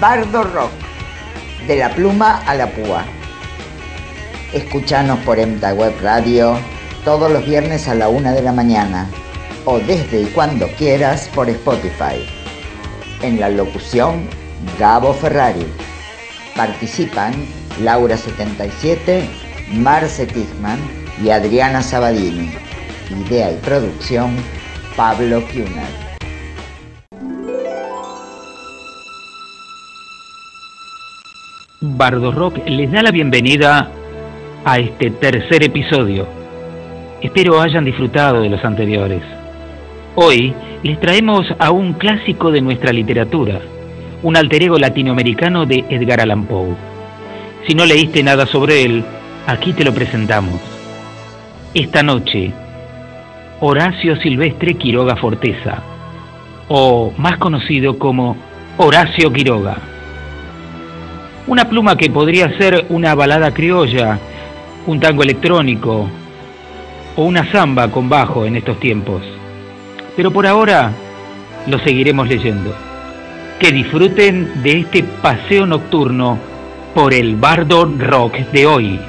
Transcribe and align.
Bardo 0.00 0.42
Rock, 0.44 0.72
de 1.66 1.76
la 1.76 1.90
pluma 1.90 2.42
a 2.46 2.54
la 2.54 2.70
púa. 2.70 3.04
Escuchanos 4.52 5.18
por 5.20 5.38
Emta 5.38 5.72
Web 5.72 5.94
Radio 6.02 6.58
todos 7.04 7.30
los 7.30 7.46
viernes 7.46 7.88
a 7.88 7.94
la 7.94 8.08
una 8.08 8.32
de 8.32 8.42
la 8.42 8.52
mañana 8.52 9.08
o 9.64 9.78
desde 9.78 10.22
y 10.22 10.26
cuando 10.26 10.68
quieras 10.76 11.28
por 11.34 11.48
Spotify. 11.48 12.26
En 13.22 13.40
la 13.40 13.48
locución, 13.48 14.28
Gabo 14.78 15.12
Ferrari. 15.14 15.66
Participan 16.54 17.32
Laura 17.82 18.16
77, 18.16 19.28
Marce 19.72 20.26
Tichman 20.26 20.78
y 21.22 21.30
Adriana 21.30 21.82
Sabadini. 21.82 22.52
Idea 23.26 23.52
y 23.52 23.56
producción, 23.56 24.36
Pablo 24.96 25.42
Kuhner. 25.48 26.05
Bardo 31.96 32.30
Rock 32.30 32.58
les 32.68 32.92
da 32.92 33.02
la 33.02 33.10
bienvenida 33.10 33.90
a 34.66 34.78
este 34.78 35.10
tercer 35.12 35.64
episodio. 35.64 36.26
Espero 37.22 37.58
hayan 37.58 37.86
disfrutado 37.86 38.42
de 38.42 38.50
los 38.50 38.62
anteriores. 38.66 39.22
Hoy 40.14 40.52
les 40.82 41.00
traemos 41.00 41.46
a 41.58 41.70
un 41.70 41.94
clásico 41.94 42.52
de 42.52 42.60
nuestra 42.60 42.92
literatura, 42.92 43.60
un 44.22 44.36
alter 44.36 44.64
ego 44.64 44.78
latinoamericano 44.78 45.64
de 45.64 45.86
Edgar 45.88 46.20
Allan 46.20 46.44
Poe. 46.44 46.76
Si 47.66 47.74
no 47.74 47.86
leíste 47.86 48.22
nada 48.22 48.44
sobre 48.44 48.82
él, 48.82 49.02
aquí 49.46 49.72
te 49.72 49.82
lo 49.82 49.94
presentamos. 49.94 50.60
Esta 51.72 52.02
noche, 52.02 52.52
Horacio 53.60 54.16
Silvestre 54.16 54.74
Quiroga 54.74 55.16
Forteza, 55.16 55.82
o 56.68 57.14
más 57.16 57.38
conocido 57.38 57.98
como 57.98 58.36
Horacio 58.76 59.32
Quiroga. 59.32 59.95
Una 61.46 61.68
pluma 61.68 61.96
que 61.96 62.10
podría 62.10 62.58
ser 62.58 62.86
una 62.88 63.14
balada 63.14 63.52
criolla, 63.54 64.18
un 64.86 64.98
tango 64.98 65.22
electrónico 65.22 66.08
o 67.14 67.24
una 67.24 67.50
samba 67.52 67.88
con 67.90 68.08
bajo 68.08 68.44
en 68.44 68.56
estos 68.56 68.80
tiempos. 68.80 69.22
Pero 70.16 70.32
por 70.32 70.46
ahora 70.46 70.90
lo 71.66 71.78
seguiremos 71.78 72.28
leyendo. 72.28 72.74
Que 73.60 73.70
disfruten 73.70 74.62
de 74.62 74.80
este 74.80 75.04
paseo 75.04 75.66
nocturno 75.66 76.38
por 76.94 77.14
el 77.14 77.36
bardo 77.36 77.84
rock 77.96 78.38
de 78.52 78.66
hoy. 78.66 79.00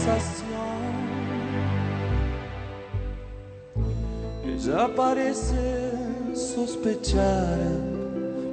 Sensación. 0.00 0.50
Ella 4.44 4.88
parece 4.94 5.92
sospechar, 6.34 7.58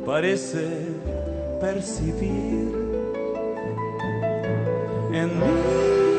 parece 0.05 0.65
percibir 1.61 2.75
en 5.13 5.39
mi 5.39 6.16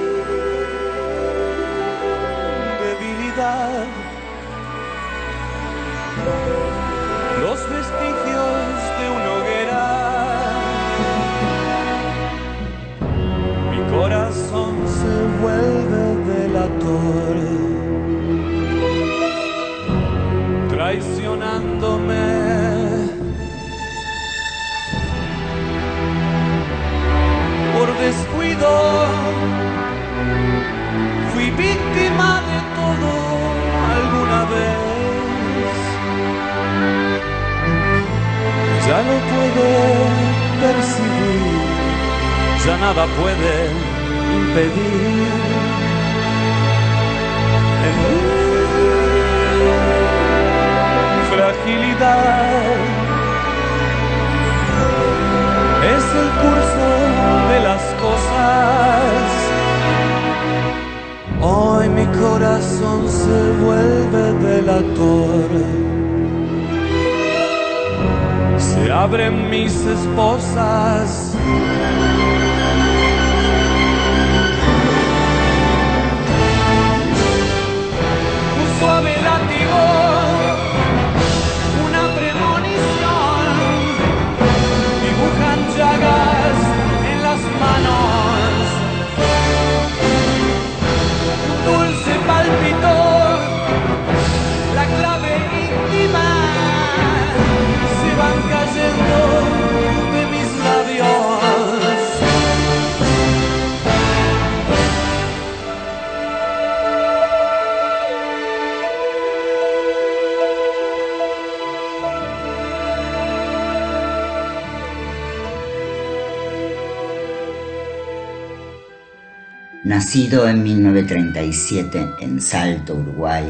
Nacido 119.85 120.49
en 120.49 120.65
1937 120.65 122.05
en 122.19 122.41
Salto, 122.41 122.95
Uruguay, 122.95 123.45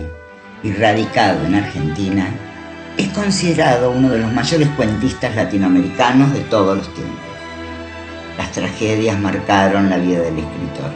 y 0.62 0.72
radicado 0.72 1.46
en 1.46 1.54
Argentina, 1.54 2.28
es 2.98 3.08
considerado 3.08 3.92
uno 3.92 4.10
de 4.10 4.18
los 4.18 4.30
mayores 4.34 4.68
cuentistas 4.76 5.34
latinoamericanos 5.34 6.30
de 6.34 6.40
todos 6.40 6.76
los 6.76 6.94
tiempos. 6.94 7.16
Las 8.36 8.52
tragedias 8.52 9.18
marcaron 9.18 9.88
la 9.88 9.96
vida 9.96 10.20
del 10.20 10.38
escritor. 10.38 10.92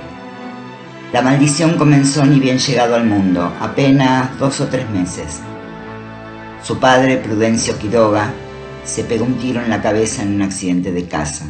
La 1.15 1.23
maldición 1.23 1.79
comenzó 1.79 2.27
ni 2.27 2.39
bien 2.39 2.59
llegado 2.59 2.95
al 2.95 3.07
mundo, 3.07 3.55
apenas 3.59 4.39
dos 4.39 4.61
o 4.61 4.67
tres 4.67 4.89
meses. 4.91 5.41
Su 6.63 6.79
padre, 6.79 7.17
Prudencio 7.17 7.79
Quiroga, 7.79 8.31
se 8.85 9.05
pegó 9.05 9.25
un 9.25 9.39
tiro 9.39 9.63
en 9.63 9.71
la 9.71 9.81
cabeza 9.81 10.23
en 10.25 10.35
un 10.35 10.43
accidente 10.43 10.93
de 10.93 11.07
casa. 11.07 11.47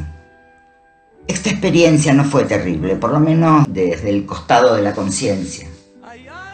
Esta 1.27 1.51
experiencia 1.51 2.13
no 2.13 2.25
fue 2.25 2.45
terrible, 2.45 2.97
por 2.97 3.13
lo 3.13 3.21
menos 3.21 3.67
desde 3.69 4.11
el 4.11 4.27
costado 4.27 4.75
de 4.75 4.83
la 4.83 4.95
conciencia. 4.95 5.69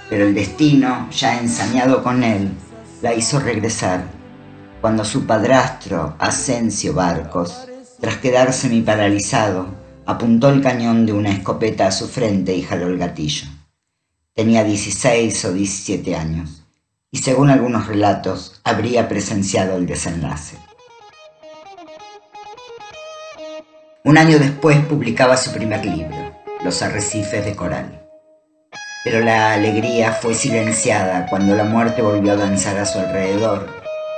Pero 0.09 0.27
el 0.27 0.35
destino, 0.35 1.09
ya 1.11 1.41
ensañado 1.41 2.03
con 2.03 2.23
él, 2.23 2.51
la 3.03 3.15
hizo 3.15 3.39
regresar 3.39 4.19
cuando 4.81 5.05
su 5.05 5.27
padrastro, 5.27 6.15
Asensio 6.19 6.95
Barcos, 6.95 7.67
tras 8.01 8.19
quedar 8.19 8.53
semiparalizado, 8.53 9.67
apuntó 10.07 10.51
el 10.51 10.63
cañón 10.63 11.05
de 11.05 11.13
una 11.13 11.33
escopeta 11.33 11.89
a 11.89 11.93
su 11.93 12.07
frente 12.07 12.55
y 12.55 12.63
jaló 12.63 12.87
el 12.87 12.99
gatillo. 12.99 13.49
Tenía 14.35 14.63
16 14.63 15.45
o 15.47 15.53
17 15.53 16.15
años 16.15 16.65
y 17.11 17.19
según 17.19 17.51
algunos 17.51 17.89
relatos 17.89 18.61
habría 18.63 19.09
presenciado 19.09 19.77
el 19.77 19.87
desenlace. 19.87 20.57
Un 24.05 24.17
año 24.17 24.39
después 24.39 24.79
publicaba 24.87 25.37
su 25.37 25.53
primer 25.53 25.85
libro, 25.85 26.17
Los 26.63 26.83
arrecifes 26.83 27.45
de 27.45 27.57
coral. 27.57 28.01
Pero 29.03 29.19
la 29.21 29.55
alegría 29.55 30.13
fue 30.13 30.35
silenciada 30.35 31.27
cuando 31.29 31.57
la 31.57 31.65
muerte 31.65 32.01
volvió 32.01 32.33
a 32.33 32.37
danzar 32.37 32.79
a 32.79 32.87
su 32.87 33.01
alrededor, 33.01 33.67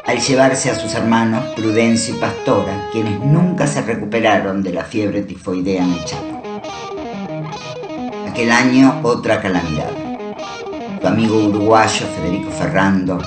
al 0.04 0.20
llevarse 0.20 0.70
a 0.70 0.74
sus 0.74 0.94
hermanos 0.94 1.54
Prudencio 1.56 2.14
y 2.14 2.18
Pastora, 2.18 2.90
quienes 2.92 3.20
nunca 3.20 3.66
se 3.66 3.80
recuperaron 3.80 4.62
de 4.62 4.74
la 4.74 4.84
fiebre 4.84 5.22
tifoidea 5.22 5.82
en 5.82 5.92
el. 5.92 6.00
Aquel 8.30 8.52
año 8.52 9.00
otra 9.02 9.40
calamidad. 9.40 9.90
Su 11.00 11.06
amigo 11.08 11.38
uruguayo 11.38 12.06
Federico 12.16 12.50
Ferrando 12.50 13.18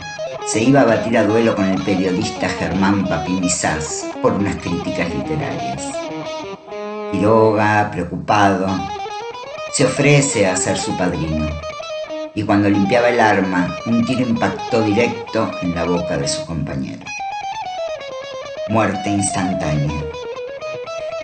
se 0.46 0.62
iba 0.62 0.82
a 0.82 0.86
batir 0.86 1.18
a 1.18 1.24
duelo 1.24 1.56
con 1.56 1.66
el 1.66 1.82
periodista 1.82 2.48
Germán 2.48 3.08
Papinizás 3.08 4.06
por 4.22 4.34
unas 4.34 4.58
críticas 4.58 5.10
literarias. 5.14 6.03
Quiroga, 7.14 7.92
preocupado, 7.92 8.68
se 9.72 9.86
ofrece 9.86 10.48
a 10.48 10.58
ser 10.58 10.80
su 10.80 10.98
padrino 10.98 11.48
y 12.34 12.42
cuando 12.42 12.68
limpiaba 12.68 13.10
el 13.10 13.20
arma, 13.20 13.78
un 13.86 14.04
tiro 14.04 14.22
impactó 14.22 14.82
directo 14.82 15.52
en 15.62 15.76
la 15.76 15.86
boca 15.86 16.18
de 16.18 16.28
su 16.28 16.44
compañero. 16.48 17.06
Muerte 18.70 19.12
instantánea. 19.12 20.04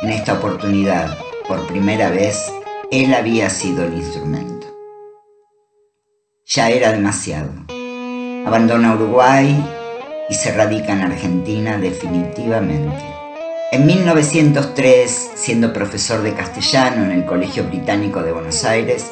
En 0.03 0.11
esta 0.11 0.33
oportunidad, 0.33 1.17
por 1.47 1.65
primera 1.65 2.11
vez, 2.11 2.53
él 2.91 3.11
había 3.15 3.49
sido 3.49 3.83
el 3.83 3.95
instrumento. 3.95 4.67
Ya 6.45 6.69
era 6.69 6.91
demasiado. 6.91 7.49
Abandona 8.45 8.93
Uruguay 8.93 9.59
y 10.29 10.35
se 10.35 10.53
radica 10.53 10.93
en 10.93 11.01
Argentina 11.01 11.79
definitivamente. 11.79 13.18
En 13.71 13.85
1903, 13.85 15.33
siendo 15.35 15.71
profesor 15.71 16.23
de 16.23 16.33
castellano 16.33 17.03
en 17.03 17.11
el 17.11 17.25
Colegio 17.25 17.65
Británico 17.65 18.23
de 18.23 18.31
Buenos 18.31 18.65
Aires, 18.65 19.11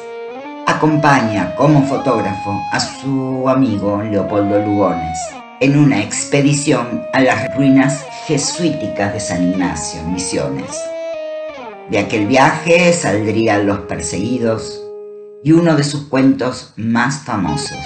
acompaña 0.66 1.54
como 1.54 1.86
fotógrafo 1.86 2.60
a 2.72 2.80
su 2.80 3.48
amigo 3.48 4.02
Leopoldo 4.02 4.58
Lugones 4.58 5.16
en 5.60 5.78
una 5.78 6.02
expedición 6.02 7.04
a 7.12 7.20
las 7.20 7.54
ruinas 7.54 8.04
jesuíticas 8.26 9.12
de 9.12 9.20
San 9.20 9.48
Ignacio, 9.48 10.02
Misiones. 10.02 10.76
De 11.88 12.00
aquel 12.00 12.26
viaje 12.26 12.92
saldrían 12.92 13.64
Los 13.64 13.78
Perseguidos 13.82 14.82
y 15.44 15.52
uno 15.52 15.76
de 15.76 15.84
sus 15.84 16.08
cuentos 16.08 16.72
más 16.76 17.20
famosos, 17.20 17.78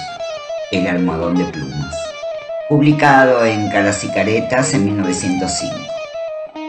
El 0.71 0.87
almohadón 0.87 1.35
de 1.35 1.45
plumas, 1.45 1.95
publicado 2.67 3.45
en 3.45 3.69
Caras 3.69 4.03
y 4.03 4.07
Caretas 4.07 4.73
en 4.73 4.85
1905. 4.85 5.92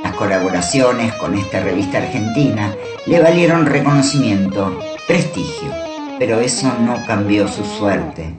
Las 0.05 0.15
colaboraciones 0.15 1.13
con 1.15 1.35
esta 1.35 1.61
revista 1.61 1.99
argentina 1.99 2.73
le 3.07 3.21
valieron 3.21 3.67
reconocimiento, 3.67 4.79
prestigio 5.09 5.85
pero 6.19 6.41
eso 6.41 6.73
no 6.81 7.05
cambió 7.07 7.49
su 7.49 7.65
suerte 7.65 8.35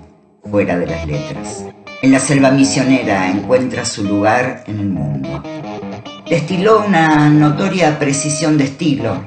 fuera 0.49 0.77
de 0.77 0.87
las 0.87 1.05
letras. 1.05 1.65
En 2.01 2.11
la 2.11 2.19
selva 2.19 2.51
misionera 2.51 3.29
encuentra 3.29 3.85
su 3.85 4.03
lugar 4.03 4.63
en 4.67 4.79
el 4.79 4.89
mundo. 4.89 5.43
Destiló 6.29 6.85
una 6.85 7.29
notoria 7.29 7.97
precisión 7.99 8.57
de 8.57 8.65
estilo 8.65 9.23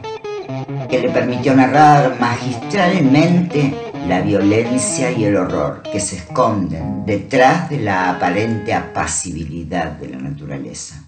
que 0.89 0.99
le 0.99 1.11
permitió 1.11 1.55
narrar 1.55 2.19
magistralmente 2.19 3.75
la 4.07 4.23
violencia 4.23 5.11
y 5.11 5.25
el 5.25 5.37
horror 5.37 5.83
que 5.83 6.01
se 6.01 6.17
esconden 6.17 7.05
detrás 7.05 7.69
de 7.69 7.81
la 7.81 8.11
aparente 8.11 8.73
apacibilidad 8.73 9.93
de 9.93 10.09
la 10.09 10.19
naturaleza. 10.19 11.08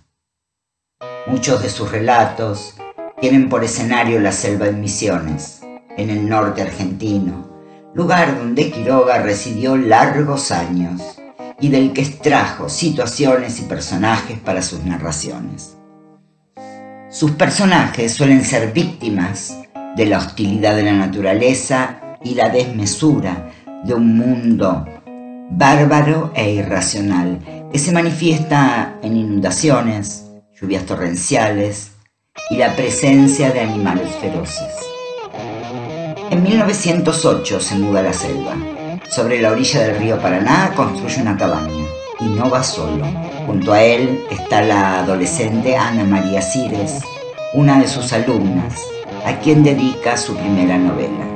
Muchos 1.26 1.62
de 1.62 1.70
sus 1.70 1.92
relatos 1.92 2.74
tienen 3.20 3.48
por 3.48 3.62
escenario 3.62 4.18
la 4.20 4.32
selva 4.32 4.66
en 4.66 4.80
Misiones, 4.80 5.60
en 5.96 6.10
el 6.10 6.28
norte 6.28 6.60
argentino, 6.60 7.48
lugar 7.94 8.36
donde 8.36 8.70
Quiroga 8.70 9.22
residió 9.22 9.76
largos 9.76 10.50
años 10.50 11.20
y 11.60 11.68
del 11.68 11.92
que 11.92 12.02
extrajo 12.02 12.68
situaciones 12.68 13.60
y 13.60 13.62
personajes 13.62 14.38
para 14.40 14.60
sus 14.60 14.84
narraciones. 14.84 15.76
Sus 17.10 17.30
personajes 17.32 18.12
suelen 18.12 18.44
ser 18.44 18.72
víctimas 18.72 19.56
de 19.96 20.06
la 20.06 20.18
hostilidad 20.18 20.74
de 20.74 20.82
la 20.82 20.94
naturaleza 20.94 22.00
y 22.24 22.34
la 22.34 22.48
desmesura 22.48 23.50
de 23.84 23.94
un 23.94 24.16
mundo 24.16 24.84
bárbaro 25.50 26.32
e 26.34 26.54
irracional 26.54 27.38
que 27.72 27.78
se 27.78 27.92
manifiesta 27.92 28.98
en 29.02 29.16
inundaciones, 29.16 30.29
lluvias 30.60 30.84
torrenciales 30.84 31.92
y 32.50 32.56
la 32.56 32.74
presencia 32.76 33.50
de 33.50 33.60
animales 33.60 34.10
feroces. 34.20 34.74
En 36.30 36.42
1908 36.42 37.60
se 37.60 37.74
muda 37.76 38.00
a 38.00 38.04
la 38.04 38.12
selva. 38.12 38.56
Sobre 39.08 39.40
la 39.40 39.52
orilla 39.52 39.80
del 39.80 39.96
río 39.96 40.20
Paraná 40.20 40.72
construye 40.76 41.22
una 41.22 41.36
cabaña 41.36 41.86
y 42.20 42.24
no 42.24 42.50
va 42.50 42.62
solo. 42.62 43.04
Junto 43.46 43.72
a 43.72 43.82
él 43.82 44.24
está 44.30 44.60
la 44.62 45.00
adolescente 45.00 45.76
Ana 45.76 46.04
María 46.04 46.42
Cires, 46.42 47.00
una 47.54 47.80
de 47.80 47.88
sus 47.88 48.12
alumnas, 48.12 48.80
a 49.24 49.38
quien 49.40 49.62
dedica 49.62 50.16
su 50.16 50.36
primera 50.36 50.76
novela, 50.78 51.26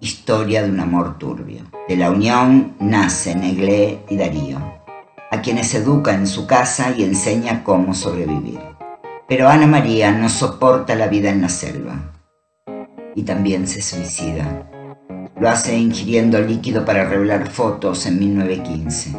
Historia 0.00 0.62
de 0.62 0.70
un 0.70 0.80
amor 0.80 1.16
turbio. 1.16 1.62
De 1.88 1.96
la 1.96 2.10
unión 2.10 2.74
nace 2.80 3.34
Neglé 3.36 4.00
y 4.08 4.16
Darío, 4.16 4.58
a 5.32 5.40
quienes 5.40 5.74
educa 5.74 6.12
en 6.12 6.26
su 6.26 6.46
casa 6.46 6.94
y 6.96 7.04
enseña 7.04 7.64
cómo 7.64 7.94
sobrevivir. 7.94 8.60
Pero 9.26 9.48
Ana 9.48 9.66
María 9.66 10.12
no 10.12 10.28
soporta 10.28 10.94
la 10.94 11.08
vida 11.08 11.30
en 11.30 11.40
la 11.40 11.48
selva 11.48 12.12
y 13.14 13.22
también 13.22 13.66
se 13.66 13.80
suicida. 13.80 14.68
Lo 15.40 15.48
hace 15.48 15.74
ingiriendo 15.76 16.38
líquido 16.38 16.84
para 16.84 17.08
revelar 17.08 17.48
fotos 17.48 18.04
en 18.04 18.18
1915. 18.18 19.16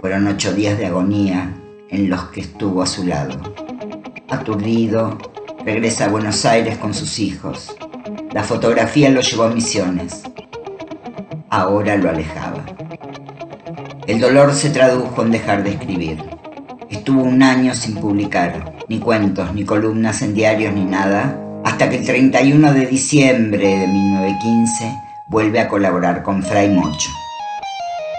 Fueron 0.00 0.26
ocho 0.26 0.54
días 0.54 0.78
de 0.78 0.86
agonía 0.86 1.54
en 1.90 2.08
los 2.08 2.24
que 2.30 2.40
estuvo 2.40 2.82
a 2.82 2.86
su 2.86 3.04
lado. 3.06 3.38
Aturdido, 4.30 5.18
regresa 5.66 6.06
a 6.06 6.08
Buenos 6.08 6.46
Aires 6.46 6.78
con 6.78 6.94
sus 6.94 7.18
hijos. 7.18 7.76
La 8.32 8.42
fotografía 8.42 9.10
lo 9.10 9.20
llevó 9.20 9.44
a 9.44 9.50
Misiones. 9.50 10.22
Ahora 11.50 11.94
lo 11.96 12.08
alejaba. 12.08 12.63
El 14.06 14.20
dolor 14.20 14.52
se 14.52 14.68
tradujo 14.68 15.22
en 15.22 15.30
dejar 15.30 15.62
de 15.64 15.70
escribir. 15.70 16.22
Estuvo 16.90 17.22
un 17.22 17.42
año 17.42 17.72
sin 17.74 17.94
publicar, 17.94 18.74
ni 18.86 18.98
cuentos, 18.98 19.54
ni 19.54 19.64
columnas 19.64 20.20
en 20.20 20.34
diarios, 20.34 20.74
ni 20.74 20.84
nada, 20.84 21.40
hasta 21.64 21.88
que 21.88 21.96
el 21.96 22.04
31 22.04 22.74
de 22.74 22.84
diciembre 22.84 23.66
de 23.66 23.86
1915 23.86 24.94
vuelve 25.30 25.58
a 25.58 25.68
colaborar 25.68 26.22
con 26.22 26.42
Fray 26.42 26.68
Mocho. 26.68 27.08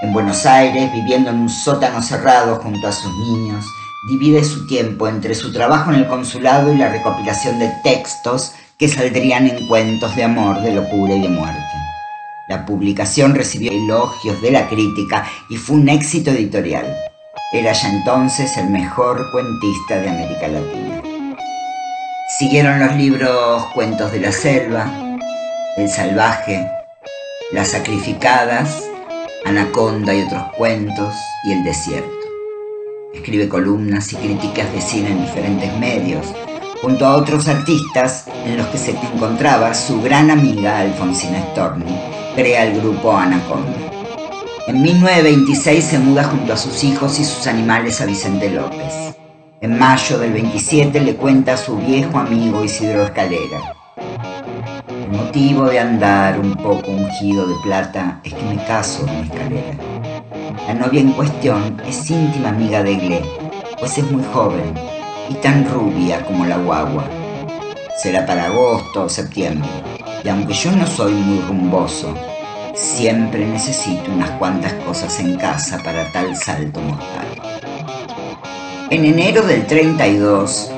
En 0.02 0.12
Buenos 0.12 0.48
Aires, 0.48 0.92
viviendo 0.92 1.30
en 1.30 1.42
un 1.42 1.50
sótano 1.50 2.02
cerrado 2.02 2.56
junto 2.56 2.88
a 2.88 2.92
sus 2.92 3.16
niños, 3.20 3.64
divide 4.10 4.44
su 4.44 4.66
tiempo 4.66 5.08
entre 5.08 5.36
su 5.36 5.54
trabajo 5.54 5.92
en 5.92 5.98
el 5.98 6.08
consulado 6.08 6.74
y 6.74 6.78
la 6.78 6.90
recopilación 6.90 7.60
de 7.60 7.72
textos 7.84 8.54
que 8.80 8.88
saldrían 8.88 9.48
en 9.48 9.68
cuentos 9.68 10.16
de 10.16 10.24
amor, 10.24 10.60
de 10.62 10.74
locura 10.74 11.14
y 11.14 11.22
de 11.22 11.30
muerte. 11.30 11.65
La 12.48 12.64
publicación 12.64 13.34
recibió 13.34 13.72
elogios 13.72 14.40
de 14.44 14.52
la 14.52 14.70
crítica 14.70 15.26
y 15.50 15.58
fue 15.58 15.78
un 15.78 15.90
éxito 15.90 16.30
editorial. 16.30 16.86
Era 17.52 17.74
ya 17.74 17.90
entonces 17.90 18.56
el 18.58 18.70
mejor 18.70 19.32
cuentista 19.32 19.98
de 19.98 20.10
América 20.10 20.48
Latina. 20.48 21.02
Siguieron 22.38 22.80
los 22.80 22.96
libros 22.96 23.66
Cuentos 23.74 24.12
de 24.12 24.20
la 24.20 24.32
Selva, 24.32 25.18
El 25.78 25.90
Salvaje, 25.90 26.70
Las 27.52 27.70
Sacrificadas, 27.70 28.84
Anaconda 29.46 30.14
y 30.14 30.22
otros 30.22 30.44
cuentos 30.56 31.16
y 31.46 31.54
El 31.54 31.64
Desierto. 31.64 32.12
Escribe 33.14 33.50
columnas 33.50 34.14
y 34.14 34.18
críticas 34.18 34.72
de 34.72 34.82
cine 34.82 35.12
en 35.12 35.22
diferentes 35.22 35.76
medios, 35.80 36.28
junto 36.82 37.06
a 37.06 37.16
otros 37.16 37.48
artistas 37.48 38.26
en 38.46 38.58
los 38.58 38.68
que 38.68 38.78
se 38.78 38.92
encontraba 38.92 39.74
su 39.74 40.02
gran 40.02 40.30
amiga 40.30 40.80
Alfonsina 40.80 41.40
Storni, 41.52 41.98
crea 42.36 42.66
el 42.66 42.80
grupo 42.82 43.16
Anaconda. 43.16 43.78
En 44.68 44.82
1926 44.82 45.84
se 45.84 46.00
muda 46.00 46.24
junto 46.24 46.54
a 46.54 46.58
sus 46.58 46.84
hijos 46.84 47.20
y 47.20 47.26
sus 47.26 47.48
animales 47.48 48.02
a 48.02 48.06
Vicente 48.06 48.50
López. 48.50 49.16
En 49.62 49.78
mayo 49.80 50.20
del 50.20 50.34
27 50.34 51.00
le 51.02 51.16
cuenta 51.16 51.54
a 51.54 51.58
su 51.58 51.78
viejo 51.78 52.18
amigo 52.18 52.64
Isidro 52.64 53.04
Escalera. 53.04 53.76
El 54.90 55.12
motivo 55.12 55.66
de 55.66 55.80
andar 55.80 56.40
un 56.40 56.56
poco 56.56 56.92
ungido 56.92 57.48
de 57.48 57.56
plata 57.64 58.20
es 58.24 58.34
que 58.34 58.44
me 58.44 58.64
caso 58.66 59.06
con 59.06 59.16
Escalera. 59.16 59.78
La 60.68 60.74
novia 60.74 61.02
en 61.02 61.12
cuestión 61.12 61.82
es 61.88 62.10
íntima 62.10 62.50
amiga 62.50 62.84
de 62.84 62.96
Gle, 62.96 63.22
pues 63.80 63.98
es 63.98 64.12
muy 64.12 64.24
joven 64.34 64.95
y 65.30 65.36
tan 65.36 65.70
rubia 65.70 66.26
como 66.26 66.46
la 66.46 66.58
guagua. 66.58 67.10
Será 67.98 68.26
para 68.26 68.46
agosto 68.46 69.04
o 69.04 69.10
septiembre, 69.10 69.70
y 70.24 70.30
aunque 70.30 70.54
yo 70.54 70.72
no 70.72 70.86
soy 70.86 71.14
muy 71.14 71.40
rumboso, 71.48 72.14
siempre 72.74 73.46
necesito 73.46 74.12
unas 74.12 74.32
cuantas 74.32 74.74
cosas 74.86 75.20
en 75.20 75.38
casa 75.38 75.82
para 75.84 76.12
tal 76.12 76.36
salto 76.36 76.80
mortal. 76.82 77.28
En 78.90 79.06
enero 79.06 79.42
del 79.42 79.66
32, 79.66 80.72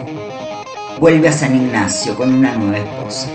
vuelve 1.00 1.27
a 1.27 1.34
San 1.34 1.56
Ignacio 1.56 2.16
con 2.16 2.34
una 2.34 2.56
nueva 2.56 2.77
esposa. 2.77 3.27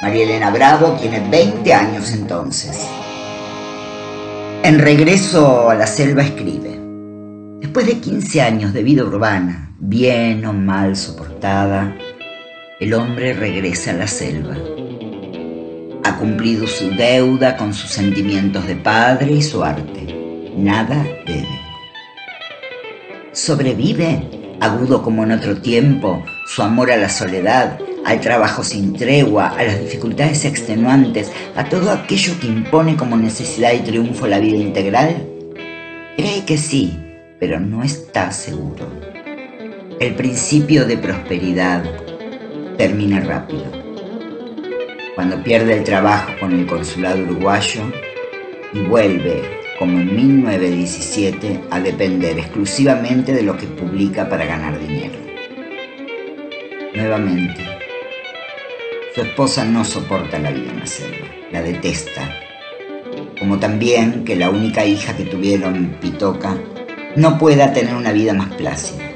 María 0.00 0.24
Elena 0.24 0.50
Bravo 0.50 0.96
tiene 1.00 1.20
20 1.28 1.74
años 1.74 2.12
entonces. 2.12 2.86
En 4.62 4.78
regreso 4.78 5.70
a 5.70 5.74
la 5.74 5.86
selva 5.86 6.22
escribe, 6.22 6.72
Después 7.72 7.86
de 7.86 8.00
15 8.00 8.42
años 8.42 8.72
de 8.74 8.82
vida 8.82 9.02
urbana, 9.02 9.71
bien 9.84 10.44
o 10.44 10.52
mal 10.52 10.94
soportada, 10.94 11.96
el 12.78 12.94
hombre 12.94 13.32
regresa 13.32 13.90
a 13.90 13.94
la 13.94 14.06
selva. 14.06 14.56
Ha 16.04 16.16
cumplido 16.18 16.68
su 16.68 16.90
deuda 16.90 17.56
con 17.56 17.74
sus 17.74 17.90
sentimientos 17.90 18.64
de 18.68 18.76
padre 18.76 19.32
y 19.32 19.42
su 19.42 19.64
arte. 19.64 20.52
Nada 20.56 21.04
debe. 21.26 21.60
Sobrevive, 23.32 24.22
agudo 24.60 25.02
como 25.02 25.24
en 25.24 25.32
otro 25.32 25.60
tiempo, 25.60 26.24
su 26.46 26.62
amor 26.62 26.92
a 26.92 26.96
la 26.96 27.08
soledad, 27.08 27.80
al 28.04 28.20
trabajo 28.20 28.62
sin 28.62 28.92
tregua, 28.92 29.48
a 29.48 29.64
las 29.64 29.80
dificultades 29.80 30.44
extenuantes, 30.44 31.32
a 31.56 31.64
todo 31.64 31.90
aquello 31.90 32.38
que 32.40 32.46
impone 32.46 32.96
como 32.96 33.16
necesidad 33.16 33.72
y 33.72 33.80
triunfo 33.80 34.28
la 34.28 34.38
vida 34.38 34.58
integral? 34.58 35.26
Cree 36.16 36.44
que 36.44 36.56
sí, 36.56 36.96
pero 37.40 37.58
no 37.58 37.82
está 37.82 38.30
seguro. 38.30 39.11
El 40.02 40.16
principio 40.16 40.84
de 40.84 40.96
prosperidad 40.98 41.84
termina 42.76 43.20
rápido. 43.20 43.66
Cuando 45.14 45.40
pierde 45.44 45.74
el 45.78 45.84
trabajo 45.84 46.32
con 46.40 46.52
el 46.52 46.66
consulado 46.66 47.22
uruguayo 47.22 47.82
y 48.72 48.80
vuelve, 48.80 49.44
como 49.78 50.00
en 50.00 50.16
1917, 50.16 51.60
a 51.70 51.78
depender 51.78 52.36
exclusivamente 52.36 53.32
de 53.32 53.44
lo 53.44 53.56
que 53.56 53.68
publica 53.68 54.28
para 54.28 54.44
ganar 54.44 54.76
dinero. 54.80 55.20
Nuevamente, 56.96 57.62
su 59.14 59.20
esposa 59.20 59.64
no 59.64 59.84
soporta 59.84 60.40
la 60.40 60.50
vida 60.50 60.72
en 60.72 60.80
la 60.80 60.86
selva, 60.86 61.28
la 61.52 61.62
detesta. 61.62 62.28
Como 63.38 63.60
también 63.60 64.24
que 64.24 64.34
la 64.34 64.50
única 64.50 64.84
hija 64.84 65.16
que 65.16 65.26
tuvieron, 65.26 65.96
Pitoca, 66.00 66.56
no 67.14 67.38
pueda 67.38 67.72
tener 67.72 67.94
una 67.94 68.10
vida 68.10 68.34
más 68.34 68.52
plácida. 68.56 69.11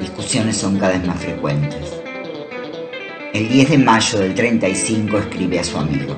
Discusiones 0.00 0.56
son 0.56 0.78
cada 0.78 0.92
vez 0.92 1.06
más 1.06 1.20
frecuentes. 1.20 2.00
El 3.32 3.48
10 3.48 3.70
de 3.70 3.78
mayo 3.78 4.18
del 4.20 4.34
35 4.34 5.18
escribe 5.18 5.58
a 5.58 5.64
su 5.64 5.78
amigo. 5.78 6.16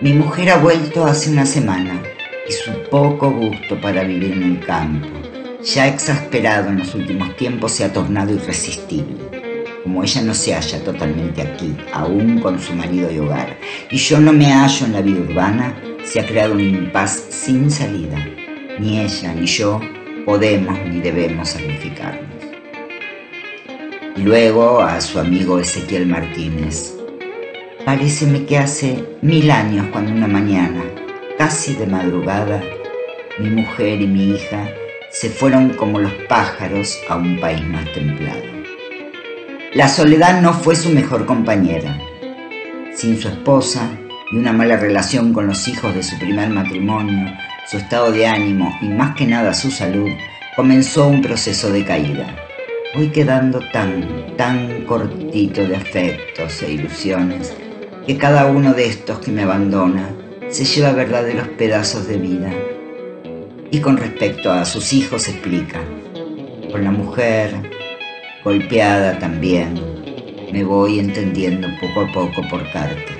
Mi 0.00 0.12
mujer 0.12 0.50
ha 0.50 0.58
vuelto 0.58 1.04
hace 1.04 1.30
una 1.30 1.46
semana 1.46 2.02
y 2.48 2.52
su 2.52 2.72
poco 2.90 3.30
gusto 3.30 3.80
para 3.80 4.04
vivir 4.04 4.32
en 4.32 4.42
el 4.42 4.60
campo, 4.64 5.08
ya 5.64 5.88
exasperado 5.88 6.68
en 6.68 6.78
los 6.78 6.94
últimos 6.94 7.34
tiempos, 7.36 7.72
se 7.72 7.84
ha 7.84 7.92
tornado 7.92 8.34
irresistible 8.34 9.26
como 9.86 10.02
ella 10.02 10.20
no 10.22 10.34
se 10.34 10.52
halla 10.52 10.82
totalmente 10.82 11.42
aquí, 11.42 11.76
aún 11.92 12.40
con 12.40 12.58
su 12.58 12.74
marido 12.74 13.08
y 13.08 13.20
hogar, 13.20 13.56
y 13.88 13.96
yo 13.96 14.18
no 14.18 14.32
me 14.32 14.46
hallo 14.46 14.84
en 14.84 14.92
la 14.92 15.00
vida 15.00 15.20
urbana, 15.20 15.80
se 16.02 16.18
ha 16.18 16.26
creado 16.26 16.54
un 16.54 16.60
impas 16.60 17.12
sin 17.30 17.70
salida. 17.70 18.18
Ni 18.80 18.98
ella 18.98 19.32
ni 19.32 19.46
yo 19.46 19.80
podemos 20.26 20.76
ni 20.86 21.00
debemos 21.00 21.50
sacrificarnos. 21.50 22.26
Y 24.16 24.22
luego 24.22 24.82
a 24.82 25.00
su 25.00 25.20
amigo 25.20 25.60
Ezequiel 25.60 26.06
Martínez. 26.06 26.94
Pareceme 27.84 28.44
que 28.44 28.58
hace 28.58 29.04
mil 29.22 29.50
años 29.52 29.86
cuando 29.92 30.10
una 30.10 30.26
mañana, 30.26 30.82
casi 31.38 31.74
de 31.74 31.86
madrugada, 31.86 32.60
mi 33.38 33.50
mujer 33.50 34.00
y 34.00 34.06
mi 34.08 34.30
hija 34.30 34.68
se 35.10 35.30
fueron 35.30 35.70
como 35.70 36.00
los 36.00 36.12
pájaros 36.28 36.98
a 37.08 37.16
un 37.16 37.38
país 37.38 37.64
más 37.64 37.84
templado. 37.92 38.42
La 39.74 39.88
soledad 39.88 40.42
no 40.42 40.52
fue 40.52 40.74
su 40.74 40.90
mejor 40.90 41.26
compañera. 41.26 42.00
Sin 42.92 43.20
su 43.20 43.28
esposa 43.28 43.90
y 44.32 44.38
una 44.38 44.52
mala 44.52 44.76
relación 44.76 45.32
con 45.32 45.46
los 45.46 45.68
hijos 45.68 45.94
de 45.94 46.02
su 46.02 46.18
primer 46.18 46.48
matrimonio, 46.48 47.32
su 47.66 47.78
estado 47.78 48.12
de 48.12 48.26
ánimo 48.26 48.78
y 48.80 48.86
más 48.86 49.16
que 49.16 49.26
nada 49.26 49.52
su 49.52 49.70
salud, 49.70 50.10
comenzó 50.54 51.08
un 51.08 51.20
proceso 51.20 51.72
de 51.72 51.84
caída. 51.84 52.36
Voy 52.94 53.10
quedando 53.10 53.60
tan, 53.72 54.36
tan 54.36 54.84
cortito 54.84 55.66
de 55.66 55.76
afectos 55.76 56.62
e 56.62 56.72
ilusiones 56.72 57.54
que 58.06 58.16
cada 58.16 58.46
uno 58.46 58.72
de 58.72 58.86
estos 58.86 59.18
que 59.18 59.32
me 59.32 59.42
abandona 59.42 60.08
se 60.48 60.64
lleva 60.64 60.92
verdaderos 60.92 61.48
pedazos 61.48 62.06
de 62.06 62.16
vida. 62.18 62.52
Y 63.72 63.80
con 63.80 63.96
respecto 63.96 64.52
a 64.52 64.64
sus 64.64 64.92
hijos 64.92 65.28
explica, 65.28 65.80
con 66.70 66.84
la 66.84 66.92
mujer, 66.92 67.52
golpeada 68.44 69.18
también, 69.18 69.74
me 70.52 70.62
voy 70.62 71.00
entendiendo 71.00 71.66
poco 71.80 72.02
a 72.02 72.12
poco 72.12 72.48
por 72.48 72.70
carta. 72.70 73.12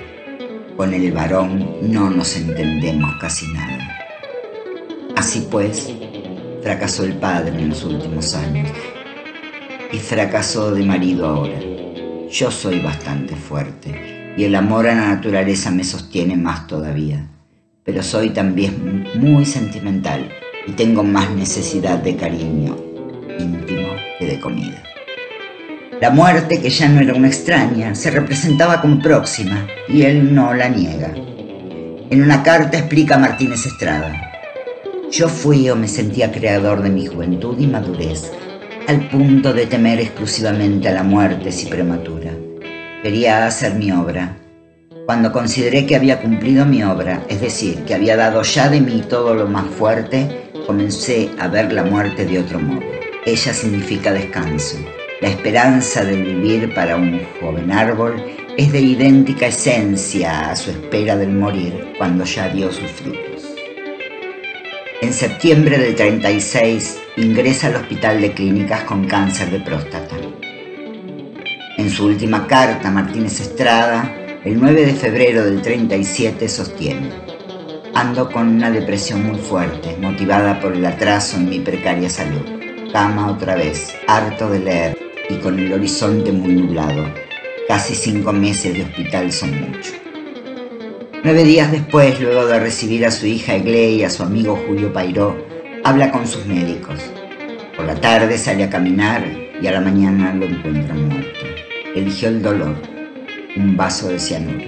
Con 0.76 0.94
el 0.94 1.10
varón 1.10 1.68
no 1.82 2.10
nos 2.10 2.36
entendemos 2.36 3.10
casi 3.20 3.48
nada. 3.52 3.75
Así 5.16 5.48
pues, 5.50 5.90
fracasó 6.62 7.04
el 7.04 7.14
padre 7.14 7.58
en 7.58 7.70
los 7.70 7.82
últimos 7.84 8.34
años 8.34 8.68
y 9.90 9.96
fracasó 9.96 10.72
de 10.72 10.84
marido 10.84 11.26
ahora. 11.26 11.58
Yo 12.30 12.50
soy 12.50 12.80
bastante 12.80 13.34
fuerte 13.34 14.34
y 14.36 14.44
el 14.44 14.54
amor 14.54 14.86
a 14.86 14.94
la 14.94 15.08
naturaleza 15.14 15.70
me 15.70 15.84
sostiene 15.84 16.36
más 16.36 16.66
todavía, 16.66 17.30
pero 17.82 18.02
soy 18.02 18.30
también 18.30 19.08
muy 19.14 19.46
sentimental 19.46 20.28
y 20.66 20.72
tengo 20.72 21.02
más 21.02 21.30
necesidad 21.30 21.98
de 21.98 22.14
cariño 22.14 22.76
íntimo 23.38 23.88
que 24.18 24.26
de 24.26 24.38
comida. 24.38 24.82
La 25.98 26.10
muerte, 26.10 26.60
que 26.60 26.68
ya 26.68 26.90
no 26.90 27.00
era 27.00 27.14
una 27.14 27.28
extraña, 27.28 27.94
se 27.94 28.10
representaba 28.10 28.82
como 28.82 29.00
próxima 29.00 29.66
y 29.88 30.02
él 30.02 30.34
no 30.34 30.52
la 30.52 30.68
niega. 30.68 31.14
En 32.10 32.22
una 32.22 32.42
carta 32.42 32.76
explica 32.76 33.16
Martínez 33.16 33.64
Estrada, 33.64 34.25
yo 35.10 35.28
fui 35.28 35.70
o 35.70 35.76
me 35.76 35.88
sentía 35.88 36.32
creador 36.32 36.82
de 36.82 36.90
mi 36.90 37.06
juventud 37.06 37.56
y 37.58 37.66
madurez, 37.66 38.32
al 38.88 39.08
punto 39.08 39.52
de 39.52 39.66
temer 39.66 40.00
exclusivamente 40.00 40.88
a 40.88 40.92
la 40.92 41.02
muerte 41.02 41.52
si 41.52 41.66
prematura. 41.66 42.32
Quería 43.02 43.46
hacer 43.46 43.74
mi 43.74 43.92
obra. 43.92 44.36
Cuando 45.06 45.30
consideré 45.30 45.86
que 45.86 45.94
había 45.94 46.20
cumplido 46.20 46.66
mi 46.66 46.82
obra, 46.82 47.22
es 47.28 47.40
decir, 47.40 47.84
que 47.84 47.94
había 47.94 48.16
dado 48.16 48.42
ya 48.42 48.68
de 48.68 48.80
mí 48.80 49.04
todo 49.08 49.34
lo 49.34 49.46
más 49.46 49.66
fuerte, 49.66 50.50
comencé 50.66 51.30
a 51.38 51.46
ver 51.46 51.72
la 51.72 51.84
muerte 51.84 52.24
de 52.24 52.40
otro 52.40 52.58
modo. 52.58 52.82
Ella 53.24 53.54
significa 53.54 54.12
descanso. 54.12 54.76
La 55.20 55.28
esperanza 55.28 56.04
de 56.04 56.16
vivir 56.16 56.74
para 56.74 56.96
un 56.96 57.20
joven 57.40 57.70
árbol 57.70 58.22
es 58.56 58.72
de 58.72 58.80
idéntica 58.80 59.46
esencia 59.46 60.50
a 60.50 60.56
su 60.56 60.70
espera 60.70 61.16
del 61.16 61.32
morir 61.32 61.94
cuando 61.96 62.24
ya 62.24 62.48
dio 62.48 62.72
sus 62.72 62.90
frutos. 62.90 63.25
En 65.06 65.12
septiembre 65.12 65.78
del 65.78 65.94
36 65.94 66.98
ingresa 67.16 67.68
al 67.68 67.76
hospital 67.76 68.20
de 68.20 68.32
clínicas 68.32 68.82
con 68.82 69.06
cáncer 69.06 69.52
de 69.52 69.60
próstata. 69.60 70.16
En 71.78 71.90
su 71.90 72.06
última 72.06 72.48
carta, 72.48 72.90
Martínez 72.90 73.38
Estrada, 73.38 74.12
el 74.44 74.60
9 74.60 74.84
de 74.84 74.94
febrero 74.94 75.44
del 75.44 75.62
37, 75.62 76.48
sostiene, 76.48 77.12
ando 77.94 78.28
con 78.32 78.48
una 78.48 78.68
depresión 78.68 79.24
muy 79.24 79.38
fuerte, 79.38 79.96
motivada 80.00 80.58
por 80.58 80.72
el 80.72 80.84
atraso 80.84 81.36
en 81.36 81.50
mi 81.50 81.60
precaria 81.60 82.10
salud. 82.10 82.44
Cama 82.92 83.30
otra 83.30 83.54
vez, 83.54 83.94
harto 84.08 84.50
de 84.50 84.58
leer, 84.58 84.98
y 85.30 85.36
con 85.36 85.56
el 85.56 85.72
horizonte 85.72 86.32
muy 86.32 86.52
nublado. 86.52 87.06
Casi 87.68 87.94
cinco 87.94 88.32
meses 88.32 88.74
de 88.74 88.82
hospital 88.82 89.30
son 89.30 89.70
mucho. 89.70 90.05
Nueve 91.26 91.42
días 91.42 91.72
después, 91.72 92.20
luego 92.20 92.46
de 92.46 92.60
recibir 92.60 93.04
a 93.04 93.10
su 93.10 93.26
hija 93.26 93.56
Egle 93.56 93.90
y 93.90 94.04
a 94.04 94.10
su 94.10 94.22
amigo 94.22 94.62
Julio 94.64 94.92
Pairó, 94.92 95.36
habla 95.82 96.12
con 96.12 96.24
sus 96.24 96.46
médicos. 96.46 97.00
Por 97.76 97.84
la 97.84 97.96
tarde 97.96 98.38
sale 98.38 98.62
a 98.62 98.70
caminar 98.70 99.24
y 99.60 99.66
a 99.66 99.72
la 99.72 99.80
mañana 99.80 100.32
lo 100.32 100.46
encuentran 100.46 101.08
muerto. 101.08 101.40
Eligió 101.96 102.28
el 102.28 102.42
dolor, 102.42 102.76
un 103.56 103.76
vaso 103.76 104.08
de 104.08 104.20
cianuro. 104.20 104.66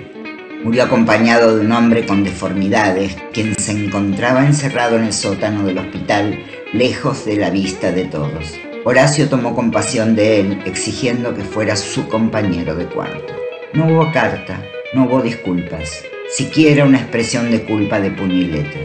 Murió 0.65 0.83
acompañado 0.83 1.57
de 1.57 1.65
un 1.65 1.71
hombre 1.71 2.05
con 2.05 2.25
deformidades, 2.25 3.17
quien 3.33 3.55
se 3.57 3.71
encontraba 3.71 4.45
encerrado 4.45 4.97
en 4.97 5.05
el 5.05 5.13
sótano 5.13 5.65
del 5.65 5.79
hospital, 5.79 6.45
lejos 6.73 7.25
de 7.25 7.37
la 7.37 7.51
vista 7.51 7.93
de 7.93 8.07
todos. 8.07 8.53
Horacio 8.85 9.29
tomó 9.29 9.55
compasión 9.55 10.17
de 10.17 10.41
él, 10.41 10.61
exigiendo 10.67 11.37
que 11.37 11.45
fuera 11.45 11.77
su 11.77 12.09
compañero 12.09 12.75
de 12.75 12.87
cuarto. 12.87 13.33
No 13.75 13.87
hubo 13.87 14.11
carta, 14.11 14.61
no 14.93 15.05
hubo 15.05 15.23
disculpas, 15.23 16.03
siquiera 16.31 16.85
una 16.85 16.99
expresión 16.99 17.51
de 17.51 17.63
culpa 17.65 18.01
de 18.01 18.11
puño 18.11 18.47
letra. 18.49 18.81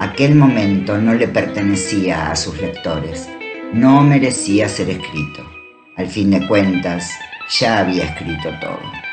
Aquel 0.00 0.34
momento 0.34 0.98
no 0.98 1.14
le 1.14 1.28
pertenecía 1.28 2.30
a 2.30 2.36
sus 2.36 2.60
lectores, 2.60 3.28
no 3.72 4.02
merecía 4.02 4.68
ser 4.68 4.90
escrito. 4.90 5.48
Al 5.96 6.08
fin 6.08 6.30
de 6.30 6.46
cuentas, 6.48 7.08
ya 7.60 7.78
había 7.78 8.04
escrito 8.04 8.50
todo. 8.60 9.03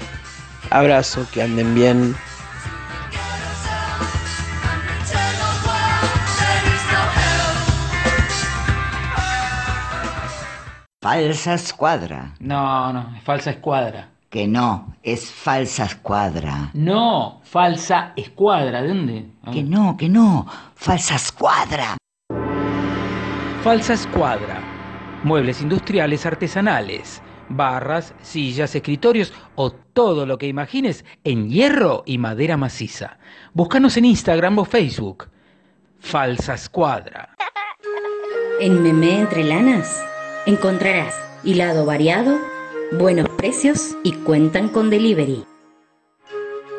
Abrazo, 0.69 1.25
que 1.31 1.41
anden 1.41 1.75
bien. 1.75 2.15
Falsa 11.03 11.55
escuadra. 11.55 12.33
No, 12.39 12.93
no, 12.93 13.13
es 13.17 13.23
falsa 13.23 13.49
escuadra. 13.49 14.07
Que 14.29 14.47
no, 14.47 14.95
es 15.03 15.29
falsa 15.29 15.83
escuadra. 15.83 16.71
No, 16.73 17.41
falsa 17.43 18.13
escuadra. 18.15 18.81
¿De 18.81 18.87
dónde? 18.87 19.25
Que 19.51 19.63
no, 19.63 19.97
que 19.97 20.07
no, 20.07 20.47
falsa 20.75 21.15
escuadra. 21.15 21.97
Falsa 23.65 23.95
escuadra. 23.95 24.61
Muebles 25.25 25.61
industriales 25.61 26.25
artesanales. 26.25 27.21
Barras, 27.49 28.15
sillas, 28.21 28.73
escritorios 28.73 29.33
o 29.55 29.71
todo 29.71 30.25
lo 30.25 30.37
que 30.37 30.47
imagines 30.47 31.03
en 31.25 31.49
hierro 31.49 32.03
y 32.05 32.17
madera 32.17 32.55
maciza. 32.55 33.17
Búscanos 33.53 33.97
en 33.97 34.05
Instagram 34.05 34.57
o 34.57 34.63
Facebook. 34.63 35.27
Falsa 35.99 36.53
escuadra. 36.53 37.35
En 38.61 38.81
Memé 38.81 39.19
Entre 39.19 39.43
Lanas 39.43 40.12
encontrarás 40.45 41.15
hilado 41.43 41.85
variado, 41.85 42.39
buenos 42.93 43.29
precios 43.29 43.95
y 44.03 44.13
cuentan 44.13 44.69
con 44.69 44.89
delivery. 44.89 45.45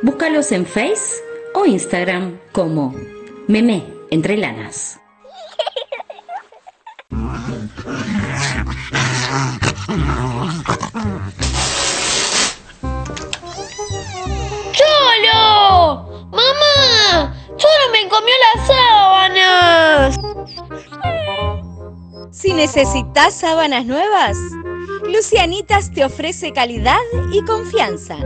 Búscalos 0.03 0.53
en 0.53 0.67
Face 0.67 1.23
o 1.55 1.65
Instagram 1.65 2.39
como 2.53 2.95
Memé 3.49 3.85
Entre 4.11 4.37
Lanas. 4.37 5.01
¡Cholo! 14.73 16.29
¡Mamá! 16.31 17.35
¡Cholo 17.57 17.91
me 17.93 18.09
comió 18.09 18.35
las 18.55 18.67
sábanas! 18.67 20.19
Si 22.35 22.53
necesitas 22.53 23.33
sábanas 23.33 23.87
nuevas, 23.87 24.37
Lucianitas 25.05 25.93
te 25.93 26.05
ofrece 26.05 26.53
calidad 26.53 26.99
y 27.33 27.41
confianza. 27.45 28.17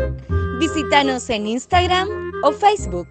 Visítanos 0.58 1.28
en 1.28 1.46
Instagram 1.46 2.08
o 2.42 2.50
Facebook. 2.52 3.06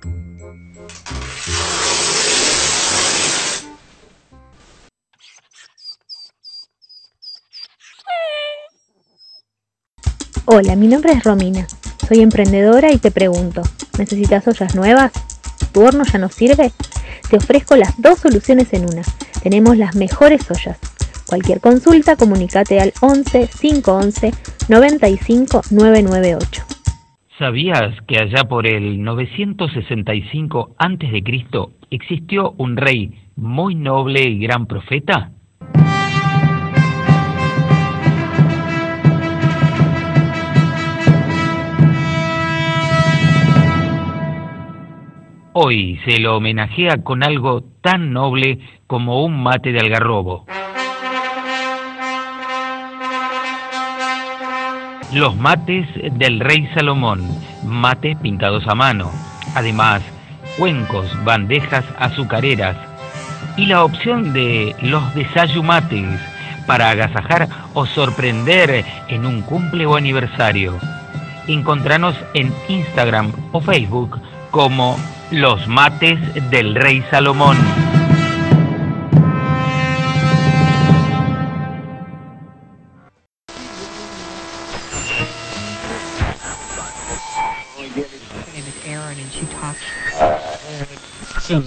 Hola, 10.45 10.75
mi 10.75 10.87
nombre 10.87 11.13
es 11.13 11.23
Romina. 11.23 11.67
Soy 12.07 12.21
emprendedora 12.21 12.91
y 12.91 12.97
te 12.97 13.11
pregunto, 13.11 13.61
¿necesitas 13.99 14.47
ollas 14.47 14.73
nuevas? 14.73 15.11
¿Tu 15.71 15.81
horno 15.81 16.03
ya 16.05 16.17
no 16.17 16.29
sirve? 16.29 16.73
Te 17.29 17.37
ofrezco 17.37 17.75
las 17.75 17.93
dos 18.01 18.17
soluciones 18.19 18.73
en 18.73 18.85
una. 18.85 19.03
Tenemos 19.49 19.77
las 19.77 19.95
mejores 19.95 20.51
ollas. 20.51 20.77
Cualquier 21.25 21.61
consulta, 21.61 22.17
comunícate 22.17 22.81
al 22.81 22.91
11 22.99 23.47
511 23.61 24.31
95 24.67 25.61
998. 25.71 26.63
¿Sabías 27.39 27.95
que 28.09 28.17
allá 28.17 28.43
por 28.43 28.67
el 28.67 29.01
965 29.01 30.75
a.C. 30.77 31.23
existió 31.91 32.55
un 32.57 32.75
rey 32.75 33.17
muy 33.37 33.75
noble 33.75 34.23
y 34.23 34.37
gran 34.39 34.65
profeta? 34.67 35.31
Hoy 45.59 45.99
se 46.05 46.19
lo 46.19 46.37
homenajea 46.37 46.97
con 46.97 47.23
algo 47.23 47.63
tan 47.81 48.13
noble 48.13 48.59
como 48.85 49.25
un 49.25 49.41
mate 49.41 49.71
de 49.71 49.79
algarrobo. 49.79 50.45
Los 55.11 55.35
mates 55.35 55.87
del 56.11 56.41
rey 56.41 56.69
Salomón, 56.75 57.27
mates 57.65 58.15
pintados 58.17 58.67
a 58.67 58.75
mano. 58.75 59.09
Además, 59.55 60.03
cuencos, 60.59 61.11
bandejas 61.25 61.85
azucareras 61.97 62.77
y 63.57 63.65
la 63.65 63.83
opción 63.83 64.33
de 64.33 64.75
los 64.83 65.15
desayumates 65.15 66.21
para 66.67 66.91
agasajar 66.91 67.47
o 67.73 67.87
sorprender 67.87 68.85
en 69.07 69.25
un 69.25 69.41
cumple 69.41 69.87
o 69.87 69.95
aniversario. 69.95 70.77
Encontranos 71.47 72.15
en 72.35 72.53
Instagram 72.69 73.31
o 73.53 73.59
Facebook 73.59 74.21
como 74.51 74.97
Los 75.31 75.67
Mates 75.67 76.19
del 76.49 76.73
Rey 76.73 77.03
Salomón. 77.11 77.57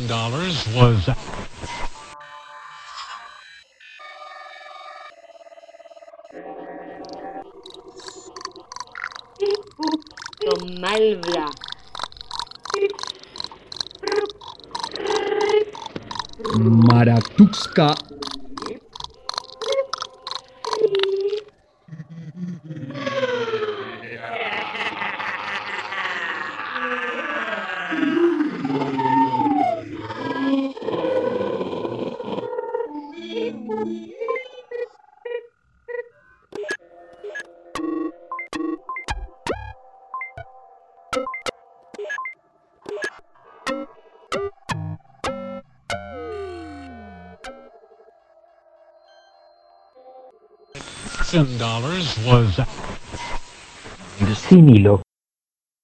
Dollars 0.08 0.66
was. 0.74 1.08
Maratuxca 16.52 17.96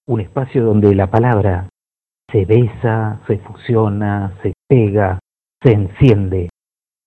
un 0.08 0.20
espacio 0.20 0.64
donde 0.64 0.92
la 0.94 1.08
palabra 1.08 1.68
se 2.32 2.44
besa, 2.44 3.20
se 3.28 3.38
fusiona, 3.38 4.36
se 4.42 4.54
pega, 4.68 5.20
se 5.62 5.72
enciende 5.72 6.48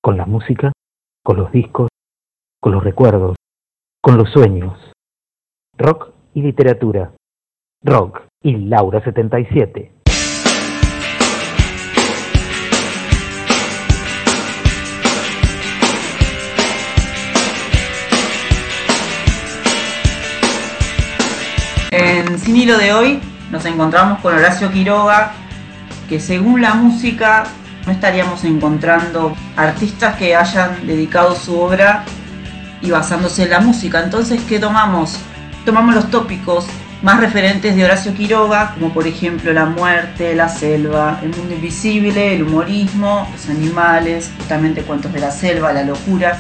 con 0.02 0.15
la 0.15 0.25
música, 0.25 0.71
con 1.21 1.36
los 1.36 1.52
discos, 1.52 1.89
con 2.62 2.71
los 2.71 2.82
recuerdos, 2.82 3.36
con 4.02 4.17
los 4.17 4.30
sueños. 4.32 4.80
Rock 5.78 6.13
y 6.34 6.41
literatura. 6.41 7.12
Rock 7.84 8.21
y 8.41 8.56
Laura 8.56 9.04
77. 9.04 9.98
En 22.29 22.37
Sin 22.37 22.55
Hilo 22.55 22.77
de 22.77 22.93
hoy 22.93 23.19
nos 23.49 23.65
encontramos 23.65 24.19
con 24.19 24.35
Horacio 24.35 24.71
Quiroga, 24.71 25.31
que 26.07 26.19
según 26.19 26.61
la 26.61 26.75
música 26.75 27.45
no 27.87 27.91
estaríamos 27.91 28.43
encontrando 28.43 29.35
artistas 29.55 30.15
que 30.15 30.35
hayan 30.35 30.85
dedicado 30.85 31.35
su 31.35 31.59
obra 31.59 32.03
y 32.83 32.91
basándose 32.91 33.45
en 33.45 33.49
la 33.49 33.61
música. 33.61 34.03
Entonces, 34.03 34.41
¿qué 34.47 34.59
tomamos? 34.59 35.17
tomamos 35.65 35.95
los 35.95 36.11
tópicos 36.11 36.67
más 37.01 37.19
referentes 37.19 37.75
de 37.75 37.83
Horacio 37.83 38.13
Quiroga, 38.13 38.75
como 38.75 38.93
por 38.93 39.07
ejemplo 39.07 39.51
la 39.51 39.65
muerte, 39.65 40.35
la 40.35 40.49
selva, 40.49 41.19
el 41.23 41.29
mundo 41.29 41.55
invisible, 41.55 42.35
el 42.35 42.43
humorismo, 42.43 43.27
los 43.31 43.49
animales, 43.49 44.31
justamente 44.37 44.83
cuentos 44.83 45.11
de 45.13 45.21
la 45.21 45.31
selva, 45.31 45.73
la 45.73 45.81
locura. 45.81 46.39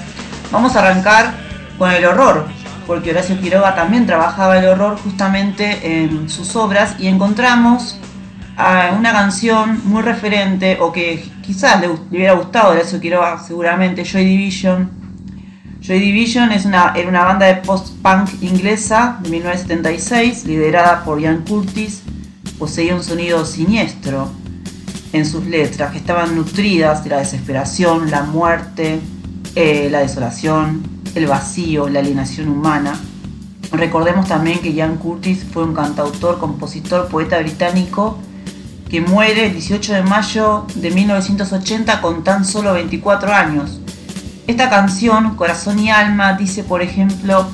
Vamos 0.51 0.75
a 0.75 0.81
arrancar 0.81 1.33
con 1.79 1.89
el 1.91 2.05
horror, 2.05 2.45
porque 2.89 3.11
Horacio 3.11 3.39
Quiroga 3.39 3.75
también 3.75 4.07
trabajaba 4.07 4.57
el 4.57 4.65
horror 4.65 4.97
justamente 4.97 6.01
en 6.01 6.27
sus 6.27 6.55
obras 6.55 6.95
y 6.97 7.05
encontramos 7.05 7.99
una 8.97 9.11
canción 9.11 9.79
muy 9.83 10.01
referente 10.01 10.75
o 10.81 10.91
que 10.91 11.23
quizás 11.43 11.79
le, 11.79 11.87
hubiera 11.87 12.33
gustado 12.33 12.69
a 12.69 12.71
Horacio 12.71 12.99
Quiroga 12.99 13.43
seguramente, 13.45 14.03
Joy 14.03 14.25
Division, 14.25 14.89
Joy 15.81 15.99
Division 15.99 16.51
es 16.51 16.65
una, 16.65 16.93
era 16.95 17.07
una 17.07 17.25
banda 17.25 17.45
de 17.45 17.57
post-punk 17.57 18.41
inglesa 18.41 19.19
de 19.21 19.29
1976, 19.29 20.45
liderada 20.45 21.03
por 21.03 21.21
Ian 21.21 21.45
Curtis. 21.47 22.01
Poseía 22.57 22.95
un 22.95 23.03
sonido 23.03 23.45
siniestro 23.45 24.31
en 25.13 25.27
sus 25.27 25.45
letras, 25.45 25.91
que 25.91 25.99
estaban 25.99 26.35
nutridas 26.35 27.03
de 27.03 27.11
la 27.11 27.17
desesperación, 27.19 28.09
la 28.09 28.23
muerte, 28.23 28.99
eh, 29.53 29.89
la 29.91 29.99
desolación, 29.99 30.98
el 31.15 31.27
vacío, 31.27 31.89
la 31.89 31.99
alienación 31.99 32.49
humana. 32.49 32.99
Recordemos 33.71 34.27
también 34.27 34.59
que 34.59 34.73
Ian 34.73 34.97
Curtis 34.97 35.45
fue 35.51 35.63
un 35.63 35.73
cantautor, 35.73 36.39
compositor, 36.39 37.07
poeta 37.07 37.39
británico 37.39 38.17
que 38.89 39.01
muere 39.01 39.45
el 39.45 39.53
18 39.53 39.93
de 39.93 40.03
mayo 40.03 40.65
de 40.75 40.89
1980 40.89 42.01
con 42.01 42.23
tan 42.23 42.43
solo 42.43 42.73
24 42.73 43.31
años. 43.31 43.79
Esta 44.47 44.69
canción, 44.69 45.35
Corazón 45.35 45.77
y 45.77 45.91
Alma, 45.91 46.33
dice, 46.33 46.63
por 46.63 46.81
ejemplo, 46.81 47.45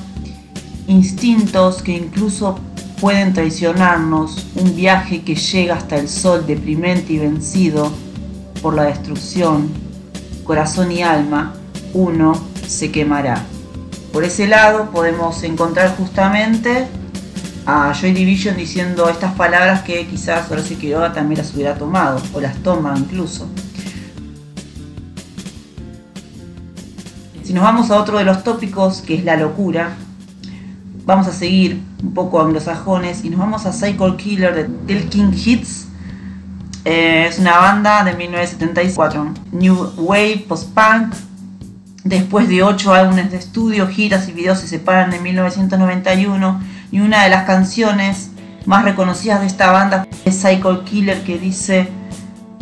instintos 0.87 1.81
que 1.81 1.91
incluso 1.91 2.57
pueden 3.01 3.33
traicionarnos, 3.33 4.47
un 4.55 4.75
viaje 4.75 5.23
que 5.23 5.35
llega 5.35 5.75
hasta 5.75 5.97
el 5.97 6.07
sol 6.07 6.45
deprimente 6.47 7.11
y 7.13 7.17
vencido 7.17 7.91
por 8.61 8.73
la 8.73 8.83
destrucción, 8.83 9.69
corazón 10.45 10.91
y 10.93 11.03
alma, 11.03 11.53
uno 11.93 12.33
se 12.67 12.91
quemará. 12.91 13.43
Por 14.11 14.23
ese 14.23 14.47
lado 14.47 14.91
podemos 14.91 15.43
encontrar 15.43 15.95
justamente 15.97 16.87
a 17.65 17.93
Joy 17.93 18.13
Division 18.13 18.55
diciendo 18.55 19.09
estas 19.09 19.33
palabras 19.33 19.81
que 19.81 20.05
quizás 20.07 20.49
Horacio 20.51 20.77
Quiroga 20.77 21.13
también 21.13 21.39
las 21.39 21.53
hubiera 21.53 21.75
tomado, 21.75 22.21
o 22.33 22.39
las 22.39 22.55
toma 22.57 22.93
incluso. 22.97 23.49
Si 27.43 27.53
nos 27.53 27.63
vamos 27.63 27.91
a 27.91 27.99
otro 27.99 28.17
de 28.17 28.23
los 28.23 28.43
tópicos, 28.43 29.01
que 29.01 29.15
es 29.15 29.23
la 29.23 29.35
locura, 29.35 29.95
vamos 31.05 31.27
a 31.27 31.31
seguir 31.31 31.81
un 32.01 32.13
poco 32.13 32.41
anglosajones 32.41 33.23
y 33.23 33.29
nos 33.29 33.39
vamos 33.39 33.65
a 33.65 33.73
Cycle 33.73 34.15
Killer 34.17 34.55
de 34.55 34.93
Del 34.93 35.09
King 35.09 35.31
Hits. 35.33 35.87
Eh, 36.85 37.27
es 37.27 37.39
una 37.39 37.57
banda 37.57 38.03
de 38.03 38.13
1974, 38.13 39.33
New 39.51 39.93
Wave 39.97 40.45
Post-Punk. 40.47 41.13
Después 42.05 42.47
de 42.47 42.61
ocho 42.61 42.93
álbumes 42.93 43.31
de 43.31 43.37
estudio, 43.37 43.87
giras 43.87 44.29
y 44.29 44.31
videos 44.31 44.59
se 44.59 44.67
separan 44.67 45.11
en 45.13 45.23
1991 45.23 46.61
y 46.91 46.99
una 46.99 47.23
de 47.23 47.31
las 47.31 47.45
canciones 47.45 48.29
más 48.67 48.85
reconocidas 48.85 49.41
de 49.41 49.47
esta 49.47 49.71
banda 49.71 50.07
es 50.23 50.39
Cycle 50.39 50.81
Killer 50.85 51.23
que 51.23 51.39
dice, 51.39 51.89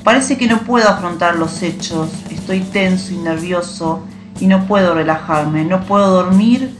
parece 0.01 0.37
que 0.37 0.47
no 0.47 0.59
puedo 0.59 0.87
afrontar 0.87 1.35
los 1.35 1.61
hechos, 1.61 2.09
estoy 2.31 2.61
tenso 2.61 3.13
y 3.13 3.17
nervioso 3.17 4.05
y 4.39 4.47
no 4.47 4.65
puedo 4.65 4.95
relajarme, 4.95 5.65
no 5.65 5.81
puedo 5.81 6.09
dormir 6.09 6.73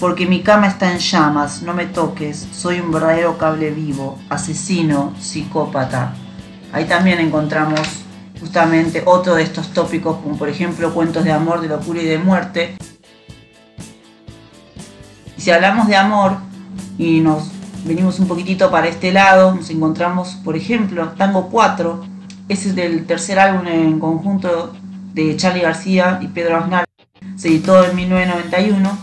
porque 0.00 0.24
mi 0.24 0.40
cama 0.40 0.68
está 0.68 0.90
en 0.90 1.00
llamas, 1.00 1.60
no 1.60 1.74
me 1.74 1.84
toques, 1.84 2.48
soy 2.52 2.80
un 2.80 2.90
verdadero 2.90 3.36
cable 3.36 3.70
vivo, 3.70 4.18
asesino, 4.30 5.12
psicópata. 5.20 6.14
Ahí 6.72 6.86
también 6.86 7.18
encontramos 7.18 8.06
justamente 8.40 9.02
otro 9.04 9.34
de 9.34 9.42
estos 9.42 9.72
tópicos, 9.72 10.16
como 10.22 10.36
por 10.36 10.48
ejemplo 10.48 10.92
cuentos 10.94 11.24
de 11.24 11.32
amor, 11.32 11.60
de 11.60 11.68
locura 11.68 12.02
y 12.02 12.06
de 12.06 12.18
muerte. 12.18 12.76
Y 15.36 15.40
si 15.40 15.50
hablamos 15.50 15.88
de 15.88 15.96
amor 15.96 16.36
y 16.98 17.20
nos 17.20 17.50
venimos 17.84 18.18
un 18.18 18.28
poquitito 18.28 18.70
para 18.70 18.88
este 18.88 19.12
lado, 19.12 19.54
nos 19.54 19.70
encontramos, 19.70 20.36
por 20.44 20.56
ejemplo, 20.56 21.08
Tango 21.16 21.48
4, 21.48 22.04
ese 22.48 22.70
es 22.70 22.74
del 22.74 23.06
tercer 23.06 23.38
álbum 23.38 23.66
en 23.66 23.98
conjunto 23.98 24.72
de 25.14 25.36
Charlie 25.36 25.62
García 25.62 26.18
y 26.22 26.28
Pedro 26.28 26.56
Aznar 26.56 26.84
se 27.36 27.48
editó 27.48 27.84
en 27.84 27.94
1991. 27.94 28.98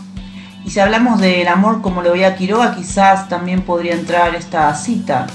Y 0.64 0.70
si 0.70 0.80
hablamos 0.80 1.20
del 1.20 1.46
amor 1.48 1.80
como 1.80 2.02
lo 2.02 2.12
veía 2.12 2.36
Quiroga, 2.36 2.74
quizás 2.74 3.28
también 3.28 3.62
podría 3.62 3.94
entrar 3.94 4.34
esta 4.34 4.74
cita. 4.74 5.26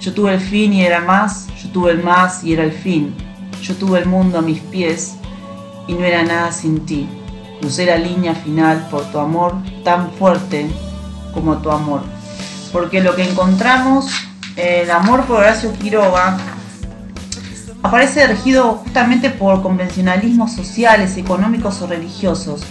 Yo 0.00 0.12
tuve 0.12 0.34
el 0.34 0.40
fin 0.40 0.72
y 0.72 0.84
era 0.84 1.00
más, 1.00 1.46
yo 1.62 1.70
tuve 1.70 1.92
el 1.92 2.02
más 2.02 2.42
y 2.42 2.52
era 2.52 2.64
el 2.64 2.72
fin. 2.72 3.14
Yo 3.62 3.76
tuve 3.76 4.00
el 4.00 4.06
mundo 4.06 4.38
a 4.38 4.42
mis 4.42 4.58
pies 4.58 5.14
y 5.86 5.94
no 5.94 6.04
era 6.04 6.24
nada 6.24 6.50
sin 6.50 6.84
ti. 6.84 7.08
Crucé 7.60 7.86
la 7.86 7.96
línea 7.96 8.34
final 8.34 8.88
por 8.90 9.04
tu 9.12 9.20
amor 9.20 9.54
tan 9.84 10.10
fuerte 10.12 10.68
como 11.32 11.58
tu 11.58 11.70
amor. 11.70 12.02
Porque 12.72 13.00
lo 13.00 13.14
que 13.14 13.22
encontramos, 13.22 14.10
el 14.56 14.90
amor 14.90 15.26
por 15.26 15.38
Horacio 15.38 15.72
Quiroga, 15.74 16.38
aparece 17.84 18.26
regido 18.26 18.80
justamente 18.82 19.30
por 19.30 19.62
convencionalismos 19.62 20.50
sociales, 20.52 21.16
económicos 21.16 21.80
o 21.82 21.86
religiosos. 21.86 22.62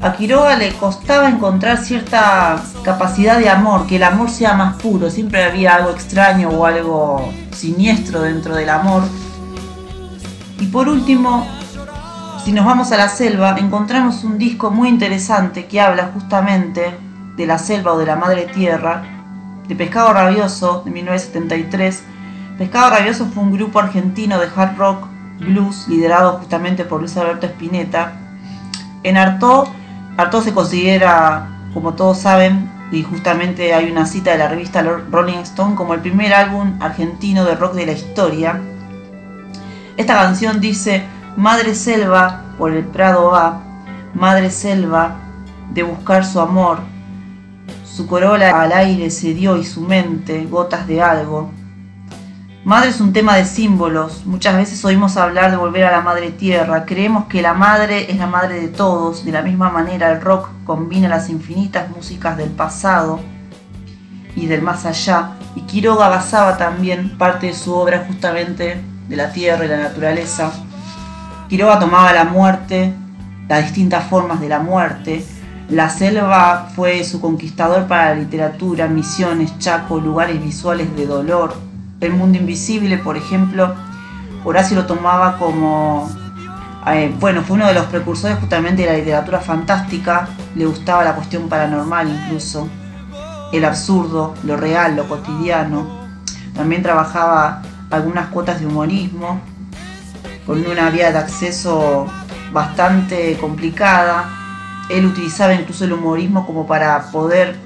A 0.00 0.14
Quiroga 0.14 0.56
le 0.56 0.72
costaba 0.72 1.28
encontrar 1.28 1.78
cierta 1.78 2.60
capacidad 2.82 3.38
de 3.38 3.48
amor, 3.48 3.86
que 3.86 3.96
el 3.96 4.02
amor 4.02 4.30
sea 4.30 4.54
más 4.54 4.82
puro, 4.82 5.10
siempre 5.10 5.44
había 5.44 5.76
algo 5.76 5.90
extraño 5.90 6.48
o 6.48 6.66
algo 6.66 7.32
siniestro 7.52 8.22
dentro 8.22 8.56
del 8.56 8.70
amor. 8.70 9.04
Y 10.64 10.68
por 10.68 10.88
último, 10.88 11.46
si 12.42 12.50
nos 12.50 12.64
vamos 12.64 12.90
a 12.90 12.96
la 12.96 13.10
selva, 13.10 13.54
encontramos 13.58 14.24
un 14.24 14.38
disco 14.38 14.70
muy 14.70 14.88
interesante 14.88 15.66
que 15.66 15.78
habla 15.78 16.10
justamente 16.14 16.96
de 17.36 17.46
la 17.46 17.58
selva 17.58 17.92
o 17.92 17.98
de 17.98 18.06
la 18.06 18.16
madre 18.16 18.46
tierra, 18.46 19.02
de 19.68 19.76
Pescado 19.76 20.14
Rabioso, 20.14 20.80
de 20.82 20.90
1973, 20.90 22.02
Pescado 22.56 22.88
Rabioso 22.88 23.26
fue 23.26 23.42
un 23.42 23.52
grupo 23.52 23.78
argentino 23.78 24.40
de 24.40 24.48
hard 24.56 24.78
rock 24.78 25.06
blues 25.38 25.86
liderado 25.86 26.38
justamente 26.38 26.86
por 26.86 27.00
Luis 27.00 27.14
Alberto 27.18 27.44
Spinetta. 27.44 28.12
En 29.02 29.18
Artaud, 29.18 29.68
Artaud 30.16 30.44
se 30.44 30.54
considera, 30.54 31.46
como 31.74 31.92
todos 31.92 32.20
saben, 32.20 32.70
y 32.90 33.02
justamente 33.02 33.74
hay 33.74 33.90
una 33.90 34.06
cita 34.06 34.30
de 34.30 34.38
la 34.38 34.48
revista 34.48 34.82
Rolling 34.82 35.40
Stone 35.40 35.74
como 35.74 35.92
el 35.92 36.00
primer 36.00 36.32
álbum 36.32 36.78
argentino 36.80 37.44
de 37.44 37.54
rock 37.54 37.74
de 37.74 37.84
la 37.84 37.92
historia. 37.92 38.62
Esta 39.96 40.14
canción 40.14 40.60
dice, 40.60 41.04
Madre 41.36 41.74
Selva 41.74 42.42
por 42.58 42.72
el 42.72 42.84
Prado 42.84 43.30
va, 43.30 43.60
Madre 44.14 44.50
Selva 44.50 45.16
de 45.72 45.82
buscar 45.82 46.24
su 46.24 46.40
amor, 46.40 46.78
su 47.84 48.06
corola 48.06 48.60
al 48.60 48.72
aire 48.72 49.10
se 49.10 49.34
dio 49.34 49.56
y 49.56 49.64
su 49.64 49.80
mente 49.80 50.46
gotas 50.46 50.86
de 50.86 51.00
algo, 51.00 51.50
Madre 52.64 52.88
es 52.88 53.00
un 53.02 53.12
tema 53.12 53.36
de 53.36 53.44
símbolos. 53.44 54.24
Muchas 54.24 54.56
veces 54.56 54.82
oímos 54.86 55.18
hablar 55.18 55.50
de 55.50 55.58
volver 55.58 55.84
a 55.84 55.90
la 55.90 56.00
madre 56.00 56.30
tierra. 56.30 56.86
Creemos 56.86 57.26
que 57.26 57.42
la 57.42 57.52
madre 57.52 58.10
es 58.10 58.16
la 58.16 58.26
madre 58.26 58.58
de 58.58 58.68
todos. 58.68 59.22
De 59.26 59.32
la 59.32 59.42
misma 59.42 59.68
manera 59.68 60.10
el 60.10 60.22
rock 60.22 60.48
combina 60.64 61.06
las 61.10 61.28
infinitas 61.28 61.90
músicas 61.90 62.38
del 62.38 62.48
pasado 62.48 63.20
y 64.34 64.46
del 64.46 64.62
más 64.62 64.86
allá. 64.86 65.32
Y 65.54 65.60
Quiroga 65.60 66.08
basaba 66.08 66.56
también 66.56 67.18
parte 67.18 67.48
de 67.48 67.54
su 67.54 67.74
obra 67.74 68.06
justamente 68.06 68.80
de 69.08 69.16
la 69.16 69.32
tierra 69.32 69.64
y 69.64 69.68
la 69.68 69.78
naturaleza. 69.78 70.52
Quiroga 71.48 71.78
tomaba 71.78 72.12
la 72.12 72.24
muerte, 72.24 72.92
las 73.48 73.62
distintas 73.64 74.04
formas 74.06 74.40
de 74.40 74.48
la 74.48 74.60
muerte. 74.60 75.24
La 75.68 75.88
selva 75.88 76.68
fue 76.74 77.04
su 77.04 77.20
conquistador 77.20 77.86
para 77.86 78.10
la 78.10 78.20
literatura, 78.20 78.86
misiones, 78.86 79.58
chaco, 79.58 79.98
lugares 79.98 80.42
visuales 80.42 80.94
de 80.96 81.06
dolor, 81.06 81.54
el 82.00 82.12
mundo 82.12 82.38
invisible, 82.38 82.98
por 82.98 83.16
ejemplo, 83.16 83.74
Horacio 84.44 84.76
lo 84.76 84.84
tomaba 84.84 85.38
como, 85.38 86.10
eh, 86.86 87.14
bueno, 87.18 87.42
fue 87.42 87.56
uno 87.56 87.66
de 87.66 87.72
los 87.72 87.86
precursores 87.86 88.38
justamente 88.38 88.82
de 88.82 88.88
la 88.92 88.98
literatura 88.98 89.40
fantástica, 89.40 90.28
le 90.54 90.66
gustaba 90.66 91.02
la 91.02 91.14
cuestión 91.14 91.48
paranormal 91.48 92.08
incluso, 92.08 92.68
el 93.52 93.64
absurdo, 93.64 94.34
lo 94.44 94.56
real, 94.56 94.96
lo 94.96 95.08
cotidiano. 95.08 96.04
También 96.54 96.82
trabajaba 96.82 97.62
algunas 97.94 98.28
cuotas 98.28 98.60
de 98.60 98.66
humorismo, 98.66 99.40
con 100.46 100.66
una 100.66 100.90
vía 100.90 101.10
de 101.10 101.18
acceso 101.18 102.06
bastante 102.52 103.36
complicada. 103.40 104.28
Él 104.90 105.06
utilizaba 105.06 105.54
incluso 105.54 105.84
el 105.84 105.92
humorismo 105.92 106.46
como 106.46 106.66
para 106.66 107.10
poder 107.10 107.56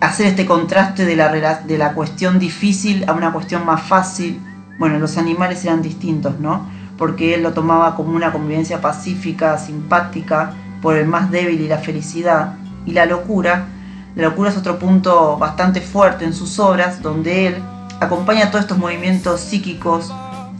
hacer 0.00 0.26
este 0.26 0.46
contraste 0.46 1.04
de 1.04 1.16
la, 1.16 1.28
de 1.30 1.78
la 1.78 1.94
cuestión 1.94 2.38
difícil 2.38 3.04
a 3.08 3.12
una 3.12 3.32
cuestión 3.32 3.64
más 3.64 3.82
fácil. 3.82 4.40
Bueno, 4.78 4.98
los 4.98 5.16
animales 5.16 5.64
eran 5.64 5.82
distintos, 5.82 6.38
¿no? 6.38 6.68
Porque 6.96 7.34
él 7.34 7.42
lo 7.42 7.52
tomaba 7.52 7.96
como 7.96 8.14
una 8.14 8.30
convivencia 8.30 8.80
pacífica, 8.80 9.56
simpática, 9.58 10.52
por 10.82 10.96
el 10.96 11.06
más 11.08 11.30
débil 11.30 11.60
y 11.60 11.68
la 11.68 11.78
felicidad. 11.78 12.54
Y 12.86 12.92
la 12.92 13.06
locura 13.06 13.66
La 14.14 14.24
locura 14.24 14.50
es 14.50 14.56
otro 14.56 14.78
punto 14.78 15.36
bastante 15.38 15.80
fuerte 15.80 16.24
en 16.24 16.32
sus 16.32 16.58
obras, 16.58 17.00
donde 17.02 17.46
él 17.48 17.62
acompaña 18.00 18.50
todos 18.50 18.64
estos 18.64 18.78
movimientos 18.78 19.40
psíquicos 19.40 20.12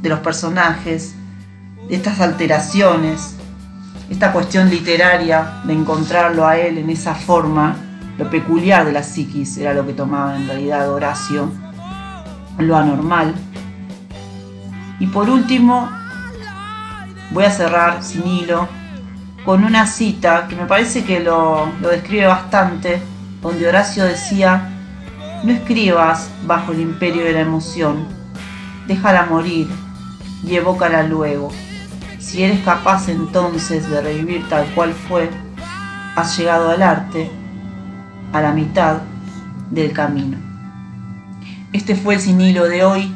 de 0.02 0.08
los 0.08 0.20
personajes, 0.20 1.14
de 1.88 1.94
estas 1.94 2.20
alteraciones, 2.20 3.36
esta 4.10 4.32
cuestión 4.32 4.70
literaria 4.70 5.60
de 5.64 5.74
encontrarlo 5.74 6.46
a 6.46 6.56
él 6.56 6.78
en 6.78 6.90
esa 6.90 7.14
forma, 7.14 7.76
lo 8.16 8.28
peculiar 8.30 8.84
de 8.84 8.92
la 8.92 9.02
psiquis 9.02 9.58
era 9.58 9.74
lo 9.74 9.86
que 9.86 9.92
tomaba 9.92 10.36
en 10.36 10.46
realidad 10.46 10.90
Horacio, 10.90 11.50
lo 12.58 12.76
anormal. 12.76 13.34
Y 14.98 15.06
por 15.06 15.30
último, 15.30 15.88
voy 17.30 17.44
a 17.44 17.50
cerrar 17.50 18.02
sin 18.02 18.26
hilo 18.26 18.66
con 19.44 19.62
una 19.62 19.86
cita 19.86 20.48
que 20.48 20.56
me 20.56 20.66
parece 20.66 21.04
que 21.04 21.20
lo, 21.20 21.68
lo 21.80 21.88
describe 21.88 22.26
bastante, 22.26 23.00
donde 23.40 23.68
Horacio 23.68 24.04
decía, 24.04 24.77
no 25.42 25.52
escribas 25.52 26.30
bajo 26.46 26.72
el 26.72 26.80
imperio 26.80 27.24
de 27.24 27.32
la 27.32 27.40
emoción, 27.40 28.06
déjala 28.86 29.26
morir 29.26 29.68
y 30.44 30.56
evócala 30.56 31.02
luego. 31.02 31.50
Si 32.18 32.42
eres 32.42 32.60
capaz 32.64 33.08
entonces 33.08 33.88
de 33.88 34.00
revivir 34.00 34.48
tal 34.48 34.66
cual 34.74 34.92
fue, 34.92 35.30
has 36.16 36.36
llegado 36.36 36.70
al 36.70 36.82
arte 36.82 37.30
a 38.32 38.40
la 38.40 38.52
mitad 38.52 38.98
del 39.70 39.92
camino. 39.92 40.36
Este 41.72 41.94
fue 41.94 42.14
el 42.14 42.20
sin 42.20 42.40
hilo 42.40 42.64
de 42.64 42.84
hoy 42.84 43.14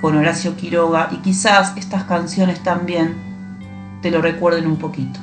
con 0.00 0.16
Horacio 0.16 0.56
Quiroga 0.56 1.08
y 1.12 1.18
quizás 1.18 1.74
estas 1.76 2.04
canciones 2.04 2.62
también 2.62 3.16
te 4.02 4.10
lo 4.10 4.20
recuerden 4.20 4.66
un 4.66 4.76
poquito. 4.76 5.20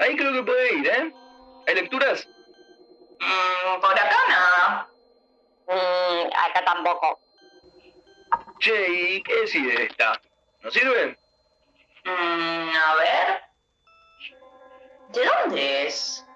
Ahí 0.00 0.16
creo 0.16 0.32
que 0.32 0.42
puede 0.42 0.74
ir, 0.74 0.86
¿eh? 0.86 1.12
¿Hay 1.66 1.74
lecturas? 1.74 2.26
Mm, 3.20 3.80
por 3.80 3.92
acá 3.92 4.16
nada. 4.28 4.88
Mm, 5.68 6.26
acá 6.34 6.64
tampoco. 6.64 7.20
Che, 8.58 8.88
¿y 8.88 9.22
qué 9.22 9.40
decide 9.42 9.84
esta? 9.84 10.20
¿No 10.62 10.70
sirve? 10.70 11.18
Mm, 12.04 12.70
a 12.76 12.94
ver. 12.96 13.42
¿De 15.12 15.24
dónde 15.24 15.86
es? 15.86 16.26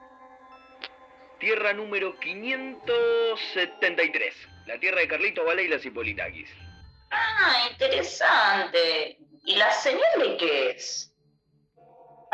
Tierra 1.38 1.72
número 1.72 2.18
573. 2.20 4.34
La 4.66 4.78
tierra 4.78 5.00
de 5.00 5.08
Carlito 5.08 5.44
Vale 5.44 5.64
y 5.64 5.68
las 5.68 5.84
Hipolitakis. 5.84 6.48
Ah, 7.10 7.66
interesante. 7.70 9.18
¿Y 9.44 9.56
la 9.56 9.70
señal 9.72 10.20
de 10.20 10.36
qué 10.38 10.70
es? 10.70 11.13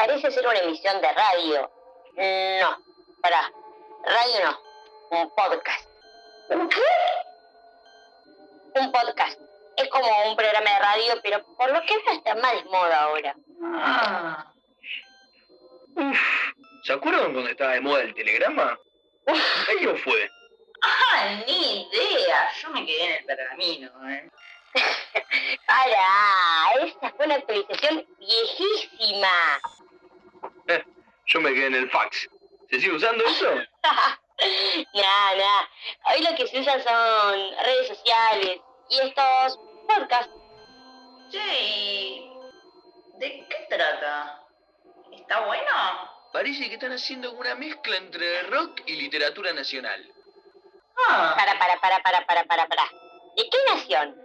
Parece 0.00 0.30
ser 0.30 0.46
una 0.46 0.58
emisión 0.60 0.98
de 1.02 1.12
radio. 1.12 1.70
No, 2.16 2.78
para. 3.20 3.52
Radio 4.02 4.44
no. 4.46 5.18
Un 5.18 5.34
podcast. 5.34 5.86
¿Un 6.48 6.68
qué? 6.70 6.80
Un 8.76 8.92
podcast. 8.92 9.38
Es 9.76 9.88
como 9.90 10.06
un 10.30 10.36
programa 10.36 10.70
de 10.70 10.78
radio, 10.78 11.20
pero 11.22 11.44
por 11.54 11.70
lo 11.70 11.82
que 11.82 11.98
veo 11.98 12.14
está 12.14 12.34
más 12.36 12.52
de 12.54 12.64
moda 12.70 13.02
ahora. 13.02 13.34
Ah. 13.62 14.52
Uf, 15.96 16.20
¿se 16.82 16.92
acuerdan 16.94 17.34
cuando 17.34 17.50
estaba 17.50 17.72
de 17.72 17.80
moda 17.82 18.00
el 18.00 18.14
telegrama? 18.14 18.78
¿Qué 19.26 19.72
año 19.80 19.96
fue? 19.96 20.30
Ah, 20.80 21.42
ni 21.46 21.82
idea. 21.82 22.50
Yo 22.58 22.70
me 22.70 22.86
quedé 22.86 23.04
en 23.04 23.12
el 23.16 23.24
pergamino, 23.26 23.90
¿eh? 24.08 24.30
Para, 25.66 26.86
esta 26.86 27.10
fue 27.10 27.26
una 27.26 27.34
actualización 27.34 28.06
viejísima. 28.18 29.60
Yo 31.26 31.40
me 31.40 31.52
quedé 31.54 31.66
en 31.66 31.74
el 31.74 31.90
fax. 31.90 32.28
¿Se 32.70 32.80
sigue 32.80 32.92
usando 32.92 33.24
eso? 33.24 33.54
nah, 34.94 35.34
nah. 35.36 35.64
Hoy 36.12 36.22
lo 36.22 36.34
que 36.36 36.46
se 36.46 36.60
usan 36.60 36.82
son 36.82 37.56
redes 37.64 37.88
sociales 37.88 38.60
y 38.88 38.98
estos 38.98 39.58
podcasts. 39.88 40.34
Sí. 41.30 42.30
¿De 43.18 43.46
qué 43.48 43.66
trata? 43.68 44.42
¿Está 45.12 45.46
bueno? 45.46 46.10
Parece 46.32 46.68
que 46.68 46.74
están 46.74 46.92
haciendo 46.92 47.32
una 47.32 47.54
mezcla 47.54 47.96
entre 47.96 48.42
rock 48.44 48.82
y 48.86 48.96
literatura 48.96 49.52
nacional. 49.52 50.12
Ah. 51.08 51.34
Para, 51.36 51.58
para, 51.58 51.80
para, 51.80 52.02
para, 52.02 52.26
para, 52.26 52.44
para, 52.44 52.66
para. 52.66 52.84
¿De 53.36 53.48
qué 53.48 53.58
nación? 53.74 54.16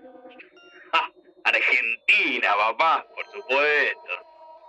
Argentina, 1.44 2.56
papá, 2.56 3.06
por 3.14 3.32
supuesto. 3.32 4.25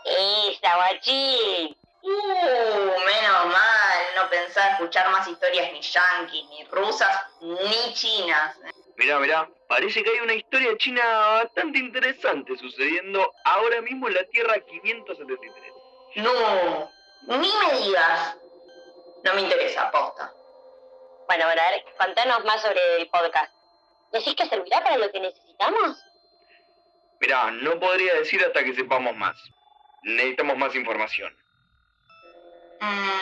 Esa, 0.07 0.77
guachín. 0.77 1.77
Uh, 2.03 2.09
menos 2.09 3.47
mal. 3.47 3.99
No 4.15 4.31
pensaba 4.31 4.73
escuchar 4.73 5.11
más 5.11 5.27
historias 5.27 5.73
ni 5.73 5.81
yanquis, 5.81 6.49
ni 6.51 6.65
rusas, 6.65 7.27
ni 7.41 7.95
chinas. 7.95 8.57
Mirá, 8.97 9.19
mirá, 9.19 9.49
parece 9.69 10.03
que 10.03 10.11
hay 10.11 10.21
una 10.21 10.35
historia 10.35 10.77
china 10.79 11.03
bastante 11.43 11.79
interesante 11.79 12.57
sucediendo 12.57 13.35
ahora 13.45 13.83
mismo 13.83 14.09
en 14.09 14.15
la 14.15 14.25
Tierra 14.25 14.55
573. 14.61 15.73
No, 16.17 16.91
ni 17.23 17.53
me 17.53 17.81
digas. 17.81 18.37
No 19.25 19.35
me 19.35 19.41
interesa, 19.43 19.91
posta. 19.91 20.33
Bueno, 21.27 21.45
bueno, 21.47 21.61
a 21.61 21.71
ver, 21.73 21.85
contanos 21.99 22.45
más 22.45 22.63
sobre 22.63 22.97
el 22.99 23.09
podcast. 23.09 23.53
¿Decís 24.13 24.37
que 24.37 24.47
servirá 24.47 24.83
para 24.83 24.97
lo 24.97 25.11
que 25.11 25.21
necesitamos? 25.21 26.03
Mirá, 27.21 27.51
no 27.51 27.81
podría 27.81 28.15
decir 28.15 28.43
hasta 28.45 28.63
que 28.63 28.75
sepamos 28.75 29.17
más. 29.17 29.37
Necesitamos 30.03 30.57
más 30.57 30.75
información. 30.75 31.37
Mm, 32.81 33.17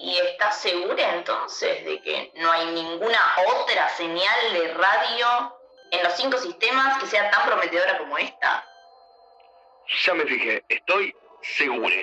¿Y 0.00 0.18
estás 0.18 0.60
segura 0.60 1.14
entonces 1.14 1.84
de 1.84 2.00
que 2.02 2.32
no 2.36 2.50
hay 2.52 2.66
ninguna 2.66 3.20
otra 3.46 3.88
señal 3.90 4.52
de 4.52 4.74
radio 4.74 5.58
en 5.90 6.02
los 6.02 6.14
cinco 6.14 6.38
sistemas 6.38 6.98
que 6.98 7.06
sea 7.06 7.30
tan 7.30 7.46
prometedora 7.46 7.98
como 7.98 8.18
esta? 8.18 8.64
Ya 10.04 10.14
me 10.14 10.24
fijé, 10.26 10.62
estoy 10.68 11.14
seguro. 11.42 11.96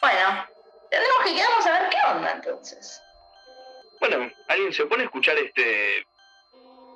Bueno, 0.00 0.48
tendremos 0.90 1.24
que 1.24 1.34
quedarnos 1.34 1.66
a 1.66 1.80
ver 1.80 1.90
qué 1.90 1.96
onda 2.08 2.32
entonces. 2.32 3.02
Bueno, 4.00 4.30
alguien 4.48 4.72
se 4.72 4.86
pone 4.86 5.02
a 5.02 5.06
escuchar 5.06 5.36
este 5.38 6.06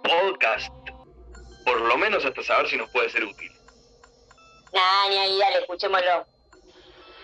podcast, 0.03 0.72
por 1.64 1.81
lo 1.81 1.96
menos 1.98 2.24
hasta 2.24 2.42
saber 2.42 2.68
si 2.68 2.77
nos 2.77 2.90
puede 2.90 3.11
ser 3.11 3.24
útil. 3.24 3.53
Nah, 4.74 5.08
ni 5.08 5.18
ahí, 5.18 5.38
dale, 5.38 5.58
escuchémoslo. 5.60 6.26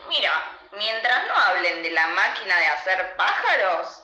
Mira, 0.09 0.33
mientras 0.77 1.27
no 1.27 1.35
hablen 1.35 1.83
de 1.83 1.91
la 1.91 2.07
máquina 2.09 2.57
de 2.57 2.67
hacer 2.67 3.17
pájaros, 3.17 4.03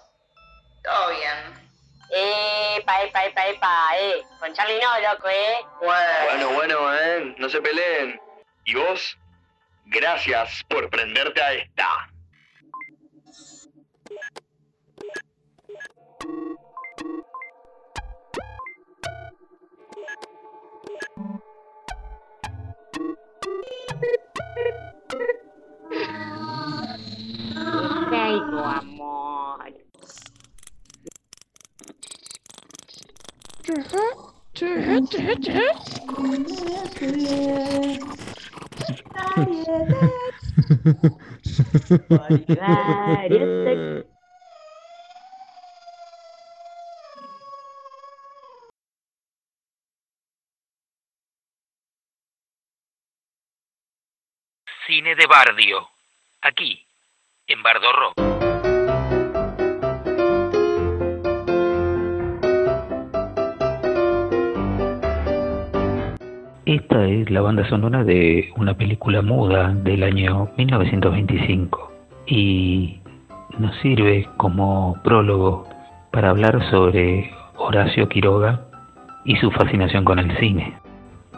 todo 0.83 1.11
bien. 1.11 1.67
Epa, 2.11 3.03
epa, 3.03 3.25
epa, 3.25 3.47
epa, 3.47 3.99
eh. 3.99 4.23
Con 4.41 4.53
Charlie 4.53 4.81
no, 4.81 5.13
loco, 5.13 5.29
eh. 5.29 5.65
Bueno, 5.81 6.49
bueno, 6.51 6.95
eh, 6.95 7.35
no 7.39 7.49
se 7.49 7.61
peleen. 7.61 8.21
¿Y 8.65 8.75
vos? 8.75 9.17
Gracias 9.87 10.65
por 10.69 10.91
prenderte 10.91 11.41
a 11.41 11.53
esta. 11.53 12.09
Cine 54.87 55.17
de 55.17 55.27
Bardio, 55.27 55.89
aquí, 56.41 56.87
en 57.49 57.63
Bardo 57.63 57.93
Esta 66.67 67.07
es 67.07 67.31
la 67.31 67.43
banda 67.43 67.65
sonora 67.69 68.03
de 68.03 68.51
una 68.57 68.75
película 68.75 69.23
muda 69.23 69.73
del 69.73 70.03
año 70.03 70.49
1925 70.57 71.93
y 72.27 72.99
nos 73.61 73.73
sirve 73.77 74.29
como 74.37 74.97
prólogo 75.05 75.69
para 76.11 76.31
hablar 76.31 76.69
sobre 76.69 77.31
Horacio 77.57 78.09
Quiroga 78.09 78.63
y 79.25 79.37
su 79.37 79.53
fascinación 79.53 80.05
con 80.05 80.19
el 80.19 80.37
cine. 80.39 80.75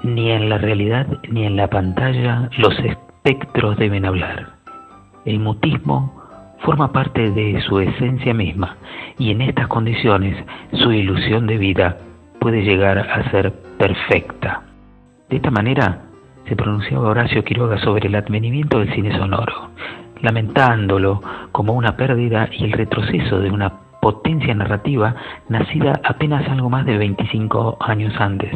Ni 0.03 0.31
en 0.31 0.49
la 0.49 0.57
realidad 0.57 1.07
ni 1.29 1.45
en 1.45 1.57
la 1.57 1.69
pantalla 1.69 2.49
los 2.57 2.79
espectros 2.79 3.77
deben 3.77 4.07
hablar. 4.07 4.55
El 5.27 5.41
mutismo 5.41 6.23
forma 6.61 6.91
parte 6.91 7.31
de 7.33 7.61
su 7.69 7.81
esencia 7.81 8.33
misma 8.33 8.79
y 9.19 9.33
en 9.33 9.43
estas 9.43 9.69
condiciones 9.69 10.43
su 10.73 10.91
ilusión 10.91 11.47
de 11.47 11.59
vida 11.59 11.99
puede 12.41 12.63
llegar 12.63 12.99
a 12.99 13.31
ser 13.31 13.53
perfecta. 13.77 14.63
De 15.29 15.37
esta 15.37 15.51
manera 15.51 16.05
se 16.49 16.57
pronunciaba 16.57 17.11
Horacio 17.11 17.45
Quiroga 17.45 17.79
sobre 17.79 18.09
el 18.09 18.15
advenimiento 18.15 18.79
del 18.79 18.93
cine 18.95 19.17
sonoro, 19.19 19.69
lamentándolo 20.23 21.21
como 21.53 21.75
una 21.75 21.97
pérdida 21.97 22.49
y 22.51 22.65
el 22.65 22.73
retroceso 22.73 23.39
de 23.39 23.51
una 23.51 23.73
potencia 24.01 24.55
narrativa 24.55 25.15
nacida 25.51 26.01
apenas 26.03 26.49
algo 26.49 26.71
más 26.71 26.87
de 26.87 26.97
25 26.97 27.77
años 27.81 28.15
antes. 28.19 28.51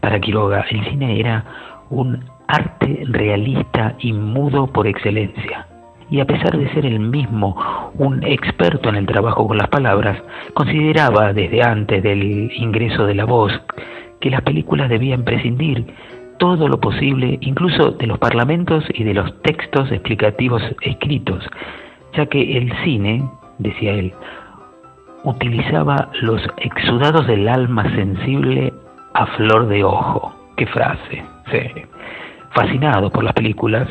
Para 0.00 0.18
Quiroga 0.18 0.64
el 0.70 0.82
cine 0.88 1.20
era 1.20 1.44
un 1.90 2.24
arte 2.46 3.02
realista 3.04 3.94
y 3.98 4.14
mudo 4.14 4.66
por 4.68 4.86
excelencia. 4.86 5.66
Y 6.10 6.20
a 6.20 6.24
pesar 6.24 6.56
de 6.56 6.72
ser 6.72 6.86
el 6.86 7.00
mismo 7.00 7.54
un 7.98 8.24
experto 8.24 8.88
en 8.88 8.96
el 8.96 9.04
trabajo 9.04 9.46
con 9.46 9.58
las 9.58 9.68
palabras, 9.68 10.16
consideraba 10.54 11.34
desde 11.34 11.62
antes 11.62 12.02
del 12.02 12.50
ingreso 12.56 13.04
de 13.04 13.14
la 13.14 13.26
voz 13.26 13.52
que 14.20 14.30
las 14.30 14.42
películas 14.42 14.88
debían 14.88 15.24
prescindir 15.24 15.86
todo 16.38 16.68
lo 16.68 16.80
posible, 16.80 17.38
incluso 17.40 17.90
de 17.92 18.06
los 18.06 18.18
parlamentos 18.18 18.84
y 18.94 19.04
de 19.04 19.14
los 19.14 19.42
textos 19.42 19.90
explicativos 19.90 20.62
escritos, 20.82 21.44
ya 22.16 22.26
que 22.26 22.56
el 22.56 22.72
cine, 22.84 23.28
decía 23.58 23.92
él, 23.92 24.12
utilizaba 25.24 26.10
los 26.22 26.40
exudados 26.58 27.26
del 27.26 27.48
alma 27.48 27.84
sensible 27.94 28.72
a 29.14 29.26
flor 29.26 29.66
de 29.66 29.84
ojo. 29.84 30.34
Qué 30.56 30.66
frase. 30.66 31.24
Fascinado 32.50 33.10
por 33.10 33.24
las 33.24 33.32
películas 33.32 33.88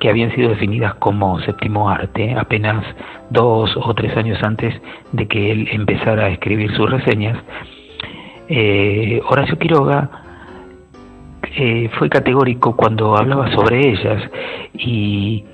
que 0.00 0.08
habían 0.08 0.34
sido 0.34 0.50
definidas 0.50 0.94
como 0.94 1.38
séptimo 1.40 1.88
arte 1.88 2.34
apenas 2.36 2.84
dos 3.30 3.76
o 3.76 3.94
tres 3.94 4.16
años 4.16 4.38
antes 4.42 4.74
de 5.12 5.26
que 5.26 5.50
él 5.50 5.68
empezara 5.72 6.26
a 6.26 6.28
escribir 6.28 6.74
sus 6.76 6.90
reseñas, 6.90 7.38
eh, 8.48 9.20
Horacio 9.28 9.58
Quiroga 9.58 10.10
eh, 11.56 11.88
fue 11.98 12.08
categórico 12.08 12.76
cuando 12.76 13.16
hablaba 13.16 13.50
sobre 13.52 13.90
ellas 13.90 14.22
y 14.74 15.44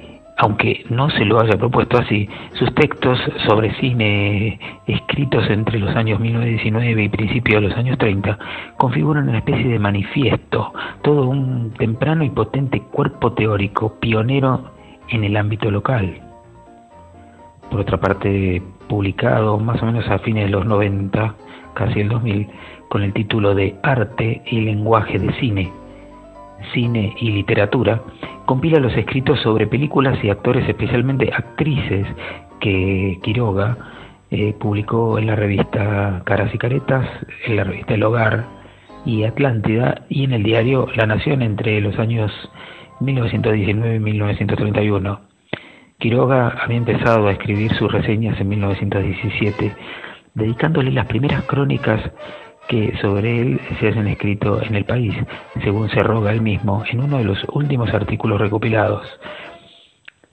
aunque 0.41 0.87
no 0.89 1.11
se 1.11 1.27
lo 1.27 1.39
haya 1.39 1.59
propuesto 1.59 1.99
así, 1.99 2.27
sus 2.55 2.75
textos 2.75 3.19
sobre 3.47 3.75
cine 3.75 4.59
escritos 4.87 5.45
entre 5.51 5.79
los 5.79 5.95
años 5.95 6.19
1919 6.19 7.03
y 7.03 7.09
principios 7.11 7.61
de 7.61 7.69
los 7.69 7.77
años 7.77 7.99
30 7.99 8.39
configuran 8.79 9.29
una 9.29 9.39
especie 9.39 9.69
de 9.69 9.79
manifiesto, 9.79 10.73
todo 11.03 11.29
un 11.29 11.75
temprano 11.77 12.25
y 12.25 12.31
potente 12.31 12.81
cuerpo 12.81 13.35
teórico 13.35 14.01
pionero 14.01 14.73
en 15.11 15.25
el 15.25 15.37
ámbito 15.37 15.71
local. 15.71 16.23
Por 17.71 17.81
otra 17.81 17.99
parte, 17.99 18.63
publicado 18.89 19.59
más 19.59 19.83
o 19.83 19.87
menos 19.87 20.09
a 20.09 20.19
fines 20.21 20.47
de 20.47 20.51
los 20.51 20.65
90, 20.65 21.35
casi 21.75 22.01
el 22.01 22.09
2000, 22.09 22.49
con 22.91 23.05
el 23.05 23.13
título 23.13 23.55
de 23.55 23.77
Arte 23.85 24.43
y 24.47 24.63
lenguaje 24.63 25.19
de 25.21 25.33
cine, 25.35 25.73
cine 26.75 27.15
y 27.21 27.31
literatura, 27.31 28.03
compila 28.47 28.81
los 28.81 28.97
escritos 28.97 29.41
sobre 29.41 29.69
películas 29.69 30.19
y 30.25 30.29
actores, 30.29 30.69
especialmente 30.69 31.31
actrices, 31.33 32.05
que 32.59 33.21
Quiroga 33.23 33.79
eh, 34.33 34.55
publicó 34.59 35.21
en 35.21 35.29
la 35.29 35.37
revista 35.37 36.23
Caras 36.25 36.53
y 36.53 36.59
Caretas, 36.59 37.07
en 37.47 37.57
la 37.57 37.65
revista 37.65 37.95
El 37.95 38.03
Hogar 38.03 38.45
y 39.07 39.23
Atlántida 39.23 40.03
y 40.09 40.25
en 40.25 40.33
el 40.33 40.43
diario 40.43 40.89
La 40.97 41.07
Nación 41.07 41.43
entre 41.43 41.81
los 41.81 41.97
años 41.97 42.33
1919 42.99 43.95
y 43.95 44.01
1931. 44.01 45.21
Quiroga 46.01 46.49
había 46.61 46.79
empezado 46.79 47.29
a 47.29 47.33
escribir 47.33 47.73
sus 47.75 47.93
reseñas 47.93 48.41
en 48.41 48.49
1917, 48.49 49.77
dedicándole 50.35 50.91
las 50.91 51.07
primeras 51.07 51.45
crónicas 51.45 52.01
que 52.71 52.97
sobre 53.03 53.41
él 53.41 53.61
se 53.81 53.89
hacen 53.89 54.07
escrito 54.07 54.63
en 54.63 54.77
el 54.77 54.85
país, 54.85 55.13
según 55.65 55.91
se 55.91 56.05
roga 56.05 56.31
él 56.31 56.41
mismo 56.41 56.85
en 56.89 57.01
uno 57.01 57.19
de 57.19 57.25
los 57.25 57.45
últimos 57.53 57.93
artículos 57.93 58.41
recopilados. 58.41 59.05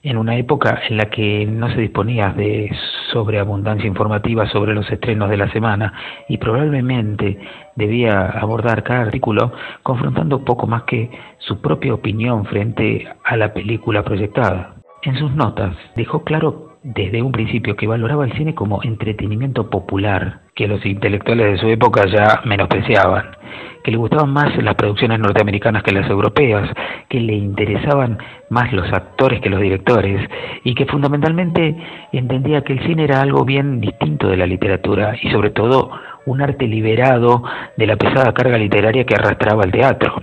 En 0.04 0.16
una 0.16 0.36
época 0.36 0.80
en 0.88 0.98
la 0.98 1.06
que 1.06 1.44
no 1.46 1.68
se 1.68 1.80
disponía 1.80 2.30
de 2.30 2.70
sobreabundancia 3.12 3.88
informativa 3.88 4.48
sobre 4.48 4.72
los 4.72 4.88
estrenos 4.88 5.28
de 5.30 5.36
la 5.36 5.50
semana 5.50 5.92
y 6.28 6.38
probablemente 6.38 7.40
debía 7.74 8.26
abordar 8.26 8.84
cada 8.84 9.00
artículo 9.00 9.52
confrontando 9.82 10.44
poco 10.44 10.68
más 10.68 10.84
que 10.84 11.10
su 11.38 11.60
propia 11.60 11.92
opinión 11.92 12.44
frente 12.44 13.08
a 13.24 13.36
la 13.36 13.52
película 13.52 14.04
proyectada. 14.04 14.76
En 15.02 15.18
sus 15.18 15.32
notas 15.32 15.76
dejó 15.96 16.22
claro 16.22 16.67
desde 16.82 17.22
un 17.22 17.32
principio 17.32 17.76
que 17.76 17.86
valoraba 17.86 18.24
el 18.24 18.32
cine 18.34 18.54
como 18.54 18.82
entretenimiento 18.82 19.68
popular, 19.70 20.40
que 20.54 20.68
los 20.68 20.84
intelectuales 20.84 21.52
de 21.52 21.58
su 21.58 21.68
época 21.68 22.06
ya 22.06 22.42
menospreciaban, 22.44 23.36
que 23.82 23.90
le 23.90 23.96
gustaban 23.96 24.30
más 24.30 24.56
las 24.62 24.74
producciones 24.74 25.18
norteamericanas 25.18 25.82
que 25.82 25.92
las 25.92 26.08
europeas, 26.10 26.68
que 27.08 27.20
le 27.20 27.34
interesaban 27.34 28.18
más 28.50 28.72
los 28.72 28.92
actores 28.92 29.40
que 29.40 29.50
los 29.50 29.60
directores, 29.60 30.28
y 30.64 30.74
que 30.74 30.86
fundamentalmente 30.86 31.76
entendía 32.12 32.62
que 32.62 32.74
el 32.74 32.86
cine 32.86 33.04
era 33.04 33.20
algo 33.20 33.44
bien 33.44 33.80
distinto 33.80 34.28
de 34.28 34.36
la 34.36 34.46
literatura 34.46 35.14
y 35.20 35.30
sobre 35.30 35.50
todo 35.50 35.90
un 36.26 36.42
arte 36.42 36.66
liberado 36.66 37.42
de 37.76 37.86
la 37.86 37.96
pesada 37.96 38.34
carga 38.34 38.58
literaria 38.58 39.04
que 39.04 39.14
arrastraba 39.14 39.64
el 39.64 39.72
teatro. 39.72 40.22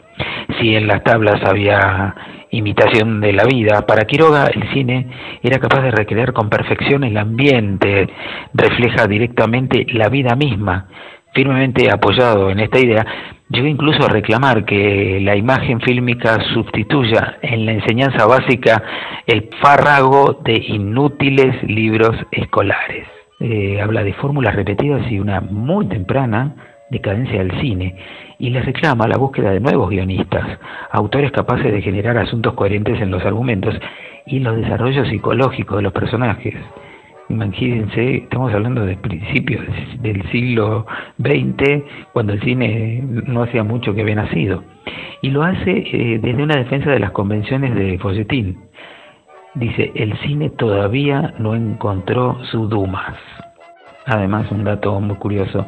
Si 0.60 0.76
en 0.76 0.88
las 0.88 1.04
tablas 1.04 1.44
había 1.44 2.14
imitación 2.58 3.22
de 3.22 3.34
la 3.34 3.46
vida. 3.46 3.86
Para 3.86 4.06
Quiroga 4.06 4.48
el 4.48 4.72
cine 4.74 5.08
era 5.44 5.60
capaz 5.60 5.82
de 5.82 5.92
recrear 5.92 6.34
con 6.34 6.50
perfección 6.50 7.04
el 7.04 7.18
ambiente, 7.18 8.08
refleja 8.54 9.08
directamente 9.08 9.86
la 9.92 10.10
vida 10.10 10.36
misma. 10.36 10.88
Firmemente 11.34 11.92
apoyado 11.92 12.50
en 12.50 12.62
esta 12.62 12.80
idea, 12.80 13.06
llegó 13.50 13.68
incluso 13.68 14.06
a 14.06 14.10
reclamar 14.10 14.64
que 14.64 15.20
la 15.22 15.36
imagen 15.36 15.82
fílmica 15.82 16.40
sustituya 16.54 17.38
en 17.42 17.66
la 17.66 17.74
enseñanza 17.74 18.26
básica 18.26 18.82
el 19.28 19.50
fárrago 19.62 20.40
de 20.46 20.54
inútiles 20.54 21.62
libros 21.64 22.16
escolares. 22.32 23.08
Eh, 23.42 23.82
habla 23.82 24.04
de 24.04 24.14
fórmulas 24.14 24.56
repetidas 24.56 25.12
y 25.12 25.20
una 25.20 25.42
muy 25.42 25.88
temprana 25.88 26.56
decadencia 26.90 27.40
del 27.44 27.60
cine 27.60 27.96
y 28.40 28.50
le 28.50 28.62
reclama 28.62 29.08
la 29.08 29.18
búsqueda 29.18 29.52
de 29.52 29.60
nuevos 29.60 29.90
guionistas, 29.90 30.60
autores 30.92 31.32
capaces 31.32 31.72
de 31.72 31.82
generar 31.82 32.18
asuntos 32.18 32.54
coherentes 32.54 33.02
en 33.02 33.12
los 33.12 33.24
argumentos 33.26 33.76
y 34.26 34.40
los 34.40 34.58
desarrollos 34.58 35.08
psicológicos 35.08 35.78
de 35.78 35.84
los 35.84 35.94
personajes. 35.94 36.56
Imagínense, 37.30 38.18
estamos 38.18 38.54
hablando 38.54 38.86
de 38.86 38.98
principios 38.98 39.66
del 40.00 40.22
siglo 40.32 40.86
XX, 41.18 41.84
cuando 42.14 42.34
el 42.34 42.42
cine 42.42 43.02
no 43.04 43.44
hacía 43.44 43.64
mucho 43.64 43.96
que 43.96 44.02
había 44.02 44.16
nacido. 44.16 44.64
Y 45.22 45.32
lo 45.32 45.42
hace 45.44 45.72
eh, 45.72 46.20
desde 46.22 46.44
una 46.44 46.56
defensa 46.56 46.92
de 46.92 47.00
las 47.00 47.12
convenciones 47.12 47.74
de 47.74 47.98
Folletín. 47.98 48.60
Dice, 49.56 49.92
el 49.96 50.16
cine 50.20 50.52
todavía 50.52 51.34
no 51.40 51.56
encontró 51.56 52.38
su 52.52 52.68
Dumas. 52.68 53.16
Además, 54.06 54.52
un 54.52 54.64
dato 54.64 55.00
muy 55.00 55.16
curioso, 55.16 55.66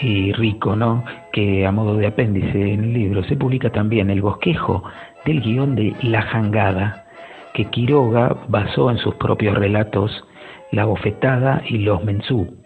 y 0.00 0.32
rico, 0.32 0.76
¿no? 0.76 1.04
Que 1.32 1.66
a 1.66 1.72
modo 1.72 1.96
de 1.96 2.06
apéndice 2.06 2.72
en 2.72 2.84
el 2.84 2.92
libro 2.92 3.24
se 3.24 3.36
publica 3.36 3.70
también 3.70 4.10
el 4.10 4.22
bosquejo 4.22 4.82
del 5.24 5.40
guion 5.40 5.74
de 5.74 5.94
La 6.02 6.22
Jangada, 6.22 7.06
que 7.54 7.66
Quiroga 7.66 8.36
basó 8.48 8.90
en 8.90 8.98
sus 8.98 9.14
propios 9.16 9.56
relatos 9.56 10.24
La 10.72 10.84
Bofetada 10.84 11.62
y 11.68 11.78
Los 11.78 12.04
Mensú, 12.04 12.56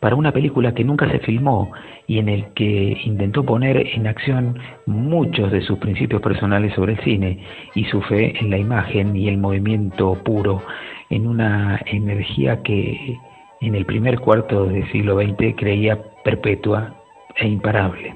para 0.00 0.16
una 0.16 0.32
película 0.32 0.72
que 0.74 0.84
nunca 0.84 1.10
se 1.10 1.18
filmó 1.20 1.72
y 2.06 2.18
en 2.18 2.28
el 2.28 2.46
que 2.54 2.98
intentó 3.04 3.44
poner 3.44 3.86
en 3.94 4.06
acción 4.06 4.58
muchos 4.86 5.52
de 5.52 5.60
sus 5.60 5.78
principios 5.78 6.22
personales 6.22 6.74
sobre 6.74 6.94
el 6.94 7.00
cine 7.00 7.44
y 7.74 7.84
su 7.84 8.00
fe 8.02 8.34
en 8.40 8.50
la 8.50 8.58
imagen 8.58 9.14
y 9.14 9.28
el 9.28 9.38
movimiento 9.38 10.14
puro, 10.24 10.62
en 11.10 11.26
una 11.26 11.80
energía 11.86 12.62
que 12.62 13.18
en 13.60 13.74
el 13.74 13.84
primer 13.84 14.20
cuarto 14.20 14.66
del 14.66 14.90
siglo 14.90 15.20
XX 15.20 15.54
creía 15.56 15.98
perpetua 16.24 16.94
e 17.36 17.46
imparable. 17.46 18.14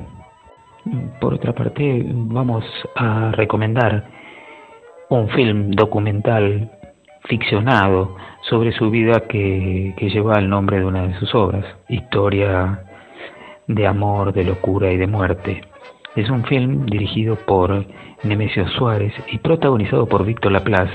Por 1.21 1.35
otra 1.35 1.53
parte, 1.53 2.03
vamos 2.07 2.65
a 2.97 3.33
recomendar 3.33 4.05
un 5.09 5.29
film 5.31 5.71
documental 5.71 6.71
ficcionado 7.25 8.17
sobre 8.43 8.73
su 8.73 8.91
vida 8.91 9.21
que, 9.29 9.95
que 9.97 10.11
lleva 10.11 10.39
el 10.39 10.49
nombre 10.49 10.79
de 10.79 10.85
una 10.85 11.07
de 11.07 11.15
sus 11.19 11.35
obras, 11.35 11.65
Historia 11.89 12.85
de 13.67 13.87
amor, 13.87 14.33
de 14.33 14.45
locura 14.45 14.93
y 14.93 14.97
de 14.97 15.07
muerte. 15.07 15.63
Es 16.17 16.29
un 16.31 16.45
film 16.45 16.87
dirigido 16.87 17.37
por 17.37 17.87
Nemesio 18.23 18.69
Suárez 18.69 19.13
y 19.33 19.39
protagonizado 19.39 20.07
por 20.07 20.25
Víctor 20.25 20.53
Laplace, 20.53 20.93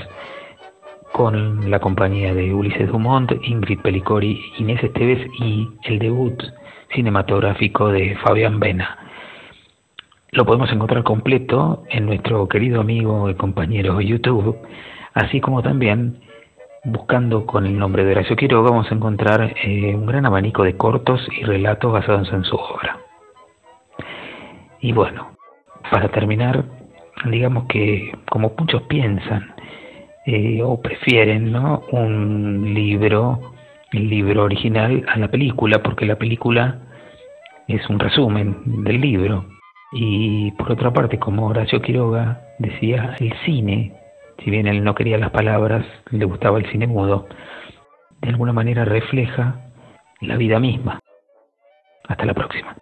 con 1.12 1.70
la 1.70 1.80
compañía 1.80 2.34
de 2.34 2.54
Ulises 2.54 2.88
Dumont, 2.88 3.32
Ingrid 3.42 3.80
Pelicori, 3.80 4.40
Inés 4.58 4.82
Esteves 4.82 5.26
y 5.38 5.68
el 5.84 5.98
debut 5.98 6.42
cinematográfico 6.94 7.88
de 7.88 8.16
Fabián 8.16 8.60
Vena. 8.60 8.98
Lo 10.32 10.44
podemos 10.44 10.70
encontrar 10.70 11.02
completo 11.02 11.84
en 11.90 12.06
nuestro 12.06 12.48
querido 12.48 12.80
amigo 12.80 13.28
y 13.28 13.34
compañero 13.34 14.00
YouTube, 14.00 14.56
así 15.14 15.40
como 15.40 15.62
también 15.62 16.20
buscando 16.84 17.44
con 17.46 17.66
el 17.66 17.78
nombre 17.78 18.04
de 18.04 18.12
Horacio 18.12 18.36
Quiroga 18.36 18.70
vamos 18.70 18.90
a 18.90 18.94
encontrar 18.94 19.54
eh, 19.64 19.94
un 19.94 20.06
gran 20.06 20.24
abanico 20.24 20.62
de 20.62 20.76
cortos 20.76 21.20
y 21.38 21.44
relatos 21.44 21.92
basados 21.92 22.32
en 22.32 22.44
su 22.44 22.56
obra. 22.56 22.98
Y 24.80 24.92
bueno, 24.92 25.36
para 25.90 26.08
terminar, 26.08 26.64
digamos 27.26 27.64
que 27.64 28.16
como 28.30 28.52
muchos 28.56 28.82
piensan 28.82 29.54
eh, 30.30 30.62
o 30.62 30.80
prefieren 30.80 31.52
¿no? 31.52 31.82
un 31.92 32.72
libro, 32.74 33.52
el 33.92 34.08
libro 34.08 34.44
original 34.44 35.04
a 35.08 35.18
la 35.18 35.28
película, 35.28 35.82
porque 35.82 36.06
la 36.06 36.16
película 36.16 36.78
es 37.68 37.88
un 37.88 37.98
resumen 37.98 38.84
del 38.84 39.00
libro. 39.00 39.46
Y 39.92 40.52
por 40.52 40.72
otra 40.72 40.92
parte, 40.92 41.18
como 41.18 41.46
Horacio 41.46 41.82
Quiroga 41.82 42.40
decía, 42.58 43.16
el 43.18 43.32
cine 43.44 44.00
si 44.44 44.50
bien 44.50 44.66
él 44.66 44.82
no 44.82 44.94
quería 44.94 45.18
las 45.18 45.30
palabras, 45.30 45.84
le 46.10 46.24
gustaba 46.24 46.58
el 46.58 46.70
cine 46.70 46.86
mudo, 46.86 47.26
de 48.20 48.28
alguna 48.30 48.52
manera 48.52 48.84
refleja 48.84 49.56
la 50.20 50.36
vida 50.36 50.58
misma. 50.58 51.00
Hasta 52.08 52.24
la 52.24 52.34
próxima. 52.34 52.74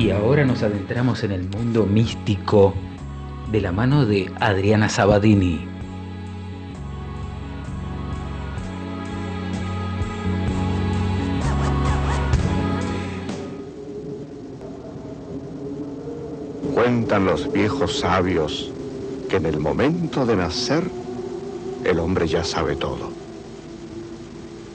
Y 0.00 0.10
ahora 0.12 0.46
nos 0.46 0.62
adentramos 0.62 1.22
en 1.24 1.32
el 1.32 1.46
mundo 1.46 1.84
místico 1.84 2.72
de 3.52 3.60
la 3.60 3.70
mano 3.70 4.06
de 4.06 4.32
Adriana 4.40 4.88
Sabadini. 4.88 5.68
Cuentan 16.72 17.26
los 17.26 17.52
viejos 17.52 17.98
sabios 17.98 18.72
que 19.28 19.36
en 19.36 19.44
el 19.44 19.60
momento 19.60 20.24
de 20.24 20.34
nacer 20.34 20.82
el 21.84 21.98
hombre 21.98 22.26
ya 22.26 22.42
sabe 22.42 22.74
todo. 22.74 23.10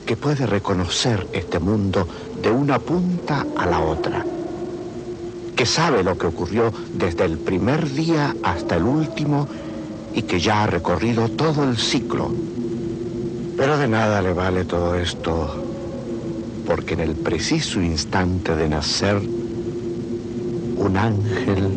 Que 0.05 0.15
puede 0.15 0.45
reconocer 0.45 1.25
este 1.33 1.57
mundo 1.57 2.07
de 2.43 2.51
una 2.51 2.77
punta 2.77 3.43
a 3.57 3.65
la 3.65 3.79
otra. 3.79 4.23
Que 5.55 5.65
sabe 5.65 6.03
lo 6.03 6.17
que 6.17 6.27
ocurrió 6.27 6.71
desde 6.93 7.25
el 7.25 7.37
primer 7.37 7.89
día 7.91 8.35
hasta 8.43 8.75
el 8.75 8.83
último 8.83 9.47
y 10.13 10.23
que 10.23 10.39
ya 10.39 10.63
ha 10.63 10.67
recorrido 10.67 11.29
todo 11.29 11.63
el 11.63 11.77
ciclo. 11.77 12.31
Pero 13.57 13.77
de 13.77 13.87
nada 13.87 14.21
le 14.21 14.33
vale 14.33 14.65
todo 14.65 14.95
esto 14.95 15.65
porque 16.65 16.95
en 16.95 17.01
el 17.01 17.15
preciso 17.15 17.81
instante 17.81 18.55
de 18.55 18.67
nacer, 18.67 19.17
un 20.77 20.97
ángel 20.97 21.69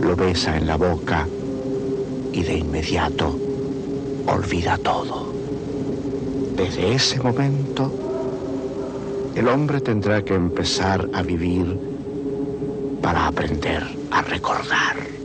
lo 0.00 0.16
besa 0.16 0.56
en 0.56 0.66
la 0.66 0.76
boca 0.76 1.26
y 2.32 2.42
de 2.42 2.58
inmediato 2.58 3.38
olvida 4.26 4.76
todo. 4.78 5.32
Desde 6.56 6.94
ese 6.94 7.20
momento, 7.20 7.92
el 9.34 9.48
hombre 9.48 9.80
tendrá 9.80 10.22
que 10.22 10.34
empezar 10.34 11.08
a 11.12 11.22
vivir 11.22 11.78
para 13.00 13.26
aprender 13.26 13.82
a 14.10 14.22
recordar. 14.22 15.17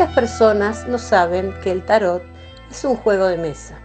Muchas 0.00 0.14
personas 0.14 0.88
no 0.88 0.96
saben 0.96 1.52
que 1.62 1.70
el 1.70 1.84
tarot 1.84 2.22
es 2.70 2.84
un 2.84 2.96
juego 2.96 3.26
de 3.26 3.36
mesa. 3.36 3.78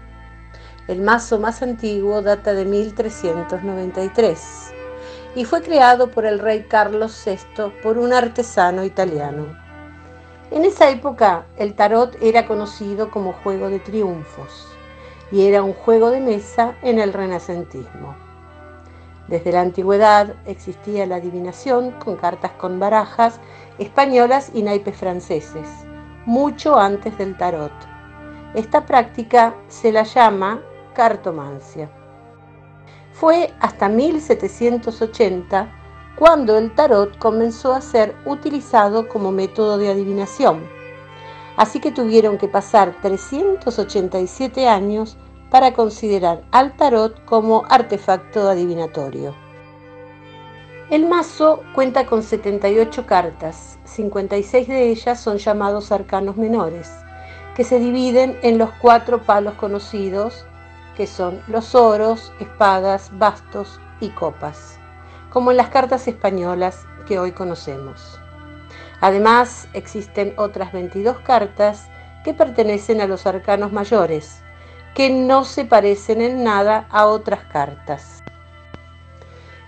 El 0.87 1.01
mazo 1.01 1.39
más 1.39 1.61
antiguo 1.61 2.21
data 2.21 2.53
de 2.53 2.63
1393 2.63 4.39
y 5.35 5.43
fue 5.43 5.61
creado 5.61 6.11
por 6.11 6.25
el 6.25 6.39
rey 6.39 6.67
Carlos 6.69 7.21
VI 7.25 7.73
por 7.83 7.97
un 7.97 8.13
artesano 8.13 8.85
italiano. 8.85 9.57
En 10.51 10.63
esa 10.63 10.89
época 10.89 11.47
el 11.57 11.73
tarot 11.73 12.15
era 12.21 12.47
conocido 12.47 13.11
como 13.11 13.33
juego 13.33 13.67
de 13.67 13.79
triunfos 13.79 14.69
y 15.33 15.45
era 15.45 15.63
un 15.63 15.73
juego 15.73 16.11
de 16.11 16.21
mesa 16.21 16.75
en 16.81 16.99
el 16.99 17.11
renacentismo. 17.11 18.15
Desde 19.27 19.51
la 19.51 19.59
antigüedad 19.59 20.33
existía 20.45 21.05
la 21.07 21.17
adivinación 21.17 21.91
con 21.91 22.15
cartas 22.15 22.51
con 22.51 22.79
barajas 22.79 23.41
españolas 23.79 24.51
y 24.53 24.63
naipes 24.63 24.95
franceses 24.95 25.84
mucho 26.25 26.77
antes 26.77 27.17
del 27.17 27.37
tarot. 27.37 27.71
Esta 28.53 28.85
práctica 28.85 29.55
se 29.67 29.91
la 29.91 30.03
llama 30.03 30.61
cartomancia. 30.93 31.89
Fue 33.13 33.53
hasta 33.59 33.89
1780 33.89 35.71
cuando 36.17 36.57
el 36.57 36.73
tarot 36.73 37.17
comenzó 37.17 37.73
a 37.73 37.81
ser 37.81 38.15
utilizado 38.25 39.07
como 39.07 39.31
método 39.31 39.77
de 39.77 39.91
adivinación. 39.91 40.65
Así 41.57 41.79
que 41.79 41.91
tuvieron 41.91 42.37
que 42.37 42.47
pasar 42.47 42.95
387 43.01 44.67
años 44.67 45.17
para 45.49 45.73
considerar 45.73 46.43
al 46.51 46.75
tarot 46.75 47.23
como 47.25 47.63
artefacto 47.69 48.49
adivinatorio. 48.49 49.44
El 50.91 51.07
mazo 51.07 51.63
cuenta 51.73 52.05
con 52.05 52.21
78 52.21 53.07
cartas, 53.07 53.79
56 53.85 54.67
de 54.67 54.89
ellas 54.91 55.19
son 55.19 55.37
llamados 55.37 55.91
arcanos 55.91 56.37
menores, 56.37 56.91
que 57.55 57.63
se 57.63 57.79
dividen 57.79 58.37
en 58.43 58.59
los 58.59 58.69
cuatro 58.79 59.23
palos 59.23 59.55
conocidos, 59.55 60.45
que 60.95 61.07
son 61.07 61.41
los 61.47 61.73
oros, 61.73 62.31
espadas, 62.39 63.09
bastos 63.17 63.79
y 63.99 64.09
copas, 64.09 64.77
como 65.31 65.49
en 65.49 65.57
las 65.57 65.69
cartas 65.69 66.07
españolas 66.07 66.85
que 67.07 67.17
hoy 67.17 67.31
conocemos. 67.31 68.19
Además, 69.01 69.67
existen 69.73 70.35
otras 70.37 70.71
22 70.71 71.17
cartas 71.21 71.87
que 72.23 72.35
pertenecen 72.35 73.01
a 73.01 73.07
los 73.07 73.25
arcanos 73.25 73.71
mayores, 73.71 74.43
que 74.93 75.09
no 75.09 75.45
se 75.45 75.65
parecen 75.65 76.21
en 76.21 76.43
nada 76.43 76.85
a 76.91 77.07
otras 77.07 77.43
cartas 77.45 78.21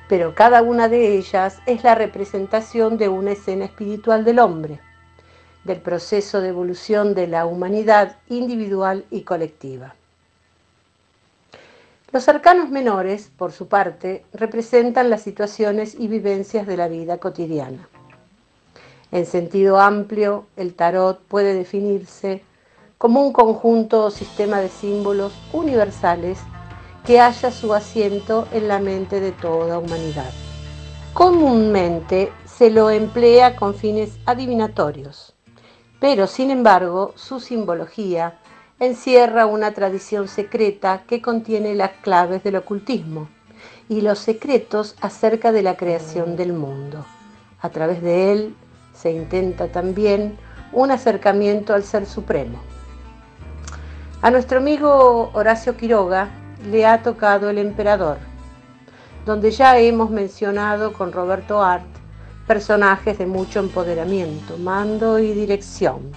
pero 0.08 0.36
cada 0.36 0.62
una 0.62 0.88
de 0.88 1.18
ellas 1.18 1.60
es 1.66 1.84
la 1.84 1.96
representación 1.96 2.98
de 2.98 3.10
una 3.10 3.32
escena 3.32 3.66
espiritual 3.66 4.24
del 4.24 4.40
hombre, 4.40 4.80
del 5.64 5.82
proceso 5.82 6.40
de 6.40 6.50
evolución 6.50 7.14
de 7.14 7.28
la 7.28 7.46
humanidad 7.46 8.16
individual 8.30 9.06
y 9.12 9.22
colectiva. 9.22 9.96
Los 12.14 12.30
arcanos 12.30 12.70
menores, 12.70 13.30
por 13.38 13.52
su 13.52 13.68
parte, 13.68 14.24
representan 14.34 15.10
las 15.10 15.22
situaciones 15.22 15.94
y 16.00 16.08
vivencias 16.08 16.66
de 16.66 16.78
la 16.78 16.88
vida 16.88 17.18
cotidiana. 17.18 17.90
En 19.12 19.26
sentido 19.26 19.80
amplio, 19.80 20.46
el 20.56 20.74
tarot 20.74 21.20
puede 21.20 21.54
definirse 21.54 22.44
como 22.98 23.26
un 23.26 23.34
conjunto 23.34 24.06
o 24.06 24.12
sistema 24.12 24.62
de 24.62 24.70
símbolos 24.70 25.34
universales 25.52 26.40
que 27.08 27.22
haya 27.22 27.52
su 27.52 27.74
asiento 27.74 28.50
en 28.52 28.68
la 28.68 28.80
mente 28.80 29.22
de 29.22 29.32
toda 29.32 29.80
humanidad. 29.80 30.30
Comúnmente 31.14 32.34
se 32.44 32.70
lo 32.70 32.90
emplea 32.90 33.56
con 33.56 33.76
fines 33.76 34.18
adivinatorios, 34.26 35.34
pero 36.02 36.28
sin 36.28 36.52
embargo 36.52 37.14
su 37.16 37.40
simbología 37.40 38.40
encierra 38.82 39.46
una 39.46 39.74
tradición 39.74 40.28
secreta 40.28 41.04
que 41.08 41.22
contiene 41.22 41.76
las 41.76 41.92
claves 42.02 42.44
del 42.44 42.58
ocultismo 42.58 43.30
y 43.88 44.02
los 44.02 44.20
secretos 44.20 44.98
acerca 45.00 45.54
de 45.54 45.64
la 45.64 45.78
creación 45.78 46.36
del 46.36 46.52
mundo. 46.52 47.06
A 47.62 47.70
través 47.70 48.02
de 48.02 48.34
él 48.34 48.56
se 48.94 49.12
intenta 49.12 49.70
también 49.70 50.38
un 50.74 50.92
acercamiento 50.92 51.74
al 51.74 51.84
Ser 51.84 52.06
Supremo. 52.06 52.60
A 54.22 54.30
nuestro 54.30 54.58
amigo 54.58 55.32
Horacio 55.34 55.78
Quiroga 55.78 56.30
le 56.68 56.86
ha 56.86 57.02
tocado 57.02 57.50
el 57.50 57.58
emperador, 57.58 58.18
donde 59.26 59.52
ya 59.52 59.78
hemos 59.80 60.10
mencionado 60.10 60.94
con 60.94 61.12
Roberto 61.12 61.64
Art 61.64 61.86
personajes 62.48 63.18
de 63.18 63.26
mucho 63.26 63.60
empoderamiento, 63.60 64.58
mando 64.58 65.20
y 65.20 65.34
dirección. 65.34 66.12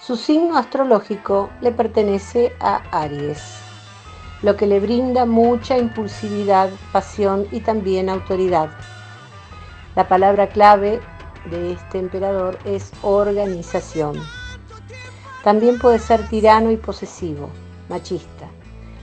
Su 0.00 0.16
signo 0.16 0.56
astrológico 0.56 1.50
le 1.60 1.72
pertenece 1.72 2.52
a 2.58 2.76
Aries, 2.90 3.42
lo 4.42 4.56
que 4.56 4.66
le 4.66 4.80
brinda 4.80 5.26
mucha 5.26 5.78
impulsividad, 5.78 6.70
pasión 6.90 7.46
y 7.52 7.60
también 7.60 8.08
autoridad. 8.08 8.70
La 9.94 10.08
palabra 10.08 10.48
clave 10.48 11.00
de 11.50 11.72
este 11.72 11.98
emperador 11.98 12.58
es 12.64 12.92
organización. 13.02 14.16
También 15.44 15.78
puede 15.78 15.98
ser 15.98 16.26
tirano 16.28 16.70
y 16.70 16.76
posesivo, 16.76 17.50
machista. 17.88 18.41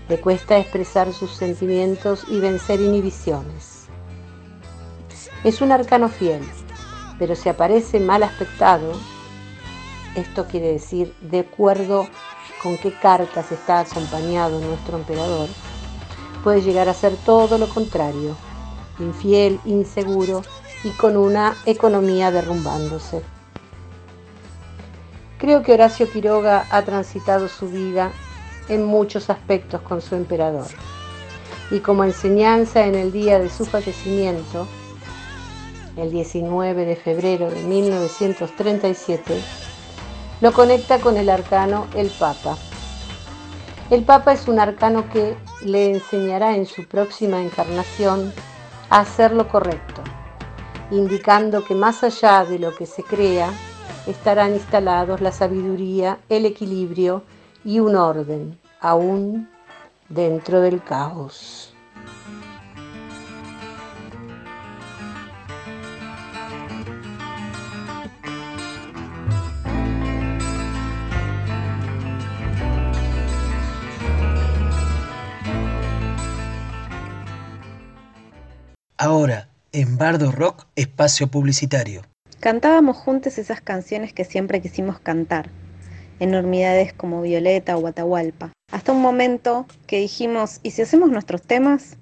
Le 0.09 0.19
cuesta 0.19 0.57
expresar 0.57 1.13
sus 1.13 1.29
sentimientos 1.29 2.25
y 2.27 2.39
vencer 2.39 2.81
inhibiciones. 2.81 3.85
Es 5.43 5.61
un 5.61 5.71
arcano 5.71 6.09
fiel, 6.09 6.41
pero 7.19 7.35
si 7.35 7.47
aparece 7.47 7.99
mal 7.99 8.23
aspectado, 8.23 8.93
esto 10.15 10.47
quiere 10.47 10.73
decir 10.73 11.13
de 11.21 11.41
acuerdo 11.41 12.07
con 12.63 12.75
qué 12.79 12.91
cartas 12.91 13.51
está 13.51 13.81
acompañado 13.81 14.59
nuestro 14.59 14.97
emperador, 14.97 15.47
puede 16.43 16.63
llegar 16.63 16.89
a 16.89 16.95
ser 16.95 17.15
todo 17.17 17.59
lo 17.59 17.69
contrario, 17.69 18.35
infiel, 18.97 19.59
inseguro 19.63 20.41
y 20.83 20.89
con 20.89 21.17
una 21.17 21.55
economía 21.67 22.31
derrumbándose. 22.31 23.21
Creo 25.37 25.61
que 25.61 25.73
Horacio 25.73 26.11
Quiroga 26.11 26.65
ha 26.71 26.81
transitado 26.81 27.47
su 27.47 27.69
vida 27.69 28.11
en 28.69 28.85
muchos 28.85 29.29
aspectos 29.29 29.81
con 29.81 30.01
su 30.01 30.15
emperador. 30.15 30.67
Y 31.71 31.79
como 31.79 32.03
enseñanza 32.03 32.85
en 32.85 32.95
el 32.95 33.11
día 33.11 33.39
de 33.39 33.49
su 33.49 33.65
fallecimiento, 33.65 34.67
el 35.97 36.11
19 36.11 36.85
de 36.85 36.95
febrero 36.95 37.49
de 37.49 37.61
1937, 37.63 39.39
lo 40.41 40.53
conecta 40.53 40.99
con 40.99 41.17
el 41.17 41.29
arcano 41.29 41.87
el 41.95 42.09
Papa. 42.09 42.57
El 43.89 44.03
Papa 44.03 44.33
es 44.33 44.47
un 44.47 44.59
arcano 44.59 45.09
que 45.09 45.35
le 45.63 45.89
enseñará 45.89 46.55
en 46.55 46.67
su 46.67 46.87
próxima 46.87 47.41
encarnación 47.41 48.31
a 48.89 48.99
hacer 48.99 49.33
lo 49.33 49.47
correcto, 49.47 50.03
indicando 50.91 51.63
que 51.63 51.73
más 51.75 52.03
allá 52.03 52.45
de 52.45 52.59
lo 52.59 52.75
que 52.75 52.85
se 52.85 53.03
crea, 53.03 53.51
estarán 54.05 54.53
instalados 54.53 55.21
la 55.21 55.31
sabiduría, 55.31 56.19
el 56.29 56.45
equilibrio 56.45 57.23
y 57.65 57.79
un 57.79 57.95
orden, 57.95 58.58
aún 58.79 59.49
dentro 60.09 60.61
del 60.61 60.81
caos. 60.83 61.73
Ahora, 79.01 79.47
en 79.71 79.97
Bardo 79.97 80.29
Rock, 80.29 80.65
espacio 80.75 81.27
publicitario. 81.27 82.01
Cantábamos 82.41 82.97
juntos 82.97 83.37
esas 83.37 83.61
canciones 83.61 84.11
que 84.11 84.25
siempre 84.25 84.61
quisimos 84.61 84.99
cantar, 84.99 85.49
enormidades 86.19 86.93
como 86.93 87.21
Violeta 87.21 87.77
o 87.77 87.87
Atahualpa. 87.87 88.51
Hasta 88.71 88.91
un 88.91 89.01
momento 89.01 89.65
que 89.87 89.99
dijimos, 89.99 90.59
¿y 90.63 90.71
si 90.71 90.81
hacemos 90.81 91.09
nuestros 91.09 91.41
temas? 91.41 91.97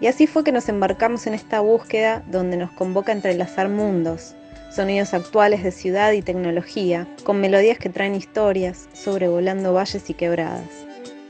Y 0.00 0.08
así 0.08 0.26
fue 0.26 0.44
que 0.44 0.52
nos 0.52 0.68
embarcamos 0.68 1.26
en 1.26 1.34
esta 1.34 1.60
búsqueda 1.60 2.22
donde 2.30 2.56
nos 2.56 2.70
convoca 2.72 3.12
a 3.12 3.14
entrelazar 3.14 3.68
mundos, 3.68 4.34
sonidos 4.70 5.14
actuales 5.14 5.62
de 5.62 5.70
ciudad 5.70 6.12
y 6.12 6.20
tecnología, 6.20 7.08
con 7.24 7.40
melodías 7.40 7.78
que 7.78 7.88
traen 7.88 8.14
historias, 8.14 8.88
sobrevolando 8.92 9.72
valles 9.72 10.10
y 10.10 10.14
quebradas. 10.14 10.68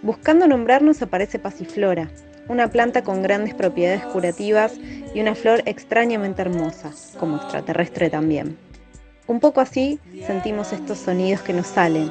Buscando 0.02 0.48
nombrarnos 0.48 1.00
aparece 1.00 1.38
Pasiflora, 1.38 2.10
una 2.48 2.68
planta 2.68 3.02
con 3.02 3.22
grandes 3.22 3.54
propiedades 3.54 4.04
curativas 4.04 4.74
y 5.14 5.20
una 5.20 5.34
flor 5.34 5.62
extrañamente 5.66 6.42
hermosa, 6.42 6.92
como 7.18 7.36
extraterrestre 7.36 8.10
también. 8.10 8.65
Un 9.26 9.40
poco 9.40 9.60
así 9.60 9.98
sentimos 10.26 10.72
estos 10.72 10.98
sonidos 10.98 11.42
que 11.42 11.52
nos 11.52 11.66
salen 11.66 12.10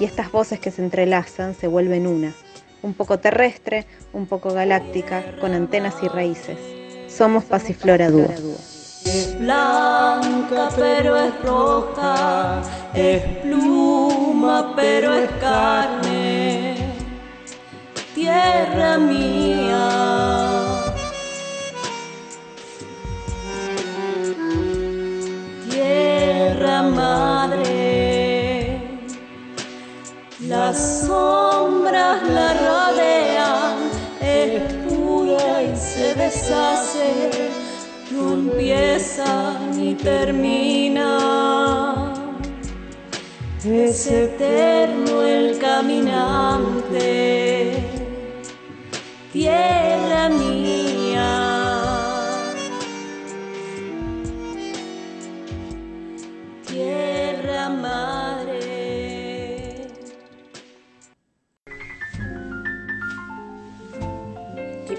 y 0.00 0.04
estas 0.04 0.30
voces 0.32 0.60
que 0.60 0.70
se 0.70 0.82
entrelazan 0.82 1.54
se 1.54 1.66
vuelven 1.66 2.06
una, 2.06 2.34
un 2.82 2.94
poco 2.94 3.18
terrestre, 3.18 3.86
un 4.12 4.26
poco 4.26 4.52
galáctica, 4.52 5.22
con 5.40 5.52
antenas 5.54 5.94
y 6.02 6.08
raíces. 6.08 6.58
Somos 7.08 7.44
Pasiflora 7.44 8.10
Dúo. 8.10 8.28
Es 9.04 9.38
blanca 9.38 10.68
pero 10.76 11.16
es 11.16 11.42
roja, 11.42 12.62
es 12.94 13.22
pluma 13.42 14.74
pero 14.76 15.14
es 15.14 15.30
carne 15.40 16.88
tierra 18.18 18.98
mía. 18.98 20.57
Las 30.68 31.06
sombras 31.06 32.22
la 32.28 32.52
rodean, 32.52 33.76
es 34.20 34.60
pura 34.84 35.62
y 35.62 35.74
se 35.74 36.14
deshace, 36.14 37.30
no 38.10 38.34
empieza 38.34 39.58
ni 39.74 39.94
termina. 39.94 41.08
Es 43.64 44.06
eterno 44.08 45.22
el 45.22 45.58
caminante 45.58 47.06
tierra 49.32 50.28
mía. 50.28 50.87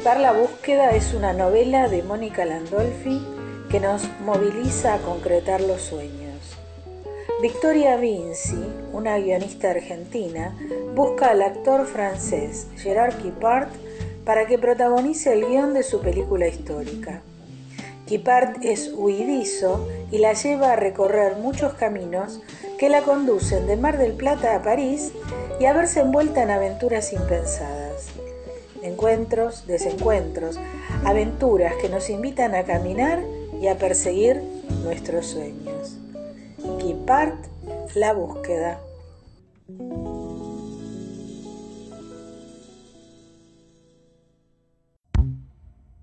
La 0.03 0.31
búsqueda 0.31 0.91
es 0.91 1.13
una 1.13 1.33
novela 1.33 1.87
de 1.87 2.03
Mónica 2.03 2.45
Landolfi 2.45 3.21
que 3.69 3.79
nos 3.79 4.07
moviliza 4.25 4.93
a 4.95 4.97
concretar 4.99 5.61
los 5.61 5.81
sueños. 5.81 6.57
Victoria 7.41 7.95
Vinci, 7.97 8.63
una 8.91 9.17
guionista 9.17 9.71
argentina, 9.71 10.57
busca 10.95 11.31
al 11.31 11.41
actor 11.41 11.85
francés 11.85 12.67
Gerard 12.77 13.15
Kipart 13.17 13.69
para 14.25 14.47
que 14.47 14.57
protagonice 14.57 15.33
el 15.33 15.45
guion 15.45 15.73
de 15.73 15.83
su 15.83 16.01
película 16.01 16.47
histórica. 16.47 17.21
Kipart 18.05 18.63
es 18.63 18.91
huidizo 18.95 19.87
y 20.11 20.17
la 20.19 20.33
lleva 20.33 20.73
a 20.73 20.75
recorrer 20.75 21.35
muchos 21.35 21.73
caminos 21.73 22.41
que 22.77 22.89
la 22.89 23.01
conducen 23.01 23.67
de 23.67 23.75
Mar 23.75 23.97
del 23.97 24.13
Plata 24.13 24.55
a 24.55 24.63
París 24.63 25.11
y 25.59 25.65
a 25.65 25.73
verse 25.73 25.99
envuelta 25.99 26.41
en 26.41 26.51
aventuras 26.51 27.13
impensadas 27.13 28.18
encuentros, 28.83 29.67
desencuentros, 29.67 30.57
aventuras 31.05 31.73
que 31.81 31.89
nos 31.89 32.09
invitan 32.09 32.55
a 32.55 32.63
caminar 32.63 33.21
y 33.61 33.67
a 33.67 33.77
perseguir 33.77 34.41
nuestros 34.83 35.27
sueños. 35.27 35.97
Kipart, 36.79 37.35
la 37.95 38.13
búsqueda. 38.13 38.79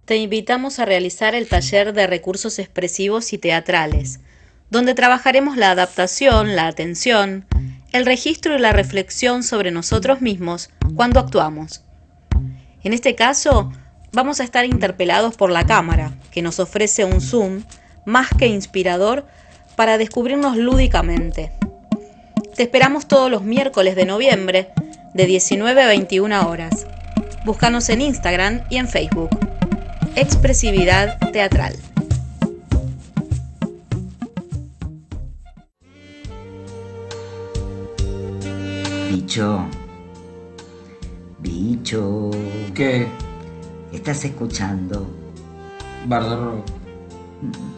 Te 0.04 0.16
invitamos 0.18 0.78
a 0.78 0.84
realizar 0.84 1.34
el 1.34 1.48
taller 1.48 1.92
de 1.92 2.06
recursos 2.06 2.60
expresivos 2.60 3.32
y 3.32 3.38
teatrales, 3.38 4.20
donde 4.70 4.94
trabajaremos 4.94 5.56
la 5.56 5.72
adaptación, 5.72 6.54
la 6.54 6.68
atención, 6.68 7.44
el 7.92 8.06
registro 8.06 8.54
y 8.54 8.60
la 8.60 8.72
reflexión 8.72 9.42
sobre 9.42 9.72
nosotros 9.72 10.20
mismos 10.20 10.70
cuando 10.94 11.18
actuamos. 11.18 11.85
En 12.82 12.92
este 12.92 13.14
caso, 13.14 13.72
vamos 14.12 14.40
a 14.40 14.44
estar 14.44 14.64
interpelados 14.64 15.36
por 15.36 15.50
la 15.50 15.66
cámara, 15.66 16.12
que 16.30 16.42
nos 16.42 16.60
ofrece 16.60 17.04
un 17.04 17.20
zoom 17.20 17.62
más 18.04 18.28
que 18.30 18.46
inspirador 18.46 19.26
para 19.76 19.98
descubrirnos 19.98 20.56
lúdicamente. 20.56 21.52
Te 22.54 22.62
esperamos 22.62 23.06
todos 23.06 23.30
los 23.30 23.42
miércoles 23.42 23.96
de 23.96 24.06
noviembre 24.06 24.70
de 25.12 25.26
19 25.26 25.82
a 25.82 25.86
21 25.86 26.48
horas. 26.48 26.86
Búscanos 27.44 27.88
en 27.90 28.00
Instagram 28.00 28.62
y 28.70 28.78
en 28.78 28.88
Facebook. 28.88 29.30
Expresividad 30.14 31.18
Teatral. 31.32 31.76
Bicho. 39.10 39.66
Bicho. 41.38 42.30
¿Qué? 42.76 43.08
¿Estás 43.90 44.22
escuchando? 44.26 45.08
Bardo 46.06 46.44
Rock. 46.44 46.66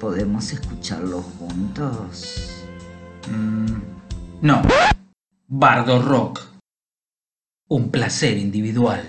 ¿Podemos 0.00 0.52
escucharlo 0.52 1.22
juntos? 1.22 2.64
Mm, 3.30 3.76
no. 4.42 4.60
Bardo 5.46 6.02
Rock. 6.02 6.40
Un 7.68 7.92
placer 7.92 8.38
individual. 8.38 9.08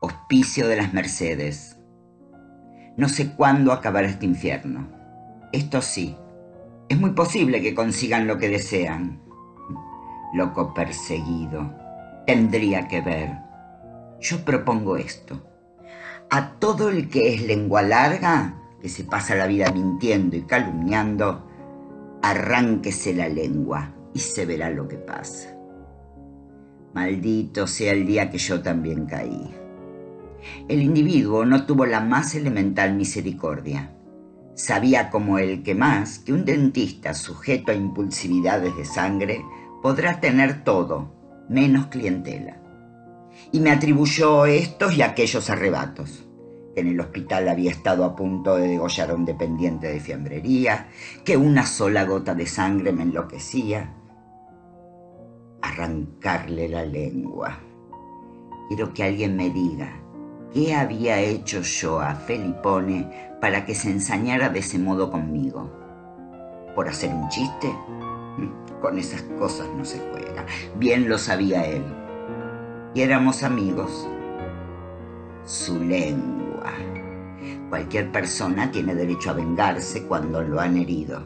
Hospicio 0.00 0.68
de 0.68 0.76
las 0.76 0.94
Mercedes. 0.94 1.76
No 2.96 3.08
sé 3.08 3.34
cuándo 3.34 3.72
acabará 3.72 4.06
este 4.06 4.26
infierno. 4.26 5.03
Esto 5.54 5.80
sí, 5.82 6.16
es 6.88 6.98
muy 6.98 7.10
posible 7.10 7.62
que 7.62 7.76
consigan 7.76 8.26
lo 8.26 8.38
que 8.38 8.48
desean. 8.48 9.20
Loco 10.32 10.74
perseguido, 10.74 11.72
tendría 12.26 12.88
que 12.88 13.00
ver. 13.00 13.38
Yo 14.20 14.44
propongo 14.44 14.96
esto. 14.96 15.40
A 16.28 16.54
todo 16.54 16.88
el 16.88 17.08
que 17.08 17.32
es 17.32 17.42
lengua 17.46 17.82
larga, 17.82 18.56
que 18.82 18.88
se 18.88 19.04
pasa 19.04 19.36
la 19.36 19.46
vida 19.46 19.70
mintiendo 19.70 20.34
y 20.34 20.42
calumniando, 20.42 21.48
arránquese 22.20 23.14
la 23.14 23.28
lengua 23.28 23.94
y 24.12 24.18
se 24.18 24.46
verá 24.46 24.70
lo 24.70 24.88
que 24.88 24.96
pasa. 24.96 25.56
Maldito 26.94 27.68
sea 27.68 27.92
el 27.92 28.06
día 28.06 28.28
que 28.28 28.38
yo 28.38 28.60
también 28.60 29.06
caí. 29.06 29.54
El 30.66 30.82
individuo 30.82 31.44
no 31.44 31.64
tuvo 31.64 31.86
la 31.86 32.00
más 32.00 32.34
elemental 32.34 32.96
misericordia. 32.96 33.93
Sabía 34.54 35.10
como 35.10 35.38
el 35.38 35.64
que 35.64 35.74
más 35.74 36.20
que 36.20 36.32
un 36.32 36.44
dentista 36.44 37.12
sujeto 37.12 37.72
a 37.72 37.74
impulsividades 37.74 38.76
de 38.76 38.84
sangre 38.84 39.44
podrá 39.82 40.20
tener 40.20 40.62
todo, 40.62 41.12
menos 41.48 41.86
clientela. 41.86 42.56
Y 43.50 43.58
me 43.58 43.72
atribuyó 43.72 44.46
estos 44.46 44.96
y 44.96 45.02
aquellos 45.02 45.50
arrebatos. 45.50 46.24
Que 46.72 46.80
en 46.80 46.88
el 46.88 47.00
hospital 47.00 47.48
había 47.48 47.72
estado 47.72 48.04
a 48.04 48.14
punto 48.14 48.56
de 48.56 48.68
degollar 48.68 49.10
a 49.10 49.14
un 49.14 49.24
dependiente 49.24 49.88
de 49.88 50.00
fiambrería, 50.00 50.88
que 51.24 51.36
una 51.36 51.66
sola 51.66 52.04
gota 52.04 52.34
de 52.34 52.46
sangre 52.46 52.92
me 52.92 53.02
enloquecía. 53.02 53.92
Arrancarle 55.62 56.68
la 56.68 56.84
lengua. 56.84 57.58
Quiero 58.68 58.94
que 58.94 59.02
alguien 59.02 59.36
me 59.36 59.50
diga, 59.50 60.04
¿Qué 60.54 60.72
había 60.72 61.20
hecho 61.20 61.62
yo 61.62 62.00
a 62.00 62.14
Felipone 62.14 63.33
para 63.44 63.66
que 63.66 63.74
se 63.74 63.90
ensañara 63.90 64.48
de 64.48 64.60
ese 64.60 64.78
modo 64.78 65.10
conmigo? 65.10 65.70
¿Por 66.74 66.88
hacer 66.88 67.12
un 67.12 67.28
chiste? 67.28 67.70
Con 68.80 68.98
esas 68.98 69.20
cosas 69.38 69.68
no 69.76 69.84
se 69.84 69.98
juega. 69.98 70.46
Bien 70.78 71.10
lo 71.10 71.18
sabía 71.18 71.66
él. 71.66 71.84
Y 72.94 73.02
éramos 73.02 73.42
amigos. 73.42 74.08
Su 75.44 75.78
lengua. 75.78 76.72
Cualquier 77.68 78.10
persona 78.10 78.70
tiene 78.70 78.94
derecho 78.94 79.28
a 79.28 79.34
vengarse 79.34 80.04
cuando 80.04 80.40
lo 80.40 80.58
han 80.58 80.78
herido. 80.78 81.22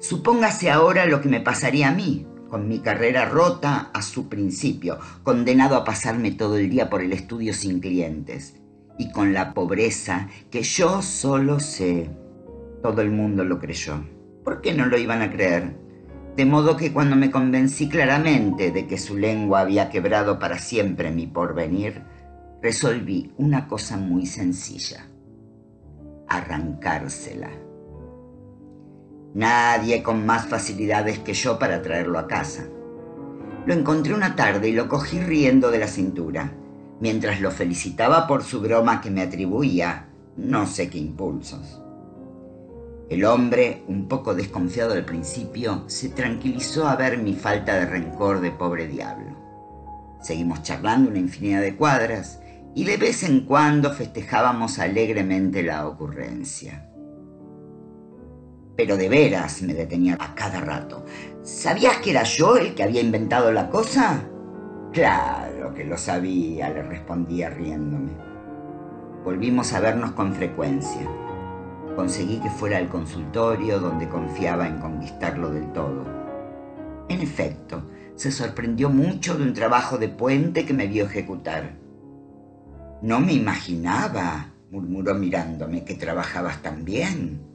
Supóngase 0.00 0.68
ahora 0.68 1.06
lo 1.06 1.20
que 1.20 1.28
me 1.28 1.38
pasaría 1.38 1.90
a 1.90 1.94
mí 1.94 2.26
con 2.50 2.66
mi 2.66 2.80
carrera 2.80 3.24
rota 3.24 3.90
a 3.94 4.02
su 4.02 4.28
principio, 4.28 4.98
condenado 5.22 5.76
a 5.76 5.84
pasarme 5.84 6.32
todo 6.32 6.56
el 6.56 6.70
día 6.70 6.90
por 6.90 7.02
el 7.02 7.12
estudio 7.12 7.54
sin 7.54 7.78
clientes, 7.78 8.56
y 8.98 9.10
con 9.10 9.32
la 9.32 9.54
pobreza 9.54 10.28
que 10.50 10.62
yo 10.62 11.02
solo 11.02 11.60
sé. 11.60 12.10
Todo 12.82 13.00
el 13.00 13.10
mundo 13.10 13.44
lo 13.44 13.58
creyó. 13.58 14.04
¿Por 14.44 14.60
qué 14.60 14.74
no 14.74 14.86
lo 14.86 14.98
iban 14.98 15.22
a 15.22 15.30
creer? 15.30 15.76
De 16.36 16.44
modo 16.44 16.76
que 16.76 16.92
cuando 16.92 17.16
me 17.16 17.30
convencí 17.30 17.88
claramente 17.88 18.70
de 18.70 18.86
que 18.86 18.98
su 18.98 19.16
lengua 19.16 19.60
había 19.60 19.88
quebrado 19.88 20.38
para 20.38 20.58
siempre 20.58 21.10
mi 21.10 21.26
porvenir, 21.26 22.02
resolví 22.60 23.32
una 23.36 23.68
cosa 23.68 23.96
muy 23.96 24.26
sencilla, 24.26 25.06
arrancársela. 26.28 27.50
Nadie 29.34 30.02
con 30.02 30.26
más 30.26 30.46
facilidades 30.46 31.18
que 31.20 31.34
yo 31.34 31.58
para 31.58 31.82
traerlo 31.82 32.18
a 32.18 32.26
casa. 32.26 32.66
Lo 33.66 33.74
encontré 33.74 34.12
una 34.12 34.36
tarde 34.36 34.68
y 34.68 34.72
lo 34.72 34.88
cogí 34.88 35.20
riendo 35.20 35.70
de 35.70 35.78
la 35.78 35.88
cintura, 35.88 36.52
mientras 37.00 37.40
lo 37.40 37.50
felicitaba 37.50 38.26
por 38.26 38.42
su 38.42 38.60
broma 38.60 39.00
que 39.00 39.10
me 39.10 39.22
atribuía 39.22 40.08
no 40.36 40.66
sé 40.66 40.90
qué 40.90 40.98
impulsos. 40.98 41.80
El 43.08 43.24
hombre, 43.24 43.84
un 43.86 44.08
poco 44.08 44.34
desconfiado 44.34 44.94
al 44.94 45.04
principio, 45.04 45.84
se 45.86 46.08
tranquilizó 46.08 46.88
a 46.88 46.96
ver 46.96 47.18
mi 47.18 47.34
falta 47.34 47.74
de 47.74 47.86
rencor 47.86 48.40
de 48.40 48.50
pobre 48.50 48.88
diablo. 48.88 49.36
Seguimos 50.22 50.62
charlando 50.62 51.10
una 51.10 51.18
infinidad 51.18 51.60
de 51.60 51.76
cuadras 51.76 52.40
y 52.74 52.84
de 52.84 52.96
vez 52.96 53.22
en 53.22 53.40
cuando 53.40 53.92
festejábamos 53.92 54.78
alegremente 54.78 55.62
la 55.62 55.86
ocurrencia. 55.86 56.88
Pero 58.76 58.96
de 58.96 59.08
veras 59.08 59.62
me 59.62 59.74
detenía 59.74 60.16
a 60.18 60.34
cada 60.34 60.60
rato. 60.60 61.04
¿Sabías 61.42 61.98
que 61.98 62.10
era 62.10 62.24
yo 62.24 62.56
el 62.56 62.74
que 62.74 62.82
había 62.82 63.02
inventado 63.02 63.52
la 63.52 63.70
cosa? 63.70 64.24
Claro 64.94 65.74
que 65.74 65.84
lo 65.84 65.98
sabía, 65.98 66.70
le 66.70 66.84
respondía 66.84 67.50
riéndome. 67.50 68.12
Volvimos 69.24 69.72
a 69.72 69.80
vernos 69.80 70.12
con 70.12 70.32
frecuencia. 70.32 71.08
Conseguí 71.96 72.38
que 72.38 72.48
fuera 72.48 72.78
al 72.78 72.88
consultorio 72.88 73.80
donde 73.80 74.08
confiaba 74.08 74.68
en 74.68 74.78
conquistarlo 74.78 75.50
del 75.50 75.72
todo. 75.72 76.04
En 77.08 77.20
efecto, 77.20 77.82
se 78.14 78.30
sorprendió 78.30 78.88
mucho 78.88 79.36
de 79.36 79.42
un 79.42 79.52
trabajo 79.52 79.98
de 79.98 80.10
puente 80.10 80.64
que 80.64 80.74
me 80.74 80.86
vio 80.86 81.06
ejecutar. 81.06 81.76
No 83.02 83.18
me 83.18 83.32
imaginaba, 83.32 84.52
murmuró 84.70 85.16
mirándome, 85.16 85.84
que 85.84 85.94
trabajabas 85.94 86.62
tan 86.62 86.84
bien. 86.84 87.53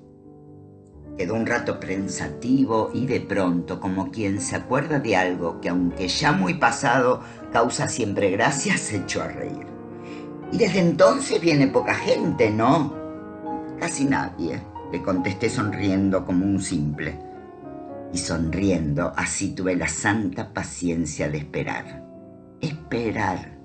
Quedó 1.20 1.36
un 1.36 1.46
rato 1.46 1.82
pensativo 1.82 2.92
y 2.94 3.06
de 3.06 3.20
pronto, 3.20 3.82
como 3.82 4.10
quien 4.10 4.40
se 4.40 4.56
acuerda 4.56 5.00
de 5.00 5.18
algo 5.18 5.60
que 5.60 5.68
aunque 5.68 6.08
ya 6.08 6.32
muy 6.32 6.54
pasado 6.54 7.20
causa 7.52 7.90
siempre 7.90 8.32
gracia, 8.32 8.78
se 8.78 9.00
echó 9.00 9.24
a 9.24 9.28
reír. 9.28 9.68
Y 10.54 10.58
desde 10.58 10.80
entonces 10.80 11.42
viene 11.42 11.68
poca 11.68 11.94
gente, 11.94 12.50
¿no? 12.50 12.94
Casi 13.82 14.06
nadie, 14.06 14.62
le 14.94 15.04
contesté 15.04 15.50
sonriendo 15.50 16.26
como 16.26 16.46
un 16.46 16.62
simple. 16.62 17.20
Y 18.14 18.18
sonriendo, 18.18 19.12
así 19.18 19.50
tuve 19.54 19.76
la 19.76 19.90
santa 19.90 20.54
paciencia 20.54 21.28
de 21.28 21.40
esperar. 21.40 22.02
Esperar. 22.62 23.60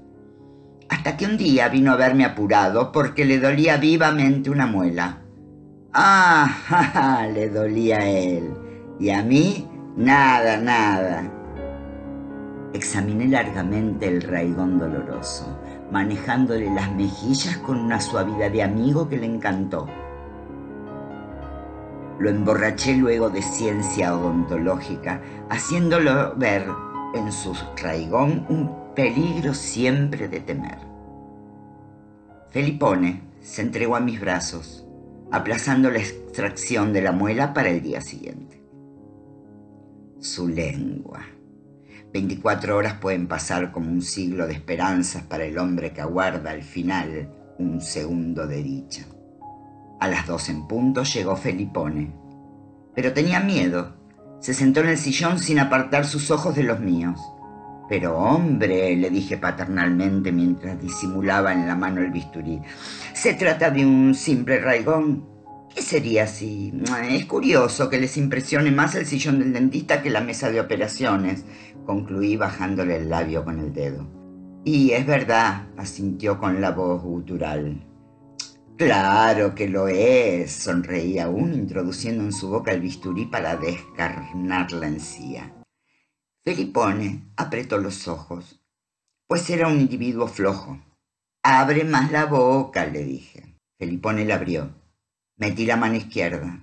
Hasta 0.88 1.16
que 1.16 1.26
un 1.26 1.36
día 1.36 1.68
vino 1.68 1.92
a 1.92 1.96
verme 1.96 2.24
apurado 2.24 2.90
porque 2.90 3.24
le 3.24 3.38
dolía 3.38 3.76
vivamente 3.76 4.50
una 4.50 4.66
muela. 4.66 5.23
Ah, 5.96 7.28
le 7.32 7.48
dolía 7.48 7.98
a 7.98 8.08
él. 8.08 8.52
Y 8.98 9.10
a 9.10 9.22
mí, 9.22 9.68
nada, 9.96 10.56
nada. 10.56 11.30
Examiné 12.72 13.28
largamente 13.28 14.08
el 14.08 14.22
raigón 14.22 14.80
doloroso, 14.80 15.56
manejándole 15.92 16.68
las 16.74 16.92
mejillas 16.96 17.58
con 17.58 17.78
una 17.78 18.00
suavidad 18.00 18.50
de 18.50 18.64
amigo 18.64 19.08
que 19.08 19.18
le 19.18 19.26
encantó. 19.26 19.86
Lo 22.18 22.28
emborraché 22.28 22.96
luego 22.96 23.30
de 23.30 23.42
ciencia 23.42 24.16
odontológica, 24.16 25.20
haciéndolo 25.48 26.34
ver 26.34 26.66
en 27.14 27.30
su 27.30 27.54
raigón 27.80 28.44
un 28.48 28.94
peligro 28.96 29.54
siempre 29.54 30.26
de 30.26 30.40
temer. 30.40 30.78
Felipone 32.50 33.22
se 33.40 33.62
entregó 33.62 33.94
a 33.94 34.00
mis 34.00 34.20
brazos 34.20 34.83
aplazando 35.30 35.90
la 35.90 35.98
extracción 35.98 36.92
de 36.92 37.02
la 37.02 37.12
muela 37.12 37.54
para 37.54 37.70
el 37.70 37.82
día 37.82 38.00
siguiente. 38.00 38.62
su 40.20 40.48
lengua. 40.48 41.20
24 42.14 42.76
horas 42.76 42.94
pueden 42.94 43.26
pasar 43.26 43.72
como 43.72 43.90
un 43.90 44.00
siglo 44.00 44.46
de 44.46 44.54
esperanzas 44.54 45.22
para 45.24 45.44
el 45.44 45.58
hombre 45.58 45.92
que 45.92 46.00
aguarda 46.00 46.52
al 46.52 46.62
final 46.62 47.28
un 47.58 47.80
segundo 47.80 48.46
de 48.46 48.62
dicha. 48.62 49.04
A 50.00 50.08
las 50.08 50.26
dos 50.26 50.48
en 50.48 50.66
punto 50.66 51.02
llegó 51.02 51.36
Felipone, 51.36 52.12
pero 52.94 53.12
tenía 53.12 53.40
miedo. 53.40 53.96
Se 54.40 54.54
sentó 54.54 54.80
en 54.80 54.88
el 54.90 54.98
sillón 54.98 55.38
sin 55.38 55.58
apartar 55.58 56.06
sus 56.06 56.30
ojos 56.30 56.54
de 56.54 56.62
los 56.62 56.80
míos. 56.80 57.20
Pero 57.88 58.16
hombre, 58.18 58.96
le 58.96 59.10
dije 59.10 59.36
paternalmente 59.36 60.32
mientras 60.32 60.80
disimulaba 60.80 61.52
en 61.52 61.66
la 61.66 61.74
mano 61.74 62.00
el 62.00 62.10
bisturí, 62.10 62.60
se 63.12 63.34
trata 63.34 63.70
de 63.70 63.84
un 63.84 64.14
simple 64.14 64.58
raigón. 64.58 65.26
¿Qué 65.74 65.82
sería 65.82 66.26
si... 66.26 66.72
Es 67.10 67.26
curioso 67.26 67.90
que 67.90 68.00
les 68.00 68.16
impresione 68.16 68.70
más 68.70 68.94
el 68.94 69.06
sillón 69.06 69.40
del 69.40 69.52
dentista 69.52 70.02
que 70.02 70.10
la 70.10 70.20
mesa 70.20 70.50
de 70.50 70.60
operaciones, 70.60 71.44
concluí 71.84 72.36
bajándole 72.36 72.96
el 72.96 73.10
labio 73.10 73.44
con 73.44 73.58
el 73.58 73.72
dedo. 73.72 74.06
Y 74.64 74.92
es 74.92 75.04
verdad, 75.04 75.66
asintió 75.76 76.38
con 76.38 76.60
la 76.60 76.70
voz 76.70 77.02
gutural. 77.02 77.84
Claro 78.76 79.54
que 79.54 79.68
lo 79.68 79.88
es, 79.88 80.50
sonreí 80.52 81.18
aún, 81.18 81.54
introduciendo 81.54 82.24
en 82.24 82.32
su 82.32 82.48
boca 82.48 82.72
el 82.72 82.80
bisturí 82.80 83.26
para 83.26 83.56
descarnar 83.56 84.72
la 84.72 84.88
encía. 84.88 85.63
Felipone 86.44 87.22
apretó 87.36 87.78
los 87.78 88.06
ojos, 88.06 88.60
pues 89.26 89.48
era 89.48 89.66
un 89.66 89.80
individuo 89.80 90.28
flojo. 90.28 90.78
Abre 91.42 91.84
más 91.84 92.12
la 92.12 92.26
boca, 92.26 92.84
le 92.84 93.02
dije. 93.02 93.56
Felipone 93.78 94.26
la 94.26 94.34
abrió. 94.34 94.70
Metí 95.38 95.64
la 95.64 95.76
mano 95.78 95.94
izquierda. 95.94 96.60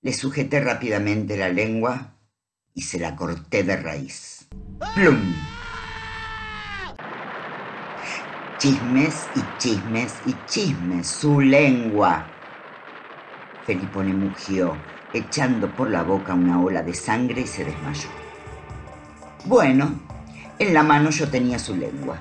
Le 0.00 0.14
sujeté 0.14 0.60
rápidamente 0.60 1.36
la 1.36 1.50
lengua 1.50 2.16
y 2.72 2.82
se 2.82 2.98
la 2.98 3.16
corté 3.16 3.64
de 3.64 3.76
raíz. 3.76 4.48
¡Plum! 4.94 5.34
Chismes 8.56 9.28
y 9.34 9.42
chismes 9.58 10.22
y 10.24 10.32
chismes, 10.46 11.06
su 11.06 11.42
lengua. 11.42 12.32
Felipone 13.66 14.14
mugió, 14.14 14.78
echando 15.12 15.70
por 15.76 15.90
la 15.90 16.02
boca 16.02 16.32
una 16.32 16.62
ola 16.62 16.82
de 16.82 16.94
sangre 16.94 17.42
y 17.42 17.46
se 17.46 17.62
desmayó. 17.66 18.25
Bueno, 19.48 19.92
en 20.58 20.74
la 20.74 20.82
mano 20.82 21.10
yo 21.10 21.28
tenía 21.30 21.60
su 21.60 21.76
lengua. 21.76 22.18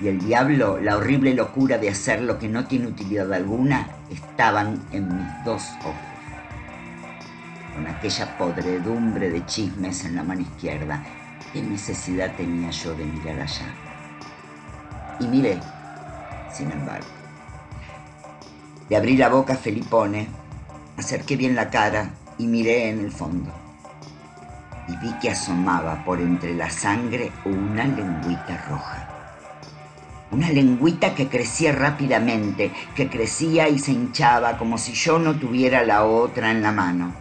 Y 0.00 0.06
el 0.06 0.20
diablo, 0.20 0.78
la 0.80 0.96
horrible 0.96 1.34
locura 1.34 1.78
de 1.78 1.88
hacer 1.88 2.22
lo 2.22 2.38
que 2.38 2.48
no 2.48 2.66
tiene 2.66 2.86
utilidad 2.86 3.32
alguna, 3.32 3.88
estaban 4.08 4.80
en 4.92 5.16
mis 5.16 5.44
dos 5.44 5.64
ojos. 5.80 5.96
Con 7.74 7.88
aquella 7.88 8.38
podredumbre 8.38 9.30
de 9.30 9.44
chismes 9.46 10.04
en 10.04 10.14
la 10.14 10.22
mano 10.22 10.42
izquierda, 10.42 11.02
¿qué 11.52 11.60
necesidad 11.60 12.36
tenía 12.36 12.70
yo 12.70 12.94
de 12.94 13.04
mirar 13.04 13.40
allá? 13.40 13.74
Y 15.18 15.26
miré, 15.26 15.58
sin 16.52 16.70
embargo. 16.70 17.08
Le 18.88 18.96
abrí 18.96 19.16
la 19.16 19.28
boca 19.28 19.54
a 19.54 19.56
Felipone, 19.56 20.28
acerqué 20.96 21.34
bien 21.34 21.56
la 21.56 21.68
cara 21.68 22.10
y 22.38 22.46
miré 22.46 22.90
en 22.90 23.00
el 23.00 23.10
fondo. 23.10 23.65
Y 24.88 24.96
vi 24.96 25.12
que 25.20 25.30
asomaba 25.30 26.04
por 26.04 26.20
entre 26.20 26.54
la 26.54 26.70
sangre 26.70 27.32
una 27.44 27.84
lengüita 27.84 28.64
roja. 28.68 29.08
Una 30.30 30.50
lengüita 30.50 31.14
que 31.14 31.28
crecía 31.28 31.72
rápidamente, 31.72 32.72
que 32.94 33.08
crecía 33.08 33.68
y 33.68 33.78
se 33.78 33.92
hinchaba 33.92 34.58
como 34.58 34.76
si 34.78 34.92
yo 34.92 35.18
no 35.18 35.34
tuviera 35.34 35.84
la 35.84 36.04
otra 36.04 36.50
en 36.50 36.62
la 36.62 36.72
mano. 36.72 37.14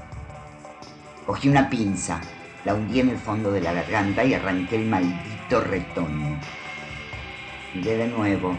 Cogí 1.25 1.49
una 1.49 1.69
pinza, 1.69 2.19
la 2.65 2.73
hundí 2.73 2.99
en 2.99 3.09
el 3.09 3.17
fondo 3.17 3.51
de 3.51 3.61
la 3.61 3.73
garganta 3.73 4.23
y 4.23 4.33
arranqué 4.33 4.75
el 4.75 4.87
maldito 4.87 5.61
retoño. 5.61 6.39
Miré 7.73 7.97
de 7.97 8.07
nuevo 8.07 8.55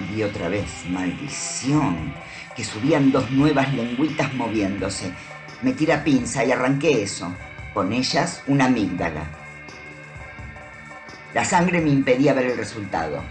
y 0.00 0.14
vi 0.14 0.22
otra 0.22 0.48
vez, 0.48 0.84
maldición, 0.88 2.12
que 2.56 2.64
subían 2.64 3.12
dos 3.12 3.30
nuevas 3.30 3.72
lengüitas 3.74 4.32
moviéndose. 4.34 5.12
Metí 5.62 5.86
la 5.86 6.02
pinza 6.02 6.44
y 6.44 6.52
arranqué 6.52 7.02
eso, 7.02 7.34
con 7.74 7.92
ellas 7.92 8.42
una 8.46 8.66
amígdala. 8.66 9.24
La 11.34 11.44
sangre 11.44 11.80
me 11.80 11.90
impedía 11.90 12.34
ver 12.34 12.46
el 12.46 12.56
resultado. 12.56 13.22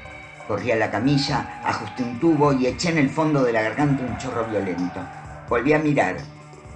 Corrí 0.48 0.72
a 0.72 0.78
la 0.78 0.90
camilla, 0.90 1.62
ajusté 1.64 2.04
un 2.04 2.20
tubo 2.20 2.54
y 2.54 2.68
eché 2.68 2.90
en 2.90 2.98
el 2.98 3.10
fondo 3.10 3.44
de 3.44 3.54
la 3.54 3.62
garganta 3.62 4.04
un 4.04 4.18
chorro 4.18 4.46
violento. 4.46 5.02
Volví 5.48 5.74
a 5.74 5.80
mirar. 5.80 6.18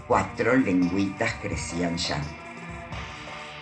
Cuatro 0.08 0.56
lengüitas 0.56 1.34
crecían 1.42 1.98
ya. 1.98 2.18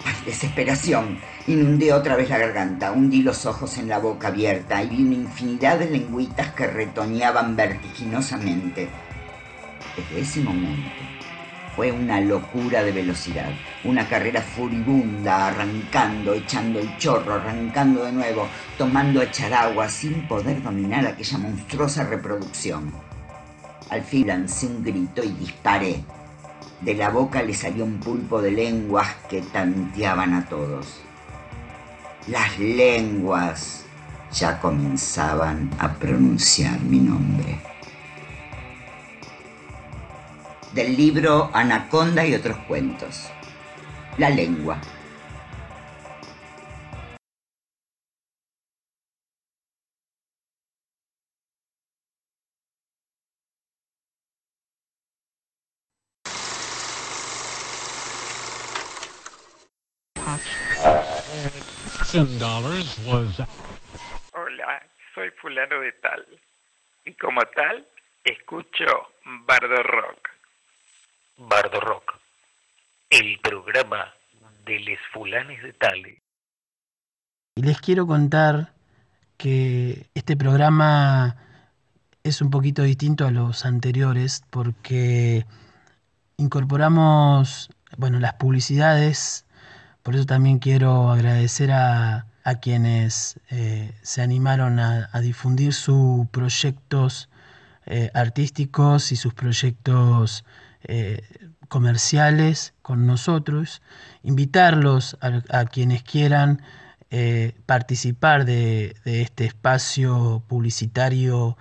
¡Ay, 0.04 0.16
desesperación! 0.26 1.20
Inundé 1.46 1.94
otra 1.94 2.16
vez 2.16 2.30
la 2.30 2.40
garganta, 2.40 2.92
hundí 2.92 3.22
los 3.22 3.46
ojos 3.46 3.78
en 3.78 3.88
la 3.88 4.00
boca 4.00 4.30
abierta 4.30 4.82
y 4.84 4.88
vi 4.88 5.04
una 5.04 5.16
infinidad 5.16 5.78
de 5.78 5.90
lengüitas 5.90 6.52
que 6.54 6.66
retoñaban 6.66 7.56
vertiginosamente. 7.56 8.90
Desde 9.96 10.22
ese 10.22 10.42
momento 10.42 10.90
fue 11.76 11.92
una 11.92 12.20
locura 12.20 12.84
de 12.84 12.92
velocidad, 12.92 13.50
una 13.84 14.08
carrera 14.08 14.42
furibunda, 14.42 15.48
arrancando, 15.48 16.34
echando 16.34 16.80
el 16.80 16.98
chorro, 16.98 17.36
arrancando 17.36 18.04
de 18.04 18.12
nuevo, 18.12 18.48
tomando 18.78 19.22
a 19.22 19.24
echar 19.24 19.54
agua 19.54 19.88
sin 19.88 20.28
poder 20.28 20.62
dominar 20.62 21.06
aquella 21.06 21.38
monstruosa 21.38 22.04
reproducción. 22.04 22.92
Al 23.90 24.04
fin 24.04 24.28
lancé 24.28 24.68
un 24.68 24.84
grito 24.84 25.24
y 25.24 25.30
disparé. 25.30 26.04
De 26.82 26.96
la 26.96 27.10
boca 27.10 27.44
le 27.44 27.54
salió 27.54 27.84
un 27.86 28.00
pulpo 28.00 28.42
de 28.42 28.52
lenguas 28.52 29.08
que 29.30 29.42
tanteaban 29.42 30.34
a 30.34 30.46
todos. 30.46 31.02
Las 32.28 32.58
lenguas 32.60 33.86
ya 34.32 34.60
comenzaban 34.60 35.70
a 35.80 35.94
pronunciar 35.94 36.80
mi 36.82 37.00
nombre. 37.00 37.71
Del 40.74 40.96
libro 40.96 41.52
Anaconda 41.54 42.26
y 42.26 42.34
otros 42.34 42.58
cuentos. 42.60 43.30
La 44.18 44.30
lengua. 44.30 44.80
Hola, 64.34 64.84
soy 65.14 65.30
fulano 65.32 65.82
de 65.82 65.92
tal. 65.94 66.26
Y 67.04 67.14
como 67.16 67.42
tal, 67.42 67.86
escucho 68.24 68.86
Bardo 69.46 69.84
Rock. 69.84 70.30
Bardo 71.48 71.80
Rock, 71.80 72.14
el 73.10 73.40
programa 73.40 74.14
de 74.66 74.80
les 74.80 75.00
fulanes 75.12 75.62
de 75.64 75.74
tal. 75.74 75.98
Y 77.56 77.62
les 77.62 77.82
quiero 77.82 78.06
contar 78.06 78.74
que 79.38 80.08
este 80.14 80.38
programa 80.38 81.36
es 82.24 82.42
un 82.42 82.52
poquito 82.52 82.84
distinto 82.84 83.26
a 83.26 83.32
los 83.32 83.66
anteriores 83.66 84.44
porque 84.52 85.46
incorporamos, 86.38 87.70
bueno, 87.98 88.20
las 88.20 88.34
publicidades, 88.34 89.46
por 90.04 90.16
eso 90.16 90.26
también 90.26 90.60
quiero 90.60 91.10
agradecer 91.10 91.72
a, 91.72 92.28
a 92.44 92.56
quienes 92.60 93.40
eh, 93.50 93.94
se 94.04 94.22
animaron 94.22 94.80
a, 94.80 95.10
a, 95.12 95.20
difundir 95.22 95.74
sus 95.74 96.28
proyectos 96.30 97.30
eh, 97.88 98.12
artísticos 98.14 99.12
y 99.12 99.16
sus 99.16 99.34
proyectos 99.34 100.46
eh, 100.84 101.22
comerciales 101.68 102.74
con 102.82 103.06
nosotros, 103.06 103.82
invitarlos 104.24 105.18
a, 105.22 105.66
quienes 105.66 106.04
quieran 106.04 106.62
eh, 107.12 107.54
participar 107.66 108.46
de, 108.46 108.96
este 109.06 109.46
espacio 109.46 110.44
publicitario 110.48 111.58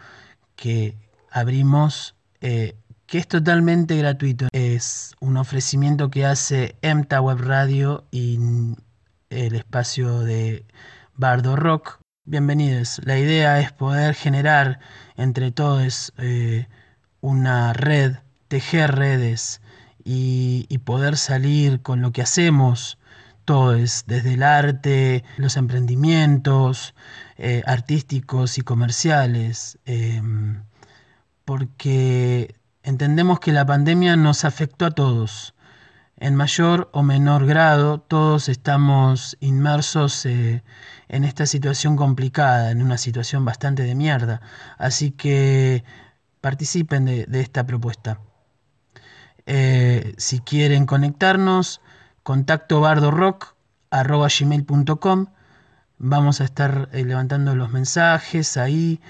que 0.56 0.96
abrimos, 1.30 2.16
eh, 2.40 2.76
que 3.06 3.18
es 3.18 3.28
totalmente 3.28 3.96
gratuito. 3.98 4.48
Es 4.52 5.14
un 5.20 5.36
ofrecimiento 5.36 6.10
que 6.10 6.24
hace 6.24 6.76
EMTA 6.82 7.20
Web 7.20 7.40
Radio 7.42 8.04
y 8.10 8.38
el 9.28 9.54
espacio 9.54 10.20
de 10.20 10.64
Bardo 11.14 11.56
Rock. 11.56 12.00
Bienvenidos. 12.24 13.00
La 13.04 13.18
idea 13.18 13.60
es 13.60 13.70
poder 13.70 14.14
generar 14.14 14.80
entre 15.16 15.52
todos 15.52 16.12
una 17.20 17.72
red, 17.74 18.16
tejer 18.50 18.96
redes 18.96 19.62
y, 20.04 20.66
poder 20.84 21.16
salir 21.16 21.82
con 21.82 22.02
lo 22.02 22.10
que 22.12 22.20
hacemos 22.20 22.98
todos, 23.44 24.04
desde 24.06 24.34
el 24.34 24.42
arte, 24.42 25.24
los 25.36 25.56
emprendimientos 25.56 26.94
eh, 27.36 27.62
artísticos 27.66 28.58
y 28.58 28.62
comerciales, 28.62 29.78
eh, 29.86 30.20
porque 31.44 32.56
entendemos 32.82 33.38
que 33.38 33.52
la 33.52 33.64
pandemia 33.64 34.16
nos 34.16 34.44
afectó 34.44 34.86
a 34.86 34.90
todos 34.90 35.54
en 36.16 36.34
mayor 36.34 36.90
o 36.92 37.02
menor 37.04 37.46
grado, 37.46 38.00
todos 38.00 38.48
estamos 38.48 39.36
inmersos 39.40 40.26
eh, 40.26 40.64
en 41.08 41.24
esta 41.24 41.46
situación 41.46 41.96
complicada, 41.96 42.72
en 42.72 42.82
una 42.82 42.98
situación 42.98 43.44
bastante 43.44 43.84
de 43.84 43.94
mierda. 43.94 44.40
Así 44.76 45.12
que 45.12 45.84
participen 46.40 47.04
de 47.06 47.40
esta 47.40 47.64
propuesta. 47.64 48.18
Eh, 49.52 50.14
si 50.16 50.38
quieren 50.38 50.86
conectarnos, 50.86 51.80
contacto 52.22 52.80
bardorock.com. 52.80 55.26
Vamos 55.98 56.40
a 56.40 56.44
estar 56.44 56.88
eh, 56.92 57.04
levantando 57.04 57.56
los 57.56 57.72
mensajes 57.72 58.56
ahí. 58.56 59.00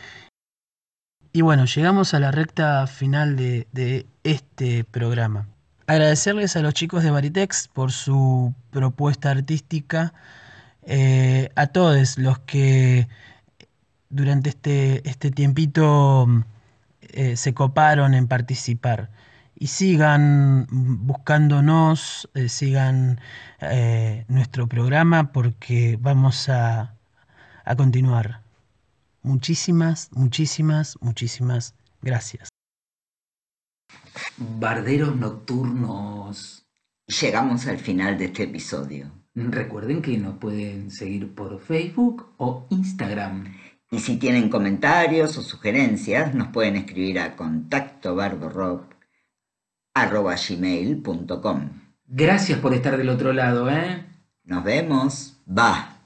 Y 1.34 1.43
bueno, 1.43 1.66
llegamos 1.66 2.14
a 2.14 2.20
la 2.20 2.30
recta 2.30 2.86
final 2.86 3.36
de, 3.36 4.07
este 4.24 4.84
programa. 4.84 5.47
Agradecerles 5.86 6.57
a 6.57 6.62
los 6.62 6.72
chicos 6.72 7.03
de 7.03 7.11
Baritex 7.11 7.68
por 7.68 7.93
su 7.93 8.55
propuesta 8.70 9.32
artística, 9.32 10.14
eh, 10.86 11.51
a 11.55 11.66
todos 11.66 12.16
los 12.16 12.38
que 12.38 13.09
durante 14.09 14.49
este, 14.49 15.07
este 15.07 15.30
tiempito 15.30 16.26
se 17.34 17.53
coparon 17.53 18.14
en 18.14 18.26
participar. 18.26 19.11
Y 19.63 19.67
sigan 19.67 20.67
buscándonos, 20.71 22.31
eh, 22.33 22.49
sigan 22.49 23.21
eh, 23.61 24.25
nuestro 24.29 24.67
programa 24.67 25.33
porque 25.33 25.99
vamos 26.01 26.49
a, 26.49 26.97
a 27.67 27.77
continuar. 27.77 28.41
Muchísimas, 29.23 30.09
muchísimas, 30.13 30.97
muchísimas 31.03 31.75
gracias. 32.01 32.49
Barderos 34.39 35.15
nocturnos. 35.17 36.65
Llegamos 37.07 37.67
al 37.67 37.77
final 37.77 38.17
de 38.17 38.25
este 38.25 38.45
episodio. 38.45 39.13
Recuerden 39.35 40.01
que 40.01 40.17
nos 40.17 40.39
pueden 40.39 40.91
seguir 40.91 41.35
por 41.35 41.61
Facebook 41.61 42.33
o 42.39 42.67
Instagram. 42.71 43.55
Y 43.91 43.99
si 43.99 44.17
tienen 44.17 44.49
comentarios 44.49 45.37
o 45.37 45.43
sugerencias, 45.43 46.35
nos 46.35 46.49
pueden 46.49 46.77
escribir 46.77 47.21
a 47.21 47.37
contactobardorock.gmail.com 50.09 51.68
Gracias 52.07 52.59
por 52.59 52.74
estar 52.74 52.96
del 52.96 53.09
otro 53.09 53.32
lado, 53.32 53.70
¿eh? 53.70 54.05
Nos 54.44 54.64
vemos. 54.64 55.36
Va. 55.46 55.96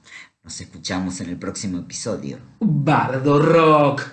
Nos 0.43 0.61
escuchamos 0.61 1.19
en 1.21 1.29
el 1.29 1.37
próximo 1.37 1.79
episodio. 1.79 2.37
Bardo 2.59 3.41
Rock. 3.41 4.03